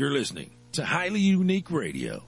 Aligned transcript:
You're 0.00 0.12
listening 0.12 0.48
to 0.72 0.82
Highly 0.82 1.20
Unique 1.20 1.70
Radio. 1.70 2.22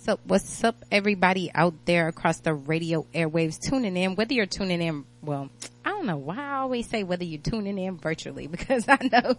So 0.00 0.20
what's 0.24 0.62
up 0.62 0.84
everybody 0.92 1.50
out 1.54 1.72
there 1.86 2.08
across 2.08 2.40
the 2.40 2.52
radio 2.52 3.06
airwaves 3.14 3.58
tuning 3.58 3.96
in, 3.96 4.16
whether 4.16 4.34
you're 4.34 4.44
tuning 4.44 4.82
in, 4.82 5.06
well, 5.22 5.48
I 5.82 5.88
don't 5.88 6.04
know 6.04 6.18
why 6.18 6.36
I 6.36 6.58
always 6.58 6.86
say 6.90 7.04
whether 7.04 7.24
you're 7.24 7.40
tuning 7.40 7.78
in 7.78 7.96
virtually 7.96 8.46
because 8.54 8.84
I 8.86 8.98
know 9.10 9.38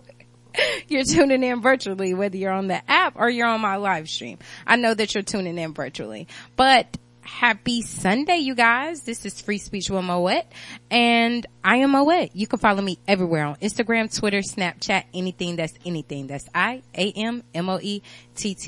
you're 0.88 1.04
tuning 1.04 1.44
in 1.44 1.62
virtually, 1.62 2.16
whether 2.16 2.38
you're 2.38 2.52
on 2.52 2.66
the 2.66 2.82
app 2.90 3.14
or 3.16 3.30
you're 3.30 3.46
on 3.46 3.62
my 3.62 3.76
live 3.76 4.10
stream. 4.10 4.40
I 4.66 4.76
know 4.76 4.96
that 4.96 5.14
you're 5.14 5.22
tuning 5.22 5.60
in 5.60 5.76
virtually, 5.76 6.28
but 6.56 6.98
happy 7.32 7.82
Sunday, 7.82 8.38
you 8.38 8.54
guys. 8.54 9.02
This 9.02 9.26
is 9.26 9.42
Free 9.42 9.58
Speech 9.58 9.90
with 9.90 10.04
Moett 10.04 10.52
and 10.92 11.46
I 11.64 11.78
am 11.78 11.92
Moett. 11.92 12.36
You 12.36 12.46
can 12.46 12.60
follow 12.60 12.82
me 12.82 13.00
everywhere 13.08 13.46
on 13.46 13.56
Instagram, 13.56 14.16
Twitter, 14.16 14.42
Snapchat, 14.42 15.06
anything 15.14 15.56
that's 15.56 15.74
anything. 15.86 16.28
That's 16.28 16.48
I-A-M-M-O-E-T-T. 16.54 17.12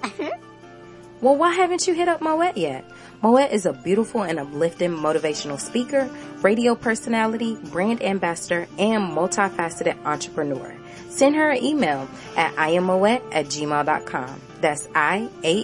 Mm-hmm. 0.03 1.23
well, 1.23 1.37
why 1.37 1.55
haven't 1.55 1.89
you 1.89 1.95
hit 1.95 2.09
up 2.09 2.21
Moett 2.21 2.59
yet? 2.59 2.85
Moett 3.23 3.53
is 3.53 3.65
a 3.65 3.73
beautiful 3.73 4.23
and 4.23 4.39
uplifting 4.39 4.91
motivational 4.91 5.59
speaker, 5.59 6.09
radio 6.43 6.75
personality, 6.75 7.57
brand 7.71 8.03
ambassador, 8.03 8.69
and 8.79 9.05
multifaceted 9.17 9.97
entrepreneur. 10.05 10.77
Send 11.09 11.37
her 11.37 11.51
an 11.51 11.65
email 11.65 12.07
at 12.37 12.55
iammoett 12.57 13.23
at 13.33 13.47
gmail.com. 13.47 14.41
That's 14.61 14.89
I-A-M-M-O-E-T-T 14.95 15.59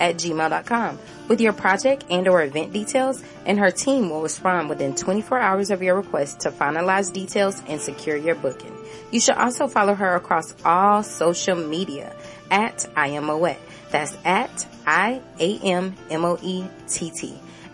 at 0.00 0.16
gmail.com 0.16 0.98
with 1.28 1.40
your 1.40 1.52
project 1.52 2.04
and 2.10 2.26
or 2.26 2.42
event 2.42 2.72
details 2.72 3.22
and 3.46 3.58
her 3.58 3.70
team 3.70 4.10
will 4.10 4.20
respond 4.22 4.68
within 4.68 4.94
24 4.94 5.38
hours 5.38 5.70
of 5.70 5.82
your 5.82 5.94
request 5.96 6.40
to 6.40 6.50
finalize 6.50 7.12
details 7.12 7.62
and 7.68 7.80
secure 7.80 8.16
your 8.16 8.34
booking. 8.34 8.76
You 9.10 9.20
should 9.20 9.36
also 9.36 9.68
follow 9.68 9.94
her 9.94 10.16
across 10.16 10.54
all 10.64 11.02
social 11.02 11.56
media 11.56 12.14
at 12.50 12.86
I 12.96 13.08
am 13.08 13.24
Moett. 13.24 13.58
That's 13.90 14.16
at 14.24 14.66
I-A-M-M-O-E-T-T. 14.86 15.94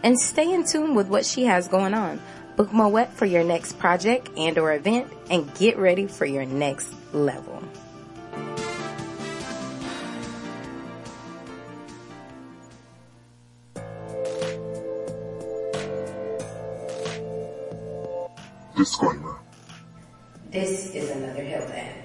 And 0.02 0.20
stay 0.20 0.52
in 0.52 0.64
tune 0.64 0.94
with 0.94 1.08
what 1.08 1.24
she 1.24 1.44
has 1.44 1.68
going 1.68 1.94
on. 1.94 2.20
Book 2.56 2.72
Moett 2.72 3.12
for 3.12 3.24
your 3.24 3.44
next 3.44 3.78
project 3.78 4.30
and 4.36 4.58
or 4.58 4.72
event 4.72 5.12
and 5.30 5.52
get 5.54 5.78
ready 5.78 6.06
for 6.06 6.26
your 6.26 6.44
next 6.44 6.92
level. 7.12 7.62
Disclaimer. 18.78 19.36
This 20.52 20.94
is 20.94 21.10
another 21.10 21.42
health 21.42 21.68
ad. 21.72 21.96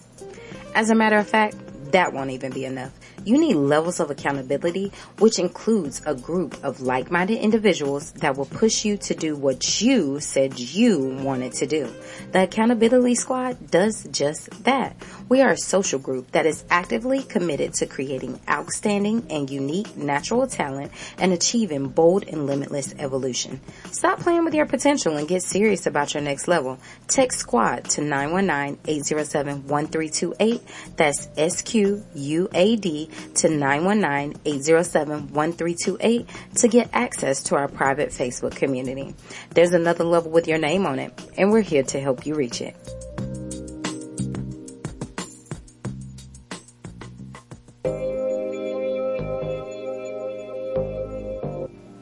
As 0.74 0.90
a 0.90 0.96
matter 0.96 1.18
of 1.18 1.28
fact, 1.28 1.56
that 1.92 2.14
won't 2.14 2.32
even 2.32 2.52
be 2.52 2.66
enough. 2.66 2.92
You 3.28 3.38
need 3.38 3.56
levels 3.56 4.00
of 4.00 4.10
accountability, 4.10 4.94
which 5.20 5.38
includes 5.38 6.02
a 6.06 6.16
group 6.16 6.64
of 6.64 6.80
like-minded 6.80 7.40
individuals 7.40 8.14
that 8.14 8.38
will 8.38 8.46
push 8.46 8.86
you 8.86 8.96
to 9.00 9.14
do 9.14 9.36
what 9.36 9.82
you 9.82 10.22
said 10.22 10.58
you 10.58 11.18
wanted 11.22 11.52
to 11.56 11.68
do. 11.68 11.94
The 12.32 12.44
Accountability 12.44 13.16
Squad 13.16 13.70
does 13.70 14.08
just 14.12 14.64
that. 14.64 14.96
We 15.28 15.42
are 15.42 15.50
a 15.50 15.58
social 15.58 16.00
group 16.00 16.32
that 16.32 16.46
is 16.46 16.64
actively 16.70 17.22
committed 17.22 17.74
to 17.74 17.86
creating 17.86 18.40
outstanding 18.48 19.28
and 19.30 19.50
unique 19.50 19.98
natural 19.98 20.48
talent 20.48 20.94
and 21.18 21.34
achieving 21.34 21.90
bold 21.90 22.24
and 22.30 22.46
limitless 22.46 22.96
evolution. 22.98 23.60
Stop 23.92 24.22
playing 24.22 24.46
with 24.46 24.54
your 24.54 24.68
potential 24.68 25.18
and 25.18 25.28
get 25.28 25.44
serious 25.44 25.86
about 25.86 26.14
your 26.14 26.24
next 26.24 26.48
level. 26.48 26.80
Text 27.10 27.40
SQUAD 27.40 27.90
to 27.90 28.00
919-807-1328. 28.04 30.62
That's 30.96 31.28
S-Q-U-A-D 31.36 33.10
to 33.36 33.48
919-807-1328 33.48 36.28
to 36.56 36.68
get 36.68 36.90
access 36.94 37.44
to 37.44 37.56
our 37.56 37.68
private 37.68 38.10
Facebook 38.10 38.56
community. 38.56 39.14
There's 39.52 39.74
another 39.74 40.04
level 40.04 40.32
with 40.32 40.48
your 40.48 40.58
name 40.58 40.86
on 40.86 41.00
it, 41.00 41.14
and 41.38 41.52
we're 41.52 41.62
here 41.62 41.84
to 41.84 42.00
help 42.00 42.26
you 42.26 42.36
reach 42.36 42.62
it. 42.62 42.76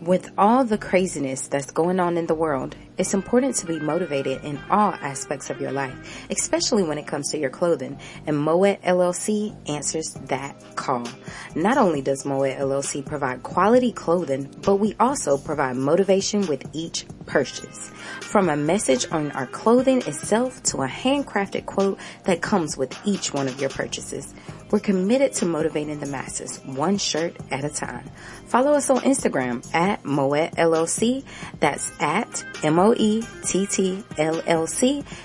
With 0.01 0.31
all 0.37 0.63
the 0.63 0.77
craziness 0.77 1.47
that's 1.47 1.71
going 1.71 1.99
on 1.99 2.15
in 2.15 2.27
the 2.27 2.35
world, 2.35 2.75
it's 2.97 3.13
important 3.13 3.55
to 3.55 3.65
be 3.65 3.79
motivated 3.79 4.43
in 4.43 4.59
all 4.69 4.93
aspects 4.93 5.49
of 5.49 5.59
your 5.59 5.71
life, 5.71 6.25
especially 6.29 6.83
when 6.83 6.97
it 6.97 7.07
comes 7.07 7.29
to 7.31 7.37
your 7.37 7.49
clothing. 7.49 7.99
And 8.25 8.37
Moett 8.37 8.81
LLC 8.83 9.55
answers 9.69 10.13
that 10.27 10.55
call. 10.75 11.07
Not 11.55 11.77
only 11.77 12.01
does 12.01 12.25
Moett 12.25 12.57
LLC 12.57 13.05
provide 13.05 13.43
quality 13.43 13.91
clothing, 13.91 14.53
but 14.61 14.75
we 14.75 14.95
also 14.99 15.37
provide 15.37 15.75
motivation 15.75 16.47
with 16.47 16.63
each 16.73 17.05
purchase. 17.25 17.89
From 18.21 18.49
a 18.49 18.55
message 18.55 19.05
on 19.11 19.31
our 19.31 19.47
clothing 19.47 19.99
itself 19.99 20.61
to 20.63 20.83
a 20.83 20.87
handcrafted 20.87 21.65
quote 21.65 21.99
that 22.23 22.41
comes 22.41 22.77
with 22.77 22.97
each 23.05 23.33
one 23.33 23.47
of 23.47 23.59
your 23.59 23.69
purchases. 23.69 24.33
We're 24.75 24.81
committed 24.81 25.31
to 25.35 25.45
motivating 25.45 26.01
the 26.01 26.05
masses, 26.05 26.57
one 26.65 26.97
shirt 26.97 27.37
at 27.49 27.63
a 27.63 27.69
time. 27.69 28.09
Follow 28.47 28.73
us 28.73 28.89
on 28.89 28.97
Instagram 29.03 29.65
at 29.73 30.03
Moett 30.03 30.57
LLC. 30.57 31.23
That's 31.61 31.93
at 32.01 32.43
M-O-E-T-T-L-L-C 32.61 33.23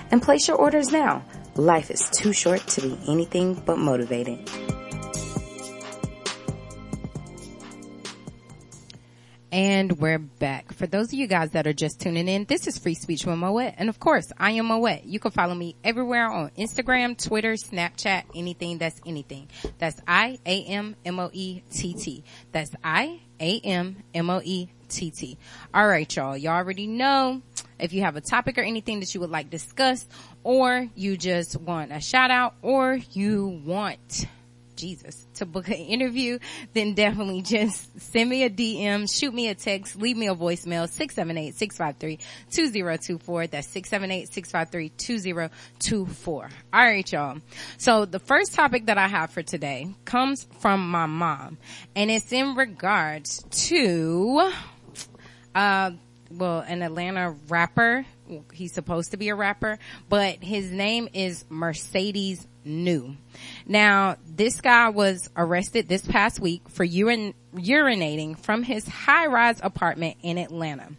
and 0.09 0.21
place 0.21 0.47
your 0.47 0.55
orders 0.55 0.93
now. 0.93 1.25
Life 1.55 1.91
is 1.91 2.09
too 2.11 2.31
short 2.31 2.65
to 2.65 2.81
be 2.81 2.97
anything 3.09 3.55
but 3.65 3.77
motivated. 3.77 4.49
And 9.53 9.99
we're 9.99 10.17
back. 10.17 10.71
For 10.71 10.87
those 10.87 11.07
of 11.07 11.13
you 11.13 11.27
guys 11.27 11.49
that 11.51 11.67
are 11.67 11.73
just 11.73 11.99
tuning 11.99 12.29
in, 12.29 12.45
this 12.45 12.67
is 12.67 12.77
Free 12.77 12.93
Speech 12.93 13.25
with 13.25 13.37
Moett. 13.37 13.75
And 13.77 13.89
of 13.89 13.99
course, 13.99 14.31
I 14.37 14.51
am 14.51 14.67
Moett. 14.67 15.03
You 15.03 15.19
can 15.19 15.31
follow 15.31 15.53
me 15.53 15.75
everywhere 15.83 16.31
on 16.31 16.51
Instagram, 16.57 17.21
Twitter, 17.21 17.55
Snapchat, 17.55 18.23
anything 18.33 18.77
that's 18.77 19.01
anything. 19.05 19.49
That's 19.77 19.99
I-A-M-M-O-E-T-T. 20.07 20.63
That's 22.53 22.71
I-A-M-M-O-E-T-T. 22.81 23.27
Alright 25.75 26.15
y'all, 26.15 26.37
Y'all 26.37 26.53
already 26.53 26.87
know 26.87 27.41
if 27.77 27.91
you 27.91 28.03
have 28.03 28.15
a 28.15 28.21
topic 28.21 28.57
or 28.57 28.61
anything 28.61 29.01
that 29.01 29.13
you 29.13 29.19
would 29.19 29.31
like 29.31 29.49
discussed 29.49 30.09
or 30.45 30.87
you 30.95 31.17
just 31.17 31.59
want 31.59 31.91
a 31.91 31.99
shout 31.99 32.31
out 32.31 32.55
or 32.61 32.99
you 33.11 33.61
want 33.65 34.27
Jesus 34.81 35.27
to 35.35 35.45
book 35.45 35.67
an 35.67 35.75
interview, 35.75 36.39
then 36.73 36.95
definitely 36.95 37.41
just 37.43 37.99
send 37.99 38.29
me 38.29 38.43
a 38.43 38.49
DM, 38.49 39.09
shoot 39.09 39.33
me 39.33 39.47
a 39.47 39.55
text, 39.55 39.95
leave 39.95 40.17
me 40.17 40.27
a 40.27 40.35
voicemail, 40.35 40.89
678-653-2024. 42.49 43.51
That's 43.51 43.67
678-653-2024. 43.67 46.49
Alright 46.73 47.11
y'all. 47.11 47.37
So 47.77 48.05
the 48.05 48.19
first 48.19 48.55
topic 48.55 48.87
that 48.87 48.97
I 48.97 49.07
have 49.07 49.29
for 49.29 49.43
today 49.43 49.93
comes 50.03 50.47
from 50.59 50.89
my 50.89 51.05
mom 51.05 51.59
and 51.95 52.09
it's 52.09 52.31
in 52.31 52.55
regards 52.55 53.43
to, 53.67 54.51
uh, 55.53 55.91
well, 56.31 56.59
an 56.59 56.81
Atlanta 56.81 57.35
rapper. 57.49 58.05
He's 58.53 58.73
supposed 58.73 59.11
to 59.11 59.17
be 59.17 59.27
a 59.29 59.35
rapper, 59.35 59.77
but 60.07 60.41
his 60.41 60.71
name 60.71 61.09
is 61.13 61.43
Mercedes 61.49 62.47
New. 62.63 63.15
Now, 63.65 64.17
this 64.27 64.61
guy 64.61 64.89
was 64.89 65.29
arrested 65.35 65.87
this 65.87 66.05
past 66.05 66.39
week 66.39 66.69
for 66.69 66.85
urin- 66.85 67.33
urinating 67.55 68.37
from 68.37 68.63
his 68.63 68.87
high-rise 68.87 69.59
apartment 69.61 70.17
in 70.21 70.37
Atlanta. 70.37 70.89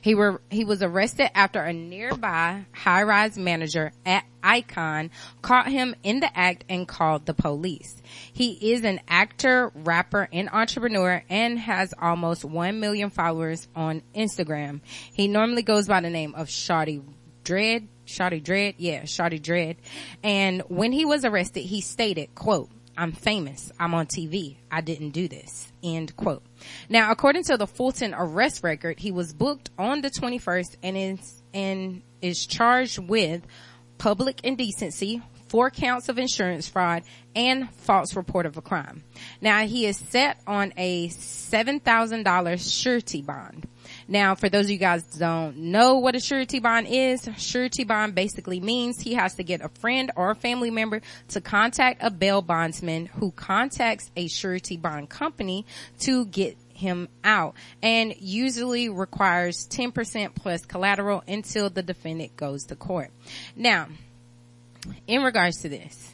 He 0.00 0.14
were, 0.14 0.42
he 0.50 0.64
was 0.64 0.82
arrested 0.82 1.30
after 1.34 1.62
a 1.62 1.72
nearby 1.72 2.66
high-rise 2.72 3.38
manager 3.38 3.92
at 4.04 4.24
Icon 4.42 5.10
caught 5.40 5.68
him 5.68 5.94
in 6.02 6.20
the 6.20 6.38
act 6.38 6.64
and 6.68 6.86
called 6.86 7.24
the 7.24 7.32
police. 7.32 7.96
He 8.32 8.72
is 8.72 8.84
an 8.84 9.00
actor, 9.08 9.72
rapper, 9.74 10.28
and 10.30 10.50
entrepreneur 10.50 11.22
and 11.30 11.58
has 11.58 11.94
almost 11.98 12.44
1 12.44 12.78
million 12.80 13.08
followers 13.08 13.66
on 13.74 14.02
Instagram. 14.14 14.82
He 15.14 15.26
normally 15.26 15.62
goes 15.62 15.88
by 15.88 16.02
the 16.02 16.10
name 16.10 16.34
of 16.34 16.48
Shawty 16.48 17.02
Dread, 17.42 17.88
Shawty 18.06 18.42
Dread, 18.42 18.74
yeah, 18.78 19.02
Shawty 19.02 19.42
Dread. 19.42 19.76
And 20.22 20.62
when 20.68 20.92
he 20.92 21.04
was 21.04 21.24
arrested, 21.24 21.60
he 21.60 21.80
stated, 21.80 22.34
quote, 22.34 22.70
I'm 22.96 23.12
famous. 23.12 23.72
I'm 23.78 23.94
on 23.94 24.06
TV. 24.06 24.56
I 24.70 24.80
didn't 24.80 25.10
do 25.10 25.26
this. 25.26 25.72
End 25.82 26.14
quote. 26.16 26.44
Now, 26.88 27.10
according 27.10 27.44
to 27.44 27.56
the 27.56 27.66
Fulton 27.66 28.14
arrest 28.14 28.62
record, 28.62 29.00
he 29.00 29.10
was 29.10 29.32
booked 29.32 29.70
on 29.78 30.00
the 30.00 30.10
21st 30.10 30.76
and 30.82 30.96
is, 30.96 31.42
and 31.52 32.02
is 32.22 32.46
charged 32.46 32.98
with 32.98 33.42
public 33.98 34.44
indecency, 34.44 35.22
four 35.48 35.70
counts 35.70 36.08
of 36.08 36.18
insurance 36.18 36.68
fraud, 36.68 37.02
and 37.34 37.70
false 37.74 38.14
report 38.14 38.46
of 38.46 38.56
a 38.56 38.62
crime. 38.62 39.02
Now, 39.40 39.66
he 39.66 39.86
is 39.86 39.96
set 39.96 40.40
on 40.46 40.72
a 40.76 41.08
$7,000 41.08 42.82
surety 42.82 43.22
bond. 43.22 43.66
Now, 44.08 44.34
for 44.34 44.48
those 44.48 44.66
of 44.66 44.70
you 44.70 44.78
guys 44.78 45.02
don't 45.04 45.56
know 45.56 45.96
what 45.98 46.14
a 46.14 46.20
surety 46.20 46.60
bond 46.60 46.86
is, 46.88 47.28
surety 47.36 47.84
bond 47.84 48.14
basically 48.14 48.60
means 48.60 49.00
he 49.00 49.14
has 49.14 49.34
to 49.34 49.44
get 49.44 49.60
a 49.60 49.68
friend 49.68 50.10
or 50.16 50.30
a 50.30 50.34
family 50.34 50.70
member 50.70 51.00
to 51.28 51.40
contact 51.40 52.02
a 52.02 52.10
bail 52.10 52.42
bondsman 52.42 53.06
who 53.06 53.30
contacts 53.30 54.10
a 54.16 54.28
surety 54.28 54.76
bond 54.76 55.08
company 55.08 55.64
to 56.00 56.26
get 56.26 56.56
him 56.74 57.08
out 57.22 57.54
and 57.82 58.14
usually 58.18 58.88
requires 58.88 59.66
10% 59.68 60.34
plus 60.34 60.64
collateral 60.66 61.22
until 61.26 61.70
the 61.70 61.82
defendant 61.82 62.36
goes 62.36 62.64
to 62.64 62.76
court. 62.76 63.10
Now, 63.56 63.88
in 65.06 65.22
regards 65.22 65.62
to 65.62 65.68
this, 65.68 66.12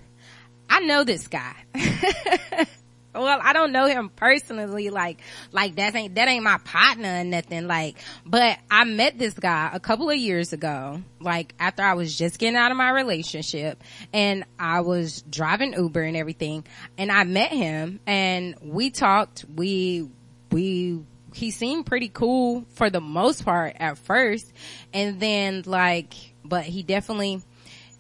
I 0.69 0.81
know 0.81 1.03
this 1.03 1.27
guy. 1.27 1.55
well, 3.15 3.41
I 3.43 3.53
don't 3.53 3.73
know 3.73 3.87
him 3.87 4.09
personally, 4.09 4.91
like, 4.91 5.21
like 5.53 5.77
that 5.77 5.95
ain't, 5.95 6.15
that 6.15 6.29
ain't 6.29 6.45
my 6.45 6.59
partner 6.59 7.21
or 7.21 7.25
nothing, 7.25 7.67
like, 7.67 7.97
but 8.25 8.59
I 8.71 8.85
met 8.85 9.19
this 9.19 9.35
guy 9.35 9.71
a 9.73 9.81
couple 9.81 10.09
of 10.11 10.17
years 10.17 10.53
ago, 10.53 11.03
like 11.21 11.55
after 11.59 11.83
I 11.83 11.95
was 11.95 12.17
just 12.17 12.39
getting 12.39 12.57
out 12.57 12.71
of 12.71 12.77
my 12.77 12.91
relationship 12.91 13.83
and 14.13 14.45
I 14.59 14.81
was 14.81 15.23
driving 15.23 15.73
Uber 15.73 16.03
and 16.03 16.17
everything 16.17 16.65
and 16.97 17.11
I 17.11 17.25
met 17.25 17.51
him 17.51 18.01
and 18.07 18.55
we 18.63 18.91
talked, 18.91 19.45
we, 19.55 20.09
we, 20.53 21.01
he 21.35 21.51
seemed 21.51 21.87
pretty 21.87 22.09
cool 22.09 22.65
for 22.75 22.91
the 22.91 23.01
most 23.01 23.45
part 23.45 23.77
at 23.81 23.99
first 23.99 24.53
and 24.93 25.19
then 25.21 25.65
like, 25.67 26.15
but 26.45 26.65
he 26.65 26.83
definitely, 26.85 27.43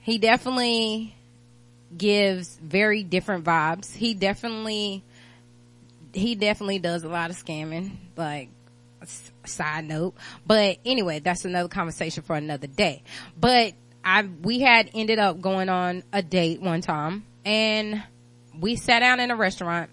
he 0.00 0.19
definitely 0.19 1.17
gives 1.97 2.56
very 2.56 3.02
different 3.02 3.44
vibes. 3.44 3.94
He 3.94 4.14
definitely, 4.14 5.02
he 6.12 6.35
definitely 6.35 6.78
does 6.78 7.04
a 7.04 7.09
lot 7.09 7.30
of 7.30 7.37
scamming, 7.37 7.92
like, 8.16 8.50
side 9.44 9.85
note. 9.85 10.14
But 10.47 10.78
anyway, 10.85 11.20
that's 11.20 11.44
another 11.44 11.68
conversation 11.68 12.23
for 12.23 12.37
another 12.37 12.66
day. 12.66 13.02
But 13.38 13.75
I, 14.04 14.23
we 14.23 14.61
had 14.61 14.90
ended 14.94 15.18
up 15.18 15.40
going 15.40 15.68
on 15.68 16.02
a 16.12 16.23
date 16.23 16.61
one 16.61 16.80
time 16.80 17.25
and 17.44 18.02
we 18.59 18.76
sat 18.76 19.00
down 19.00 19.20
in 19.20 19.30
a 19.30 19.37
restaurant 19.37 19.90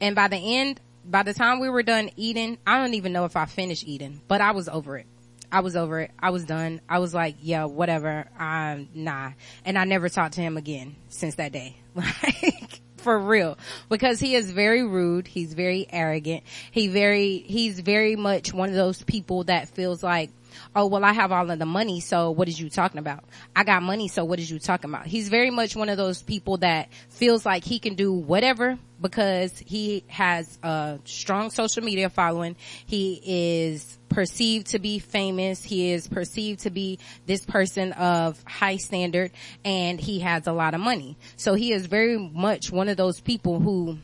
and 0.00 0.14
by 0.14 0.28
the 0.28 0.36
end, 0.36 0.80
by 1.04 1.22
the 1.22 1.34
time 1.34 1.60
we 1.60 1.68
were 1.68 1.82
done 1.82 2.10
eating, 2.16 2.58
I 2.66 2.80
don't 2.80 2.94
even 2.94 3.12
know 3.12 3.24
if 3.24 3.36
I 3.36 3.46
finished 3.46 3.84
eating, 3.86 4.20
but 4.28 4.40
I 4.40 4.52
was 4.52 4.68
over 4.68 4.96
it. 4.98 5.06
I 5.50 5.60
was 5.60 5.76
over 5.76 6.00
it. 6.00 6.10
I 6.18 6.30
was 6.30 6.44
done. 6.44 6.80
I 6.88 6.98
was 6.98 7.14
like, 7.14 7.36
yeah, 7.40 7.64
whatever. 7.64 8.28
I'm 8.38 8.88
nah. 8.94 9.32
And 9.64 9.78
I 9.78 9.84
never 9.84 10.08
talked 10.08 10.34
to 10.34 10.40
him 10.40 10.56
again 10.56 10.96
since 11.08 11.36
that 11.36 11.52
day. 11.52 11.76
Like, 11.94 12.80
for 12.98 13.18
real. 13.18 13.56
Because 13.88 14.20
he 14.20 14.34
is 14.34 14.50
very 14.50 14.84
rude. 14.84 15.26
He's 15.26 15.54
very 15.54 15.86
arrogant. 15.90 16.44
He 16.70 16.88
very, 16.88 17.38
he's 17.38 17.80
very 17.80 18.16
much 18.16 18.52
one 18.52 18.68
of 18.68 18.74
those 18.74 19.02
people 19.02 19.44
that 19.44 19.68
feels 19.68 20.02
like 20.02 20.30
oh, 20.74 20.86
well, 20.86 21.04
I 21.04 21.12
have 21.12 21.32
all 21.32 21.50
of 21.50 21.58
the 21.58 21.66
money. 21.66 22.00
So 22.00 22.30
what 22.30 22.48
is 22.48 22.60
you 22.60 22.70
talking 22.70 22.98
about? 22.98 23.24
I 23.54 23.64
got 23.64 23.82
money. 23.82 24.08
So 24.08 24.24
what 24.24 24.38
is 24.38 24.50
you 24.50 24.58
talking 24.58 24.90
about? 24.90 25.06
He's 25.06 25.28
very 25.28 25.50
much 25.50 25.76
one 25.76 25.88
of 25.88 25.96
those 25.96 26.22
people 26.22 26.58
that 26.58 26.88
feels 27.10 27.44
like 27.44 27.64
he 27.64 27.78
can 27.78 27.94
do 27.94 28.12
whatever 28.12 28.78
because 29.00 29.56
he 29.58 30.04
has 30.08 30.58
a 30.62 30.98
strong 31.04 31.50
social 31.50 31.82
media 31.82 32.10
following. 32.10 32.56
He 32.86 33.20
is 33.24 33.98
perceived 34.08 34.68
to 34.68 34.78
be 34.78 34.98
famous. 34.98 35.62
He 35.62 35.92
is 35.92 36.08
perceived 36.08 36.60
to 36.60 36.70
be 36.70 36.98
this 37.26 37.44
person 37.44 37.92
of 37.92 38.42
high 38.44 38.76
standard 38.76 39.30
and 39.64 40.00
he 40.00 40.20
has 40.20 40.46
a 40.46 40.52
lot 40.52 40.74
of 40.74 40.80
money. 40.80 41.16
So 41.36 41.54
he 41.54 41.72
is 41.72 41.86
very 41.86 42.18
much 42.18 42.72
one 42.72 42.88
of 42.88 42.96
those 42.96 43.20
people 43.20 43.60
who 43.60 43.98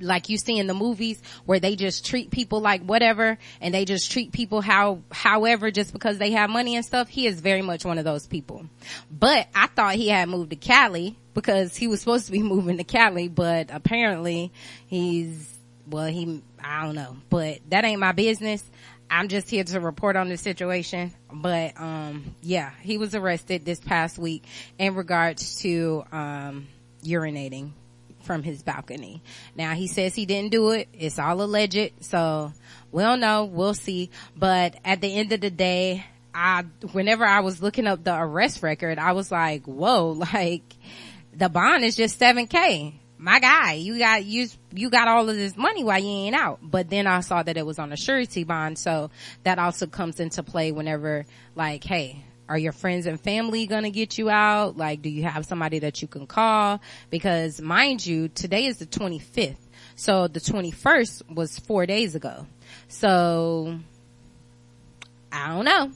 like 0.00 0.28
you 0.28 0.38
see 0.38 0.58
in 0.58 0.66
the 0.66 0.74
movies 0.74 1.20
where 1.44 1.60
they 1.60 1.76
just 1.76 2.06
treat 2.06 2.30
people 2.30 2.60
like 2.60 2.82
whatever 2.82 3.38
and 3.60 3.74
they 3.74 3.84
just 3.84 4.10
treat 4.10 4.32
people 4.32 4.60
how 4.60 5.00
however 5.10 5.70
just 5.70 5.92
because 5.92 6.18
they 6.18 6.32
have 6.32 6.50
money 6.50 6.76
and 6.76 6.84
stuff 6.84 7.08
he 7.08 7.26
is 7.26 7.40
very 7.40 7.62
much 7.62 7.84
one 7.84 7.98
of 7.98 8.04
those 8.04 8.26
people. 8.26 8.66
But 9.10 9.48
i 9.54 9.66
thought 9.66 9.94
he 9.94 10.08
had 10.08 10.28
moved 10.28 10.50
to 10.50 10.56
cali 10.56 11.16
because 11.32 11.76
he 11.76 11.86
was 11.86 12.00
supposed 12.00 12.26
to 12.26 12.32
be 12.32 12.42
moving 12.42 12.78
to 12.78 12.84
cali 12.84 13.28
but 13.28 13.70
apparently 13.72 14.52
he's 14.86 15.48
well 15.88 16.06
he 16.06 16.42
i 16.62 16.84
don't 16.84 16.94
know. 16.94 17.16
But 17.30 17.60
that 17.70 17.84
ain't 17.84 18.00
my 18.00 18.12
business. 18.12 18.62
I'm 19.10 19.28
just 19.28 19.50
here 19.50 19.62
to 19.62 19.80
report 19.80 20.16
on 20.16 20.28
the 20.28 20.36
situation. 20.36 21.12
But 21.32 21.80
um 21.80 22.34
yeah 22.42 22.72
he 22.82 22.98
was 22.98 23.14
arrested 23.14 23.64
this 23.64 23.80
past 23.80 24.18
week 24.18 24.44
in 24.78 24.94
regards 24.94 25.60
to 25.60 26.04
um 26.10 26.66
urinating 27.04 27.72
from 28.24 28.42
his 28.42 28.62
balcony. 28.62 29.22
Now 29.54 29.74
he 29.74 29.86
says 29.86 30.14
he 30.14 30.26
didn't 30.26 30.50
do 30.50 30.70
it. 30.70 30.88
It's 30.92 31.18
all 31.18 31.42
alleged. 31.42 31.92
So 32.00 32.52
we 32.90 33.02
don't 33.02 33.20
know. 33.20 33.44
We'll 33.44 33.74
see. 33.74 34.10
But 34.36 34.76
at 34.84 35.00
the 35.00 35.14
end 35.14 35.32
of 35.32 35.40
the 35.40 35.50
day, 35.50 36.04
I, 36.34 36.64
whenever 36.92 37.24
I 37.24 37.40
was 37.40 37.62
looking 37.62 37.86
up 37.86 38.02
the 38.02 38.14
arrest 38.14 38.62
record, 38.62 38.98
I 38.98 39.12
was 39.12 39.30
like, 39.30 39.66
whoa, 39.66 40.08
like 40.34 40.62
the 41.36 41.48
bond 41.48 41.84
is 41.84 41.96
just 41.96 42.18
7k. 42.18 42.94
My 43.16 43.38
guy, 43.38 43.74
you 43.74 43.98
got, 43.98 44.24
you, 44.24 44.48
you 44.72 44.90
got 44.90 45.08
all 45.08 45.28
of 45.30 45.36
this 45.36 45.56
money 45.56 45.82
while 45.82 45.98
you 45.98 46.10
ain't 46.10 46.36
out. 46.36 46.58
But 46.60 46.90
then 46.90 47.06
I 47.06 47.20
saw 47.20 47.42
that 47.42 47.56
it 47.56 47.64
was 47.64 47.78
on 47.78 47.92
a 47.92 47.96
surety 47.96 48.44
bond. 48.44 48.78
So 48.78 49.10
that 49.44 49.58
also 49.58 49.86
comes 49.86 50.20
into 50.20 50.42
play 50.42 50.72
whenever 50.72 51.24
like, 51.54 51.84
hey, 51.84 52.22
are 52.48 52.58
your 52.58 52.72
friends 52.72 53.06
and 53.06 53.20
family 53.20 53.66
gonna 53.66 53.90
get 53.90 54.18
you 54.18 54.30
out? 54.30 54.76
Like, 54.76 55.02
do 55.02 55.08
you 55.08 55.24
have 55.24 55.46
somebody 55.46 55.80
that 55.80 56.02
you 56.02 56.08
can 56.08 56.26
call? 56.26 56.80
Because 57.10 57.60
mind 57.60 58.04
you, 58.04 58.28
today 58.28 58.66
is 58.66 58.78
the 58.78 58.86
25th. 58.86 59.56
So 59.96 60.28
the 60.28 60.40
21st 60.40 61.34
was 61.34 61.58
four 61.58 61.86
days 61.86 62.14
ago. 62.14 62.46
So, 62.88 63.78
I 65.32 65.48
don't 65.48 65.64
know. 65.64 65.90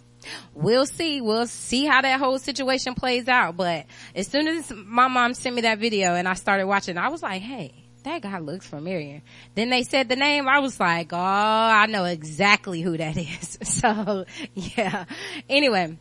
We'll 0.55 0.87
see. 0.87 1.21
We'll 1.21 1.47
see 1.47 1.87
how 1.87 2.02
that 2.02 2.19
whole 2.19 2.38
situation 2.38 2.95
plays 2.95 3.28
out. 3.28 3.57
But 3.57 3.87
as 4.14 4.26
soon 4.26 4.49
as 4.49 4.71
my 4.71 5.09
mom 5.09 5.35
sent 5.35 5.55
me 5.55 5.62
that 5.62 5.78
video 5.78 6.14
and 6.14 6.28
I 6.28 6.35
started 6.35 6.67
watching, 6.67 6.99
I 6.99 7.09
was 7.09 7.23
like, 7.23 7.40
hey, 7.43 7.73
that 8.05 8.23
guy 8.23 8.38
looks 8.38 8.67
familiar. 8.67 9.23
Then 9.55 9.71
they 9.71 9.83
said 9.83 10.09
the 10.09 10.17
name. 10.17 10.49
I 10.49 10.61
was 10.61 10.78
like, 10.78 11.12
oh, 11.12 11.17
I 11.17 11.87
know 11.87 12.05
exactly 12.05 12.83
who 12.83 12.97
that 12.97 13.17
is. 13.17 13.59
So 13.78 14.25
yeah. 14.55 15.05
Anyway, 15.49 15.99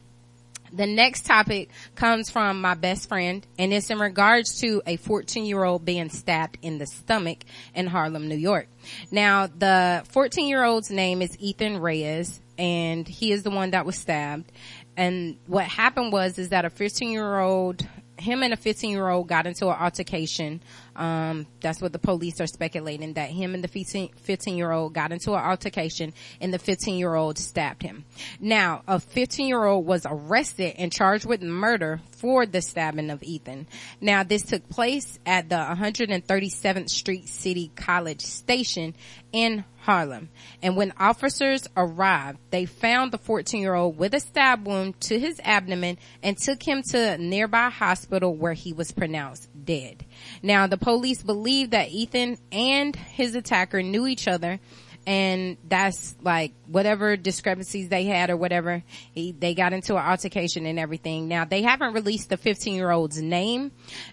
the 0.72 0.86
next 0.86 1.26
topic 1.26 1.70
comes 1.96 2.30
from 2.30 2.62
my 2.62 2.74
best 2.74 3.10
friend 3.10 3.46
and 3.58 3.74
it's 3.74 3.90
in 3.90 4.00
regards 4.00 4.60
to 4.62 4.82
a 4.86 4.98
14 4.98 5.46
year 5.46 5.64
old 5.64 5.86
being 5.86 6.10
stabbed 6.10 6.58
in 6.62 6.78
the 6.78 6.88
stomach 6.88 7.40
in 7.74 7.88
Harlem, 7.88 8.28
New 8.28 8.36
York. 8.36 8.68
Now 9.12 9.48
the 9.48 10.04
14 10.10 10.48
year 10.48 10.64
old's 10.64 10.92
name 10.92 11.22
is 11.22 11.38
Ethan 11.40 11.78
Reyes 11.78 12.42
and 12.58 13.08
he 13.08 13.32
is 13.32 13.44
the 13.44 13.52
one 13.52 13.72
that 13.72 13.86
was 13.86 13.98
stabbed. 13.98 14.52
And 14.96 15.38
what 15.46 15.66
happened 15.66 16.12
was 16.12 16.40
is 16.40 16.50
that 16.50 16.66
a 16.66 16.70
15 16.70 17.12
year 17.12 17.40
old 17.40 17.88
him 18.20 18.44
and 18.44 18.54
a 18.54 18.58
15 18.58 18.92
year 18.92 19.08
old 19.08 19.28
got 19.28 19.48
into 19.48 19.68
an 19.68 19.78
altercation. 19.80 20.62
Um, 20.96 21.46
that's 21.62 21.82
what 21.82 21.94
the 21.94 22.00
police 22.00 22.42
are 22.42 22.48
speculating 22.48 23.14
that 23.14 23.30
him 23.30 23.54
and 23.54 23.64
the 23.64 23.68
15 23.68 24.58
year 24.58 24.72
old 24.72 24.94
got 24.94 25.12
into 25.12 25.34
an 25.34 25.40
altercation 25.40 26.14
and 26.42 26.54
the 26.54 26.60
15 26.60 26.98
year 26.98 27.14
old 27.16 27.38
stabbed 27.38 27.84
him. 27.84 28.06
Now, 28.40 28.84
a 28.88 29.00
15 29.00 29.48
year 29.48 29.64
old 29.64 29.86
was 29.86 30.06
arrested 30.06 30.76
and 30.78 30.92
charged 30.92 31.26
with 31.26 31.42
murder 31.42 32.02
for 32.12 32.46
the 32.46 32.62
stabbing 32.62 33.10
of 33.10 33.22
Ethan. 33.24 33.68
Now, 34.02 34.24
this 34.24 34.44
took 34.44 34.68
place 34.70 35.20
at 35.26 35.50
the 35.50 35.56
137th 35.56 36.90
Street 36.90 37.30
City 37.30 37.72
College 37.76 38.22
station 38.22 38.96
in 39.32 39.64
Harlem. 39.88 40.28
And 40.62 40.76
when 40.76 40.92
officers 41.00 41.66
arrived, 41.78 42.40
they 42.50 42.66
found 42.66 43.14
the 43.14 43.18
14 43.18 43.62
year 43.62 43.74
old 43.74 43.98
with 43.98 44.14
a 44.14 44.20
stab 44.20 44.68
wound 44.68 45.00
to 45.02 45.18
his 45.18 45.40
abdomen 45.46 45.98
and 46.22 46.38
took 46.38 46.62
him 46.62 46.84
to 46.90 47.14
a 47.14 47.18
nearby 47.18 47.70
hospital 47.70 48.36
where 48.36 48.52
he 48.52 48.74
was 48.74 48.92
pronounced 48.92 49.48
dead. 49.64 50.04
Now 50.44 50.68
the 50.68 50.78
police 50.78 51.24
believe 51.24 51.70
that 51.70 51.88
Ethan 51.88 52.38
and 52.52 52.98
his 52.98 53.34
attacker 53.34 53.82
knew 53.82 54.08
each 54.08 54.28
other 54.28 54.60
and 55.08 55.56
that's 55.70 56.18
like 56.22 56.52
whatever 56.68 57.16
discrepancies 57.16 57.88
they 57.88 58.04
had 58.04 58.30
or 58.30 58.36
whatever 58.36 58.84
he, 59.14 59.32
they 59.32 59.54
got 59.54 59.72
into 59.72 59.96
an 59.96 60.06
altercation 60.06 60.66
and 60.66 60.78
everything. 60.78 61.30
Now 61.30 61.46
they 61.46 61.62
haven't 61.62 61.94
released 61.94 62.28
the 62.30 62.36
15 62.36 62.76
year 62.76 62.92
old's 62.92 63.22
name 63.22 63.72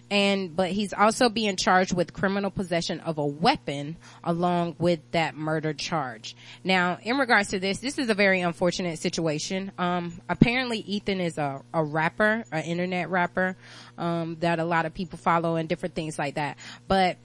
and 0.09 0.55
but 0.55 0.71
he's 0.71 0.93
also 0.93 1.27
being 1.27 1.57
charged 1.57 1.93
with 1.93 2.13
criminal 2.13 2.49
possession 2.49 3.01
of 3.01 3.17
a 3.17 3.25
weapon 3.25 3.97
along 4.23 4.77
with 4.79 5.01
that 5.11 5.35
murder 5.35 5.73
charge. 5.73 6.33
Now 6.63 6.97
in 7.03 7.17
regards 7.17 7.49
to 7.49 7.59
this 7.59 7.79
this 7.79 7.97
is 7.97 8.09
a 8.09 8.15
very 8.15 8.39
unfortunate 8.39 8.97
situation. 8.97 9.73
Um 9.77 10.21
apparently 10.29 10.79
ethan 10.79 11.19
is 11.19 11.37
a, 11.37 11.61
a 11.73 11.83
rapper 11.83 12.45
an 12.53 12.63
internet 12.63 13.09
rapper 13.09 13.57
um 13.97 14.37
that 14.39 14.59
a 14.59 14.65
lot 14.65 14.85
of 14.85 14.93
people 14.93 15.19
follow 15.19 15.57
and 15.57 15.67
different 15.67 15.93
things 15.93 16.17
like 16.17 16.35
that. 16.35 16.57
But 16.87 17.17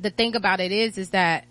the 0.00 0.10
thing 0.10 0.36
about 0.36 0.60
it 0.60 0.70
is 0.70 0.96
is 0.96 1.10
that 1.10 1.44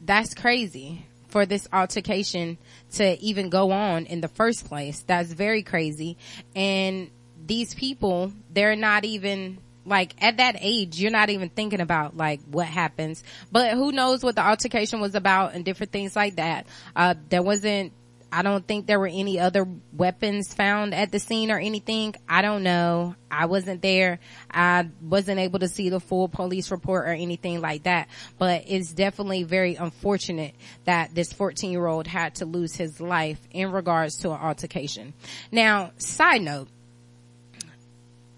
that's 0.00 0.34
crazy 0.34 1.06
for 1.28 1.46
this 1.46 1.68
altercation 1.72 2.58
to 2.92 3.18
even 3.20 3.50
go 3.50 3.70
on 3.70 4.06
in 4.06 4.20
the 4.20 4.28
first 4.28 4.66
place. 4.66 5.02
That's 5.06 5.32
very 5.32 5.62
crazy. 5.62 6.16
And 6.54 7.10
these 7.46 7.74
people, 7.74 8.32
they're 8.52 8.76
not 8.76 9.04
even 9.04 9.58
like 9.86 10.14
at 10.22 10.36
that 10.36 10.56
age, 10.60 11.00
you're 11.00 11.10
not 11.10 11.30
even 11.30 11.48
thinking 11.48 11.80
about 11.80 12.16
like 12.16 12.40
what 12.50 12.66
happens, 12.66 13.24
but 13.50 13.72
who 13.72 13.92
knows 13.92 14.22
what 14.22 14.34
the 14.34 14.46
altercation 14.46 15.00
was 15.00 15.14
about 15.14 15.54
and 15.54 15.64
different 15.64 15.92
things 15.92 16.14
like 16.14 16.36
that. 16.36 16.66
Uh, 16.94 17.14
there 17.28 17.42
wasn't 17.42 17.92
I 18.32 18.42
don't 18.42 18.66
think 18.66 18.86
there 18.86 19.00
were 19.00 19.08
any 19.08 19.40
other 19.40 19.66
weapons 19.92 20.54
found 20.54 20.94
at 20.94 21.10
the 21.10 21.18
scene 21.18 21.50
or 21.50 21.58
anything. 21.58 22.14
I 22.28 22.42
don't 22.42 22.62
know. 22.62 23.16
I 23.30 23.46
wasn't 23.46 23.82
there. 23.82 24.20
I 24.50 24.88
wasn't 25.02 25.40
able 25.40 25.58
to 25.60 25.68
see 25.68 25.88
the 25.88 26.00
full 26.00 26.28
police 26.28 26.70
report 26.70 27.08
or 27.08 27.12
anything 27.12 27.60
like 27.60 27.84
that. 27.84 28.08
But 28.38 28.64
it's 28.66 28.92
definitely 28.92 29.42
very 29.42 29.74
unfortunate 29.74 30.54
that 30.84 31.14
this 31.14 31.32
14 31.32 31.72
year 31.72 31.86
old 31.86 32.06
had 32.06 32.36
to 32.36 32.44
lose 32.44 32.74
his 32.74 33.00
life 33.00 33.40
in 33.50 33.72
regards 33.72 34.18
to 34.18 34.30
an 34.30 34.40
altercation. 34.40 35.12
Now, 35.50 35.90
side 35.98 36.42
note, 36.42 36.68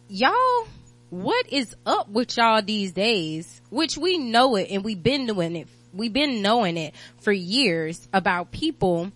y'all, 0.08 0.66
what 1.10 1.52
is 1.52 1.74
up 1.84 2.08
with 2.08 2.36
y'all 2.38 2.62
these 2.62 2.92
days? 2.92 3.60
Which 3.68 3.98
we 3.98 4.16
know 4.16 4.56
it 4.56 4.68
and 4.70 4.82
we've 4.82 5.02
been 5.02 5.26
doing 5.26 5.56
it. 5.56 5.68
We've 5.92 6.12
been 6.12 6.40
knowing 6.40 6.78
it 6.78 6.94
for 7.20 7.32
years 7.32 8.08
about 8.14 8.50
people 8.50 9.12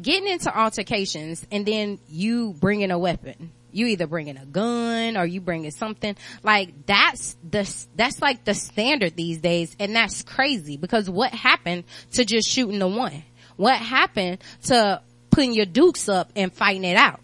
getting 0.00 0.28
into 0.28 0.56
altercations 0.56 1.46
and 1.50 1.66
then 1.66 1.98
you 2.08 2.54
bringing 2.54 2.90
a 2.90 2.98
weapon. 2.98 3.52
You 3.72 3.86
either 3.86 4.06
bringing 4.06 4.36
a 4.36 4.46
gun 4.46 5.16
or 5.16 5.26
you 5.26 5.40
bringing 5.40 5.72
something 5.72 6.16
like 6.44 6.86
that's 6.86 7.36
the, 7.48 7.68
that's 7.96 8.22
like 8.22 8.44
the 8.44 8.54
standard 8.54 9.16
these 9.16 9.38
days. 9.38 9.74
And 9.80 9.96
that's 9.96 10.22
crazy 10.22 10.76
because 10.76 11.10
what 11.10 11.32
happened 11.32 11.84
to 12.12 12.24
just 12.24 12.48
shooting 12.48 12.78
the 12.78 12.86
one? 12.86 13.24
What 13.56 13.76
happened 13.76 14.38
to 14.64 15.02
putting 15.30 15.54
your 15.54 15.66
dukes 15.66 16.08
up 16.08 16.30
and 16.36 16.52
fighting 16.52 16.84
it 16.84 16.96
out? 16.96 17.20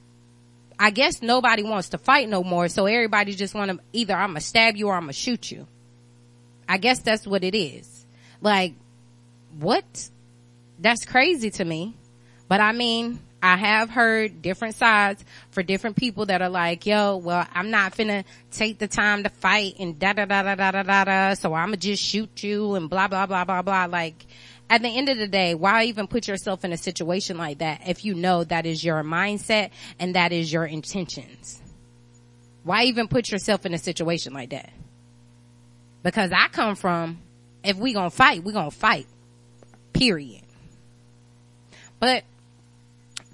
I 0.82 0.90
guess 0.90 1.20
nobody 1.20 1.62
wants 1.62 1.90
to 1.90 1.98
fight 1.98 2.28
no 2.28 2.42
more. 2.42 2.68
So 2.68 2.86
everybody 2.86 3.34
just 3.34 3.54
want 3.54 3.70
to 3.70 3.78
either 3.92 4.14
I'm 4.14 4.30
gonna 4.30 4.40
stab 4.40 4.76
you 4.76 4.88
or 4.88 4.94
I'm 4.94 5.02
gonna 5.02 5.12
shoot 5.12 5.50
you. 5.50 5.66
I 6.66 6.78
guess 6.78 7.00
that's 7.00 7.26
what 7.26 7.44
it 7.44 7.54
is. 7.54 8.06
Like, 8.40 8.74
what? 9.58 9.84
That's 10.78 11.04
crazy 11.04 11.50
to 11.50 11.64
me. 11.64 11.96
But 12.50 12.60
I 12.60 12.72
mean, 12.72 13.20
I 13.40 13.56
have 13.56 13.90
heard 13.90 14.42
different 14.42 14.74
sides 14.74 15.24
for 15.52 15.62
different 15.62 15.94
people 15.94 16.26
that 16.26 16.42
are 16.42 16.48
like, 16.48 16.84
yo, 16.84 17.16
well, 17.16 17.46
I'm 17.54 17.70
not 17.70 17.94
finna 17.94 18.24
take 18.50 18.80
the 18.80 18.88
time 18.88 19.22
to 19.22 19.28
fight 19.28 19.76
and 19.78 19.96
da 19.96 20.14
da 20.14 20.24
da 20.24 20.42
da 20.42 20.56
da 20.56 20.82
da 20.82 21.04
da 21.04 21.34
so 21.34 21.54
I'ma 21.54 21.76
just 21.76 22.02
shoot 22.02 22.42
you 22.42 22.74
and 22.74 22.90
blah 22.90 23.06
blah 23.06 23.26
blah 23.26 23.44
blah 23.44 23.62
blah. 23.62 23.84
Like, 23.84 24.26
at 24.68 24.82
the 24.82 24.88
end 24.88 25.08
of 25.08 25.16
the 25.16 25.28
day, 25.28 25.54
why 25.54 25.84
even 25.84 26.08
put 26.08 26.26
yourself 26.26 26.64
in 26.64 26.72
a 26.72 26.76
situation 26.76 27.38
like 27.38 27.58
that 27.58 27.82
if 27.86 28.04
you 28.04 28.14
know 28.14 28.42
that 28.42 28.66
is 28.66 28.82
your 28.82 29.04
mindset 29.04 29.70
and 30.00 30.16
that 30.16 30.32
is 30.32 30.52
your 30.52 30.64
intentions? 30.64 31.62
Why 32.64 32.86
even 32.86 33.06
put 33.06 33.30
yourself 33.30 33.64
in 33.64 33.74
a 33.74 33.78
situation 33.78 34.32
like 34.34 34.50
that? 34.50 34.72
Because 36.02 36.32
I 36.32 36.48
come 36.48 36.74
from, 36.74 37.20
if 37.62 37.76
we 37.76 37.92
gonna 37.92 38.10
fight, 38.10 38.42
we 38.42 38.52
gonna 38.52 38.72
fight. 38.72 39.06
Period. 39.92 40.42
But 42.00 42.24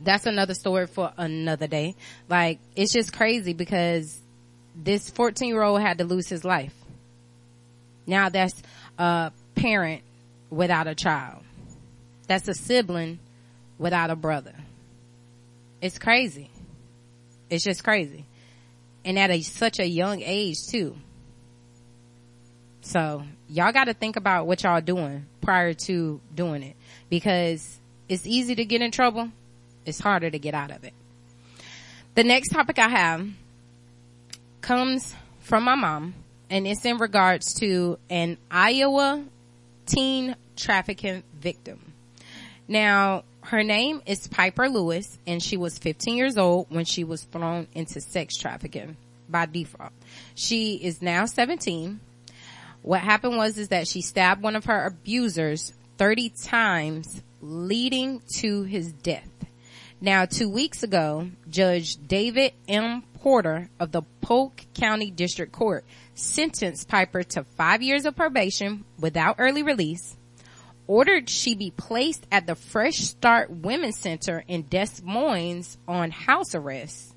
that's 0.02 0.26
another 0.26 0.54
story 0.54 0.86
for 0.86 1.12
another 1.16 1.66
day. 1.66 1.94
Like, 2.28 2.58
it's 2.74 2.92
just 2.92 3.12
crazy 3.12 3.52
because 3.54 4.18
this 4.76 5.10
14 5.10 5.48
year 5.48 5.62
old 5.62 5.80
had 5.80 5.98
to 5.98 6.04
lose 6.04 6.28
his 6.28 6.44
life. 6.44 6.74
Now 8.06 8.28
that's 8.28 8.62
a 8.98 9.32
parent 9.54 10.02
without 10.50 10.86
a 10.86 10.94
child. 10.94 11.42
That's 12.28 12.46
a 12.48 12.54
sibling 12.54 13.18
without 13.78 14.10
a 14.10 14.16
brother. 14.16 14.54
It's 15.80 15.98
crazy. 15.98 16.50
It's 17.50 17.64
just 17.64 17.84
crazy. 17.84 18.24
And 19.04 19.18
at 19.18 19.30
a, 19.30 19.40
such 19.42 19.78
a 19.78 19.86
young 19.86 20.22
age 20.22 20.66
too. 20.68 20.96
So 22.80 23.22
y'all 23.48 23.72
gotta 23.72 23.94
think 23.94 24.16
about 24.16 24.46
what 24.46 24.62
y'all 24.62 24.80
doing 24.80 25.26
prior 25.40 25.74
to 25.74 26.20
doing 26.34 26.62
it 26.62 26.76
because 27.08 27.78
it's 28.08 28.26
easy 28.26 28.54
to 28.54 28.64
get 28.64 28.82
in 28.82 28.90
trouble. 28.90 29.30
It's 29.86 30.00
harder 30.00 30.28
to 30.28 30.38
get 30.38 30.54
out 30.54 30.70
of 30.70 30.84
it. 30.84 30.92
The 32.14 32.24
next 32.24 32.48
topic 32.48 32.78
I 32.78 32.88
have 32.88 33.26
comes 34.60 35.14
from 35.40 35.64
my 35.64 35.74
mom 35.74 36.14
and 36.50 36.66
it's 36.66 36.84
in 36.84 36.98
regards 36.98 37.54
to 37.60 37.98
an 38.10 38.38
Iowa 38.50 39.24
teen 39.86 40.36
trafficking 40.56 41.22
victim. 41.38 41.92
Now, 42.68 43.24
her 43.42 43.62
name 43.62 44.02
is 44.06 44.26
Pieper 44.26 44.68
Lewis 44.68 45.18
and 45.26 45.42
she 45.42 45.56
was 45.56 45.78
15 45.78 46.16
years 46.16 46.36
old 46.36 46.66
when 46.68 46.84
she 46.84 47.04
was 47.04 47.22
thrown 47.22 47.68
into 47.74 48.00
sex 48.00 48.36
trafficking 48.36 48.96
by 49.28 49.46
default. 49.46 49.92
She 50.34 50.74
is 50.74 51.00
now 51.00 51.26
17. 51.26 52.00
What 52.82 53.00
happened 53.00 53.36
was 53.36 53.58
is 53.58 53.68
that 53.68 53.86
she 53.86 54.00
stabbed 54.02 54.42
one 54.42 54.56
of 54.56 54.64
her 54.64 54.86
abusers 54.86 55.72
30 55.98 56.30
times 56.30 57.22
leading 57.40 58.20
to 58.38 58.62
his 58.64 58.92
death. 58.92 59.28
Now, 60.00 60.26
two 60.26 60.50
weeks 60.50 60.82
ago, 60.82 61.30
Judge 61.48 61.96
David 61.96 62.52
M. 62.68 63.02
Porter 63.14 63.70
of 63.80 63.92
the 63.92 64.02
Polk 64.20 64.60
County 64.74 65.10
District 65.10 65.52
Court 65.52 65.84
sentenced 66.14 66.88
Pieper 66.88 67.22
to 67.22 67.44
five 67.44 67.82
years 67.82 68.04
of 68.04 68.14
probation 68.14 68.84
without 69.00 69.36
early 69.38 69.62
release, 69.62 70.16
ordered 70.86 71.30
she 71.30 71.54
be 71.54 71.70
placed 71.70 72.26
at 72.30 72.46
the 72.46 72.54
Fresh 72.54 72.98
Start 72.98 73.50
Women's 73.50 73.98
Center 73.98 74.44
in 74.46 74.62
Des 74.68 75.00
Moines 75.02 75.78
on 75.88 76.10
house 76.10 76.54
arrest, 76.54 77.14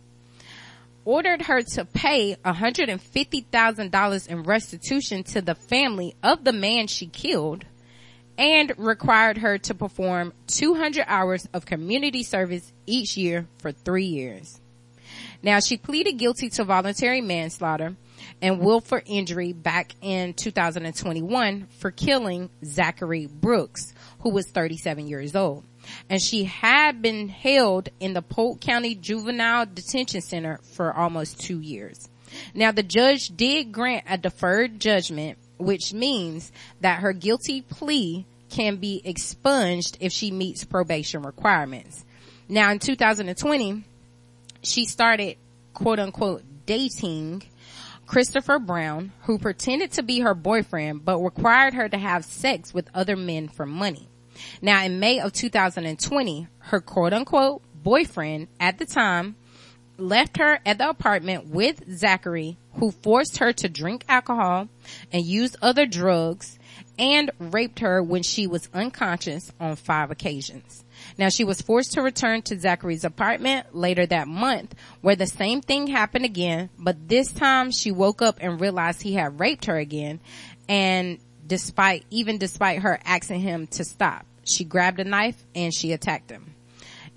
ordered 1.03 1.41
her 1.43 1.61
to 1.61 1.83
pay 1.83 2.37
$150,000 2.45 4.27
in 4.27 4.43
restitution 4.43 5.23
to 5.23 5.41
the 5.41 5.55
family 5.55 6.15
of 6.23 6.45
the 6.45 6.53
man 6.53 6.87
she 6.87 7.07
killed, 7.07 7.65
and 8.39 8.73
required 8.77 9.39
her 9.39 9.57
to 9.57 9.75
perform 9.75 10.33
200 10.47 11.03
hours 11.07 11.47
of 11.53 11.65
community 11.65 12.23
service 12.23 12.71
each 12.87 13.17
year 13.17 13.45
for 13.57 13.73
three 13.73 14.05
years. 14.05 14.61
Now 15.43 15.59
she 15.59 15.77
pleaded 15.77 16.13
guilty 16.13 16.49
to 16.51 16.63
voluntary 16.63 17.19
manslaughter 17.19 17.95
and 18.41 18.59
willful 18.59 19.01
injury 19.05 19.51
back 19.51 19.93
in 20.01 20.33
2021 20.33 21.67
for 21.79 21.91
killing 21.91 22.49
Zachary 22.63 23.27
Brooks, 23.27 23.93
who 24.21 24.29
was 24.29 24.47
37 24.47 25.07
years 25.07 25.35
old. 25.35 25.65
And 26.09 26.21
she 26.21 26.45
had 26.45 27.01
been 27.01 27.27
held 27.27 27.89
in 27.99 28.13
the 28.13 28.21
Polk 28.21 28.61
County 28.61 28.95
Juvenile 28.95 29.65
Detention 29.65 30.21
Center 30.21 30.59
for 30.75 30.93
almost 30.93 31.41
two 31.41 31.59
years. 31.59 32.07
Now 32.53 32.71
the 32.71 32.83
judge 32.83 33.35
did 33.35 33.71
grant 33.73 34.05
a 34.07 34.17
deferred 34.17 34.79
judgment, 34.79 35.37
which 35.59 35.93
means 35.93 36.51
that 36.81 37.01
her 37.01 37.13
guilty 37.13 37.61
plea 37.61 38.25
can 38.49 38.77
be 38.77 39.01
expunged 39.05 39.97
if 39.99 40.11
she 40.11 40.31
meets 40.31 40.63
probation 40.63 41.21
requirements. 41.21 42.03
Now 42.47 42.71
in 42.71 42.79
2020, 42.79 43.83
she 44.63 44.85
started 44.85 45.37
quote 45.73 45.99
unquote 45.99 46.43
dating 46.65 47.43
Christopher 48.07 48.57
Brown, 48.57 49.11
who 49.23 49.37
pretended 49.37 49.91
to 49.93 50.03
be 50.03 50.21
her 50.21 50.33
boyfriend 50.33 51.05
but 51.05 51.19
required 51.19 51.75
her 51.75 51.87
to 51.87 51.97
have 51.97 52.25
sex 52.25 52.73
with 52.73 52.89
other 52.93 53.15
men 53.15 53.47
for 53.47 53.67
money. 53.67 54.07
Now 54.61 54.83
in 54.83 54.99
May 54.99 55.19
of 55.19 55.33
2020, 55.33 56.47
her 56.57 56.81
quote 56.81 57.13
unquote 57.13 57.61
boyfriend 57.83 58.47
at 58.59 58.77
the 58.77 58.85
time 58.85 59.35
left 60.01 60.37
her 60.37 60.59
at 60.65 60.77
the 60.77 60.89
apartment 60.89 61.47
with 61.47 61.83
Zachary, 61.91 62.57
who 62.75 62.91
forced 62.91 63.37
her 63.37 63.53
to 63.53 63.69
drink 63.69 64.05
alcohol 64.07 64.69
and 65.11 65.25
use 65.25 65.55
other 65.61 65.85
drugs 65.85 66.57
and 66.97 67.31
raped 67.39 67.79
her 67.79 68.03
when 68.03 68.23
she 68.23 68.47
was 68.47 68.69
unconscious 68.73 69.51
on 69.59 69.75
five 69.75 70.11
occasions. 70.11 70.83
Now 71.17 71.29
she 71.29 71.43
was 71.43 71.61
forced 71.61 71.93
to 71.93 72.01
return 72.01 72.41
to 72.43 72.59
Zachary's 72.59 73.05
apartment 73.05 73.73
later 73.73 74.05
that 74.05 74.27
month 74.27 74.75
where 75.01 75.15
the 75.15 75.27
same 75.27 75.61
thing 75.61 75.87
happened 75.87 76.25
again, 76.25 76.69
but 76.77 77.07
this 77.07 77.31
time 77.31 77.71
she 77.71 77.91
woke 77.91 78.21
up 78.21 78.37
and 78.41 78.59
realized 78.59 79.01
he 79.01 79.13
had 79.13 79.39
raped 79.39 79.65
her 79.65 79.77
again 79.77 80.19
and 80.67 81.19
despite, 81.47 82.05
even 82.09 82.37
despite 82.37 82.79
her 82.79 82.99
asking 83.03 83.39
him 83.39 83.67
to 83.67 83.83
stop, 83.83 84.25
she 84.43 84.63
grabbed 84.63 84.99
a 84.99 85.03
knife 85.03 85.43
and 85.55 85.73
she 85.73 85.91
attacked 85.91 86.29
him. 86.29 86.48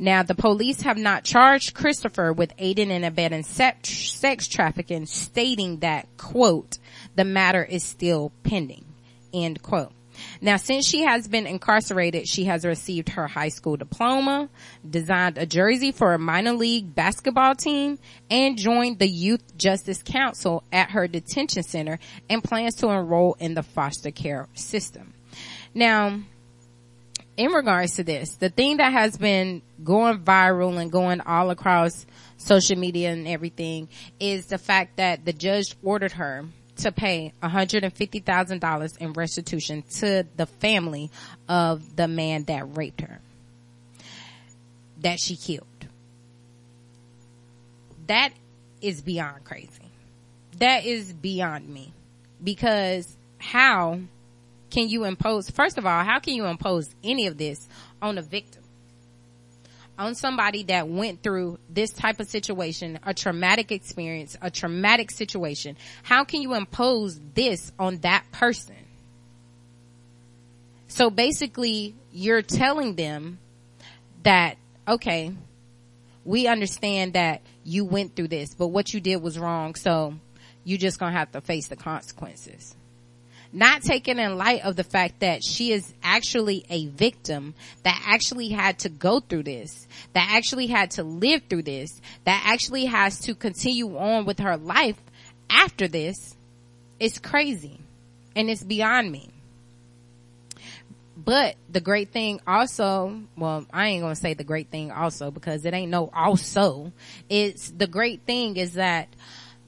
Now 0.02 0.24
the 0.24 0.34
police 0.34 0.80
have 0.80 0.98
not 0.98 1.22
charged 1.22 1.74
Christopher 1.74 2.32
with 2.32 2.52
aiding 2.58 2.90
and 2.90 3.04
abetting 3.04 3.44
sex 3.44 4.48
trafficking 4.48 5.06
stating 5.06 5.78
that 5.78 6.08
quote, 6.16 6.78
the 7.14 7.24
matter 7.24 7.62
is 7.62 7.84
still 7.84 8.32
pending, 8.42 8.84
end 9.32 9.62
quote. 9.62 9.92
Now, 10.40 10.56
since 10.56 10.88
she 10.88 11.02
has 11.02 11.28
been 11.28 11.46
incarcerated, 11.46 12.26
she 12.26 12.46
has 12.46 12.64
received 12.64 13.10
her 13.10 13.28
high 13.28 13.50
school 13.50 13.76
diploma, 13.76 14.48
designed 14.88 15.38
a 15.38 15.46
jersey 15.46 15.92
for 15.92 16.14
a 16.14 16.18
minor 16.18 16.52
league 16.52 16.96
basketball 16.96 17.54
team, 17.54 17.96
and 18.28 18.58
joined 18.58 18.98
the 18.98 19.06
Youth 19.06 19.56
Justice 19.56 20.02
Council 20.02 20.64
at 20.72 20.90
her 20.90 21.06
detention 21.06 21.62
center 21.62 22.00
and 22.28 22.42
plans 22.42 22.74
to 22.76 22.88
enroll 22.88 23.36
in 23.38 23.54
the 23.54 23.62
foster 23.62 24.10
care 24.10 24.48
system. 24.54 25.14
Now, 25.74 26.22
in 27.42 27.50
regards 27.50 27.96
to 27.96 28.04
this, 28.04 28.36
the 28.36 28.50
thing 28.50 28.76
that 28.76 28.92
has 28.92 29.16
been 29.16 29.62
going 29.82 30.20
viral 30.20 30.80
and 30.80 30.92
going 30.92 31.20
all 31.20 31.50
across 31.50 32.06
social 32.36 32.78
media 32.78 33.10
and 33.10 33.26
everything 33.26 33.88
is 34.20 34.46
the 34.46 34.58
fact 34.58 34.98
that 34.98 35.24
the 35.24 35.32
judge 35.32 35.74
ordered 35.82 36.12
her 36.12 36.44
to 36.76 36.92
pay 36.92 37.32
$150,000 37.42 38.98
in 38.98 39.12
restitution 39.14 39.82
to 39.98 40.24
the 40.36 40.46
family 40.46 41.10
of 41.48 41.96
the 41.96 42.06
man 42.06 42.44
that 42.44 42.76
raped 42.76 43.00
her, 43.00 43.18
that 45.00 45.18
she 45.18 45.34
killed. 45.34 45.66
That 48.06 48.30
is 48.80 49.02
beyond 49.02 49.42
crazy. 49.42 49.68
That 50.58 50.84
is 50.84 51.12
beyond 51.12 51.68
me 51.68 51.92
because 52.42 53.16
how 53.38 53.98
can 54.72 54.88
you 54.88 55.04
impose, 55.04 55.50
first 55.50 55.76
of 55.76 55.84
all, 55.84 56.02
how 56.02 56.18
can 56.18 56.32
you 56.32 56.46
impose 56.46 56.88
any 57.04 57.26
of 57.26 57.36
this 57.36 57.68
on 58.00 58.18
a 58.18 58.22
victim? 58.22 58.62
on 59.98 60.14
somebody 60.14 60.62
that 60.64 60.88
went 60.88 61.22
through 61.22 61.58
this 61.68 61.90
type 61.90 62.18
of 62.18 62.26
situation, 62.26 62.98
a 63.04 63.12
traumatic 63.12 63.70
experience, 63.70 64.36
a 64.40 64.50
traumatic 64.50 65.10
situation, 65.10 65.76
how 66.02 66.24
can 66.24 66.40
you 66.40 66.54
impose 66.54 67.20
this 67.34 67.70
on 67.78 67.98
that 67.98 68.24
person? 68.32 68.74
So 70.88 71.10
basically, 71.10 71.94
you're 72.10 72.40
telling 72.42 72.96
them 72.96 73.38
that, 74.22 74.56
okay, 74.88 75.32
we 76.24 76.48
understand 76.48 77.12
that 77.12 77.42
you 77.62 77.84
went 77.84 78.16
through 78.16 78.28
this, 78.28 78.54
but 78.54 78.68
what 78.68 78.94
you 78.94 78.98
did 78.98 79.16
was 79.16 79.38
wrong, 79.38 79.74
so 79.74 80.14
you're 80.64 80.78
just 80.78 80.98
gonna 80.98 81.12
have 81.12 81.30
to 81.32 81.42
face 81.42 81.68
the 81.68 81.76
consequences 81.76 82.74
not 83.52 83.82
taken 83.82 84.18
in 84.18 84.38
light 84.38 84.64
of 84.64 84.76
the 84.76 84.84
fact 84.84 85.20
that 85.20 85.44
she 85.44 85.72
is 85.72 85.92
actually 86.02 86.64
a 86.70 86.86
victim 86.86 87.54
that 87.82 88.02
actually 88.06 88.48
had 88.48 88.78
to 88.80 88.88
go 88.88 89.20
through 89.20 89.42
this, 89.42 89.86
that 90.14 90.28
actually 90.30 90.66
had 90.66 90.92
to 90.92 91.02
live 91.02 91.42
through 91.48 91.62
this, 91.62 92.00
that 92.24 92.42
actually 92.46 92.86
has 92.86 93.20
to 93.20 93.34
continue 93.34 93.96
on 93.98 94.24
with 94.24 94.38
her 94.38 94.56
life 94.56 94.96
after 95.50 95.86
this. 95.86 96.34
It's 96.98 97.18
crazy 97.18 97.78
and 98.34 98.48
it's 98.48 98.62
beyond 98.62 99.12
me. 99.12 99.28
But 101.24 101.56
the 101.70 101.80
great 101.80 102.08
thing 102.10 102.40
also, 102.46 103.20
well, 103.36 103.66
I 103.72 103.88
ain't 103.88 104.02
gonna 104.02 104.16
say 104.16 104.34
the 104.34 104.44
great 104.44 104.68
thing 104.70 104.90
also 104.90 105.30
because 105.30 105.64
it 105.64 105.74
ain't 105.74 105.90
no 105.90 106.10
also. 106.12 106.92
It's 107.28 107.70
the 107.70 107.86
great 107.86 108.22
thing 108.22 108.56
is 108.56 108.74
that 108.74 109.08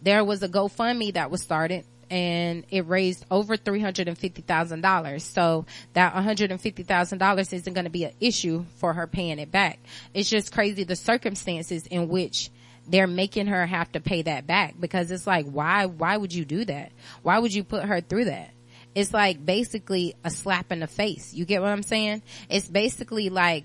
there 0.02 0.24
was 0.24 0.42
a 0.42 0.48
GoFundMe 0.48 1.14
that 1.14 1.30
was 1.30 1.42
started 1.42 1.84
and 2.14 2.64
it 2.70 2.86
raised 2.86 3.26
over 3.28 3.56
$350,000. 3.56 5.20
So 5.20 5.66
that 5.94 6.14
$150,000 6.14 7.52
isn't 7.52 7.74
going 7.74 7.84
to 7.84 7.90
be 7.90 8.04
an 8.04 8.12
issue 8.20 8.64
for 8.76 8.92
her 8.92 9.08
paying 9.08 9.40
it 9.40 9.50
back. 9.50 9.80
It's 10.14 10.30
just 10.30 10.52
crazy 10.52 10.84
the 10.84 10.94
circumstances 10.94 11.88
in 11.88 12.06
which 12.06 12.52
they're 12.86 13.08
making 13.08 13.48
her 13.48 13.66
have 13.66 13.90
to 13.92 14.00
pay 14.00 14.22
that 14.22 14.46
back 14.46 14.76
because 14.78 15.10
it's 15.10 15.26
like, 15.26 15.46
why, 15.46 15.86
why 15.86 16.16
would 16.16 16.32
you 16.32 16.44
do 16.44 16.64
that? 16.66 16.92
Why 17.24 17.40
would 17.40 17.52
you 17.52 17.64
put 17.64 17.82
her 17.82 18.00
through 18.00 18.26
that? 18.26 18.50
It's 18.94 19.12
like 19.12 19.44
basically 19.44 20.14
a 20.22 20.30
slap 20.30 20.70
in 20.70 20.78
the 20.78 20.86
face. 20.86 21.34
You 21.34 21.44
get 21.44 21.62
what 21.62 21.72
I'm 21.72 21.82
saying? 21.82 22.22
It's 22.48 22.68
basically 22.68 23.28
like 23.28 23.64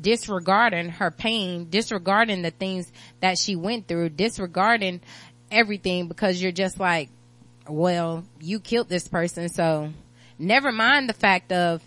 disregarding 0.00 0.88
her 0.88 1.10
pain, 1.10 1.68
disregarding 1.68 2.40
the 2.40 2.50
things 2.50 2.90
that 3.20 3.36
she 3.36 3.56
went 3.56 3.88
through, 3.88 4.08
disregarding 4.08 5.02
everything 5.50 6.08
because 6.08 6.40
you're 6.40 6.50
just 6.50 6.80
like, 6.80 7.10
well, 7.70 8.24
you 8.40 8.60
killed 8.60 8.88
this 8.88 9.08
person. 9.08 9.48
So 9.48 9.92
never 10.38 10.72
mind 10.72 11.08
the 11.08 11.14
fact 11.14 11.52
of 11.52 11.82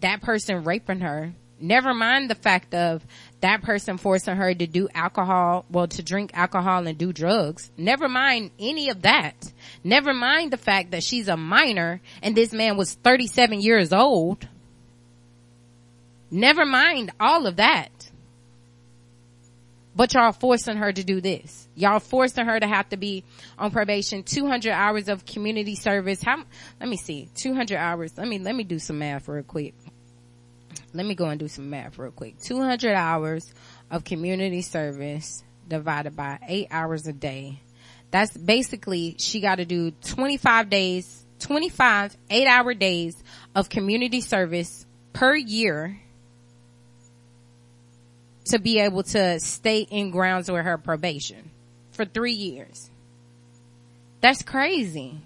that 0.00 0.22
person 0.22 0.64
raping 0.64 1.00
her. 1.00 1.32
Never 1.60 1.94
mind 1.94 2.28
the 2.28 2.34
fact 2.34 2.74
of 2.74 3.06
that 3.40 3.62
person 3.62 3.96
forcing 3.96 4.36
her 4.36 4.52
to 4.52 4.66
do 4.66 4.88
alcohol, 4.94 5.64
well, 5.70 5.86
to 5.86 6.02
drink 6.02 6.32
alcohol 6.34 6.86
and 6.86 6.98
do 6.98 7.12
drugs. 7.12 7.70
Never 7.76 8.08
mind 8.08 8.50
any 8.58 8.90
of 8.90 9.02
that. 9.02 9.52
Never 9.82 10.12
mind 10.12 10.52
the 10.52 10.58
fact 10.58 10.90
that 10.90 11.02
she's 11.02 11.28
a 11.28 11.36
minor 11.36 12.00
and 12.22 12.36
this 12.36 12.52
man 12.52 12.76
was 12.76 12.92
37 12.92 13.60
years 13.60 13.92
old. 13.92 14.46
Never 16.30 16.66
mind 16.66 17.12
all 17.20 17.46
of 17.46 17.56
that. 17.56 17.90
But 19.96 20.14
y'all 20.14 20.32
forcing 20.32 20.76
her 20.76 20.92
to 20.92 21.04
do 21.04 21.20
this. 21.20 21.68
Y'all 21.76 22.00
forcing 22.00 22.46
her 22.46 22.58
to 22.58 22.66
have 22.66 22.88
to 22.88 22.96
be 22.96 23.24
on 23.58 23.70
probation, 23.70 24.24
200 24.24 24.72
hours 24.72 25.08
of 25.08 25.24
community 25.24 25.76
service. 25.76 26.20
How, 26.22 26.42
let 26.80 26.88
me 26.88 26.96
see, 26.96 27.28
200 27.36 27.76
hours. 27.76 28.18
Let 28.18 28.26
me, 28.26 28.38
let 28.38 28.56
me 28.56 28.64
do 28.64 28.78
some 28.78 28.98
math 28.98 29.28
real 29.28 29.44
quick. 29.44 29.74
Let 30.92 31.06
me 31.06 31.14
go 31.14 31.26
and 31.26 31.38
do 31.38 31.48
some 31.48 31.70
math 31.70 31.98
real 31.98 32.10
quick. 32.10 32.40
200 32.40 32.94
hours 32.94 33.52
of 33.90 34.04
community 34.04 34.62
service 34.62 35.44
divided 35.68 36.16
by 36.16 36.38
eight 36.46 36.68
hours 36.70 37.06
a 37.06 37.12
day. 37.12 37.60
That's 38.10 38.36
basically, 38.36 39.16
she 39.18 39.40
got 39.40 39.56
to 39.56 39.64
do 39.64 39.90
25 39.90 40.70
days, 40.70 41.24
25 41.40 42.16
eight 42.30 42.46
hour 42.46 42.74
days 42.74 43.22
of 43.54 43.68
community 43.68 44.20
service 44.20 44.86
per 45.12 45.34
year 45.34 46.00
to 48.46 48.58
be 48.58 48.78
able 48.78 49.02
to 49.02 49.40
stay 49.40 49.80
in 49.80 50.10
grounds 50.10 50.50
with 50.50 50.64
her 50.64 50.78
probation 50.78 51.50
for 51.92 52.04
three 52.04 52.32
years. 52.32 52.90
That's 54.20 54.42
crazy. 54.42 55.18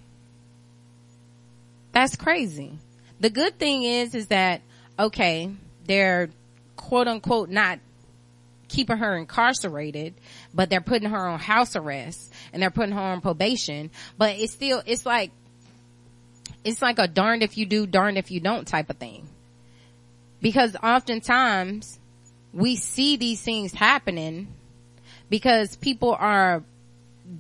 That's 1.92 2.16
crazy. 2.16 2.72
The 3.20 3.30
good 3.30 3.58
thing 3.58 3.82
is, 3.82 4.14
is 4.14 4.28
that, 4.28 4.60
okay, 4.98 5.50
they're 5.86 6.30
quote 6.76 7.08
unquote 7.08 7.48
not 7.48 7.80
keeping 8.68 8.98
her 8.98 9.16
incarcerated, 9.16 10.14
but 10.54 10.70
they're 10.70 10.80
putting 10.80 11.10
her 11.10 11.28
on 11.28 11.38
house 11.38 11.74
arrest 11.74 12.32
and 12.52 12.62
they're 12.62 12.70
putting 12.70 12.94
her 12.94 13.00
on 13.00 13.20
probation, 13.20 13.90
but 14.16 14.36
it's 14.36 14.52
still, 14.52 14.82
it's 14.86 15.06
like, 15.06 15.30
it's 16.64 16.82
like 16.82 16.98
a 16.98 17.08
darned 17.08 17.42
if 17.42 17.56
you 17.56 17.66
do, 17.66 17.86
darned 17.86 18.18
if 18.18 18.30
you 18.30 18.40
don't 18.40 18.66
type 18.66 18.90
of 18.90 18.96
thing. 18.96 19.26
Because 20.40 20.76
oftentimes 20.82 21.97
we 22.58 22.74
see 22.76 23.16
these 23.16 23.40
things 23.40 23.72
happening 23.72 24.48
because 25.30 25.76
people 25.76 26.16
are, 26.18 26.62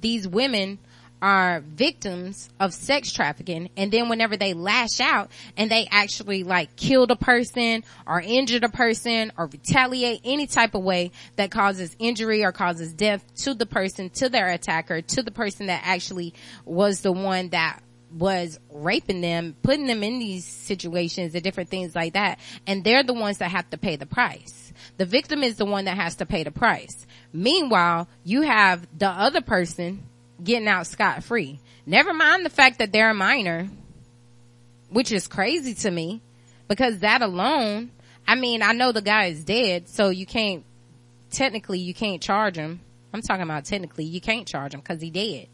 these 0.00 0.28
women 0.28 0.78
are 1.20 1.60
victims 1.60 2.48
of 2.60 2.72
sex 2.72 3.12
trafficking 3.12 3.68
and 3.76 3.90
then 3.90 4.08
whenever 4.08 4.36
they 4.36 4.54
lash 4.54 5.00
out 5.00 5.28
and 5.56 5.68
they 5.68 5.88
actually 5.90 6.44
like 6.44 6.76
kill 6.76 7.02
a 7.04 7.16
person 7.16 7.82
or 8.06 8.20
injure 8.20 8.60
a 8.62 8.68
person 8.68 9.32
or 9.36 9.46
retaliate 9.46 10.20
any 10.24 10.46
type 10.46 10.76
of 10.76 10.84
way 10.84 11.10
that 11.34 11.50
causes 11.50 11.96
injury 11.98 12.44
or 12.44 12.52
causes 12.52 12.92
death 12.92 13.24
to 13.34 13.54
the 13.54 13.66
person, 13.66 14.10
to 14.10 14.28
their 14.28 14.48
attacker, 14.48 15.02
to 15.02 15.22
the 15.22 15.32
person 15.32 15.66
that 15.66 15.82
actually 15.84 16.32
was 16.64 17.00
the 17.00 17.10
one 17.10 17.48
that 17.48 17.82
was 18.16 18.58
raping 18.70 19.20
them, 19.20 19.56
putting 19.62 19.86
them 19.86 20.02
in 20.02 20.18
these 20.20 20.44
situations 20.44 21.34
and 21.34 21.42
different 21.42 21.68
things 21.68 21.94
like 21.94 22.14
that. 22.14 22.38
And 22.66 22.84
they're 22.84 23.02
the 23.02 23.12
ones 23.12 23.38
that 23.38 23.50
have 23.50 23.68
to 23.70 23.76
pay 23.76 23.96
the 23.96 24.06
price. 24.06 24.67
The 24.98 25.06
victim 25.06 25.42
is 25.42 25.56
the 25.56 25.64
one 25.64 25.86
that 25.86 25.96
has 25.96 26.16
to 26.16 26.26
pay 26.26 26.42
the 26.42 26.50
price. 26.50 27.06
Meanwhile, 27.32 28.08
you 28.24 28.42
have 28.42 28.86
the 28.96 29.08
other 29.08 29.40
person 29.40 30.02
getting 30.42 30.68
out 30.68 30.86
scot 30.86 31.22
free. 31.22 31.60
Never 31.86 32.12
mind 32.12 32.44
the 32.44 32.50
fact 32.50 32.80
that 32.80 32.92
they're 32.92 33.10
a 33.10 33.14
minor, 33.14 33.68
which 34.90 35.12
is 35.12 35.28
crazy 35.28 35.74
to 35.74 35.90
me 35.90 36.20
because 36.66 36.98
that 36.98 37.22
alone, 37.22 37.90
I 38.26 38.34
mean, 38.34 38.60
I 38.60 38.72
know 38.72 38.92
the 38.92 39.00
guy 39.00 39.26
is 39.26 39.44
dead, 39.44 39.88
so 39.88 40.10
you 40.10 40.26
can't, 40.26 40.64
technically 41.30 41.78
you 41.78 41.94
can't 41.94 42.20
charge 42.20 42.56
him. 42.56 42.80
I'm 43.12 43.22
talking 43.22 43.44
about 43.44 43.64
technically 43.64 44.04
you 44.04 44.20
can't 44.20 44.46
charge 44.46 44.74
him 44.74 44.80
because 44.80 45.00
he 45.00 45.10
dead. 45.10 45.46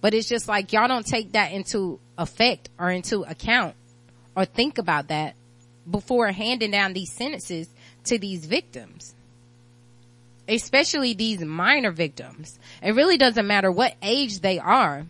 But 0.00 0.12
it's 0.12 0.28
just 0.28 0.48
like 0.48 0.72
y'all 0.72 0.88
don't 0.88 1.06
take 1.06 1.32
that 1.32 1.52
into 1.52 2.00
effect 2.18 2.68
or 2.78 2.90
into 2.90 3.22
account 3.22 3.76
or 4.36 4.44
think 4.44 4.78
about 4.78 5.08
that 5.08 5.34
before 5.90 6.30
handing 6.30 6.70
down 6.70 6.92
these 6.92 7.10
sentences 7.10 7.68
to 8.08 8.18
these 8.18 8.46
victims. 8.46 9.14
Especially 10.46 11.14
these 11.14 11.40
minor 11.40 11.90
victims. 11.90 12.58
It 12.82 12.94
really 12.94 13.18
doesn't 13.18 13.46
matter 13.46 13.70
what 13.70 13.94
age 14.02 14.40
they 14.40 14.58
are. 14.58 15.06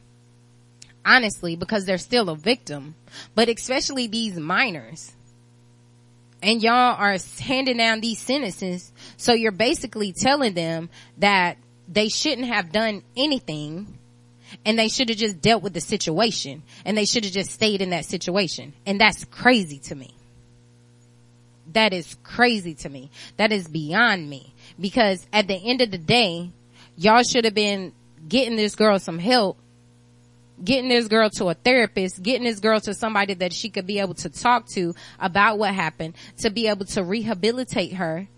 Honestly, 1.05 1.57
because 1.57 1.85
they're 1.85 1.99
still 1.99 2.29
a 2.29 2.37
victim. 2.37 2.95
But 3.35 3.49
especially 3.49 4.09
these 4.09 4.37
minors. 4.37 5.13
And 6.43 6.63
y'all 6.63 6.97
are 6.97 7.17
handing 7.41 7.79
down 7.79 8.01
these 8.01 8.19
sentences. 8.19 8.93
So 9.17 9.33
you're 9.33 9.53
basically 9.53 10.13
telling 10.13 10.55
them 10.55 10.89
that 11.19 11.57
they 11.89 12.09
shouldn't 12.09 12.49
have 12.49 12.71
done 12.71 13.03
anything 13.17 13.99
and 14.65 14.79
they 14.79 14.89
should 14.89 15.09
have 15.09 15.19
just 15.19 15.41
dealt 15.41 15.63
with 15.63 15.73
the 15.73 15.81
situation 15.81 16.63
and 16.85 16.97
they 16.97 17.05
should 17.05 17.25
have 17.25 17.33
just 17.33 17.51
stayed 17.51 17.83
in 17.83 17.91
that 17.91 18.05
situation. 18.05 18.73
And 18.87 19.01
that's 19.01 19.25
crazy 19.25 19.79
to 19.81 19.95
me. 19.95 20.15
That 21.73 21.93
is 21.93 22.17
crazy 22.23 22.75
to 22.75 22.89
me. 22.89 23.11
That 23.37 23.53
is 23.53 23.69
beyond 23.69 24.29
me 24.29 24.55
because 24.81 25.27
at 25.33 25.49
the 25.49 25.55
end 25.55 25.81
of 25.81 25.91
the 25.91 25.99
day, 25.99 26.51
y'all 26.97 27.23
should 27.23 27.45
have 27.45 27.55
been 27.55 27.93
getting 28.29 28.57
this 28.57 28.75
girl 28.75 28.99
some 28.99 29.19
help, 29.19 29.59
getting 30.63 30.89
this 30.89 31.09
girl 31.09 31.31
to 31.31 31.47
a 31.49 31.55
therapist, 31.55 32.23
getting 32.23 32.45
this 32.45 32.61
girl 32.61 32.81
to 32.81 32.95
somebody 32.95 33.35
that 33.35 33.53
she 33.53 33.69
could 33.69 33.87
be 33.87 33.99
able 33.99 34.15
to 34.15 34.29
talk 34.29 34.67
to 34.69 34.95
about 35.21 35.59
what 35.59 35.75
happened, 35.75 36.15
to 36.39 36.51
be 36.51 36.69
able 36.69 36.87
to 36.87 37.03
rehabilitate 37.05 37.95
her 37.95 38.29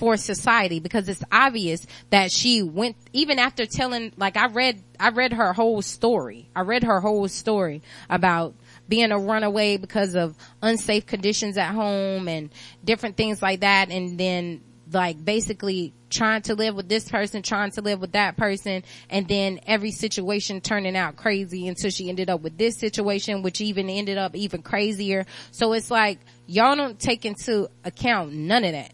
for 0.00 0.16
society 0.16 0.80
because 0.80 1.10
it's 1.10 1.22
obvious 1.30 1.86
that 2.08 2.32
she 2.32 2.62
went 2.62 2.96
even 3.12 3.38
after 3.38 3.66
telling 3.66 4.12
like 4.16 4.38
I 4.38 4.46
read 4.46 4.82
I 4.98 5.10
read 5.10 5.34
her 5.34 5.52
whole 5.52 5.82
story. 5.82 6.48
I 6.56 6.62
read 6.62 6.84
her 6.84 7.00
whole 7.00 7.28
story 7.28 7.82
about 8.08 8.54
being 8.90 9.10
a 9.10 9.18
runaway 9.18 9.78
because 9.78 10.14
of 10.14 10.36
unsafe 10.60 11.06
conditions 11.06 11.56
at 11.56 11.72
home 11.72 12.28
and 12.28 12.50
different 12.84 13.16
things 13.16 13.40
like 13.40 13.60
that 13.60 13.90
and 13.90 14.18
then 14.20 14.60
like 14.92 15.24
basically 15.24 15.94
trying 16.10 16.42
to 16.42 16.54
live 16.54 16.74
with 16.74 16.88
this 16.88 17.08
person, 17.08 17.40
trying 17.40 17.70
to 17.70 17.80
live 17.80 18.00
with 18.00 18.12
that 18.12 18.36
person, 18.36 18.82
and 19.08 19.26
then 19.28 19.60
every 19.66 19.92
situation 19.92 20.60
turning 20.60 20.96
out 20.96 21.16
crazy 21.16 21.68
until 21.68 21.90
she 21.90 22.10
ended 22.10 22.28
up 22.28 22.42
with 22.42 22.58
this 22.58 22.76
situation, 22.76 23.42
which 23.42 23.62
even 23.62 23.88
ended 23.88 24.18
up 24.18 24.34
even 24.36 24.60
crazier. 24.60 25.24
So 25.52 25.72
it's 25.72 25.90
like, 25.90 26.18
y'all 26.46 26.74
don't 26.74 26.98
take 26.98 27.24
into 27.24 27.70
account 27.84 28.32
none 28.32 28.64
of 28.64 28.72
that 28.72 28.92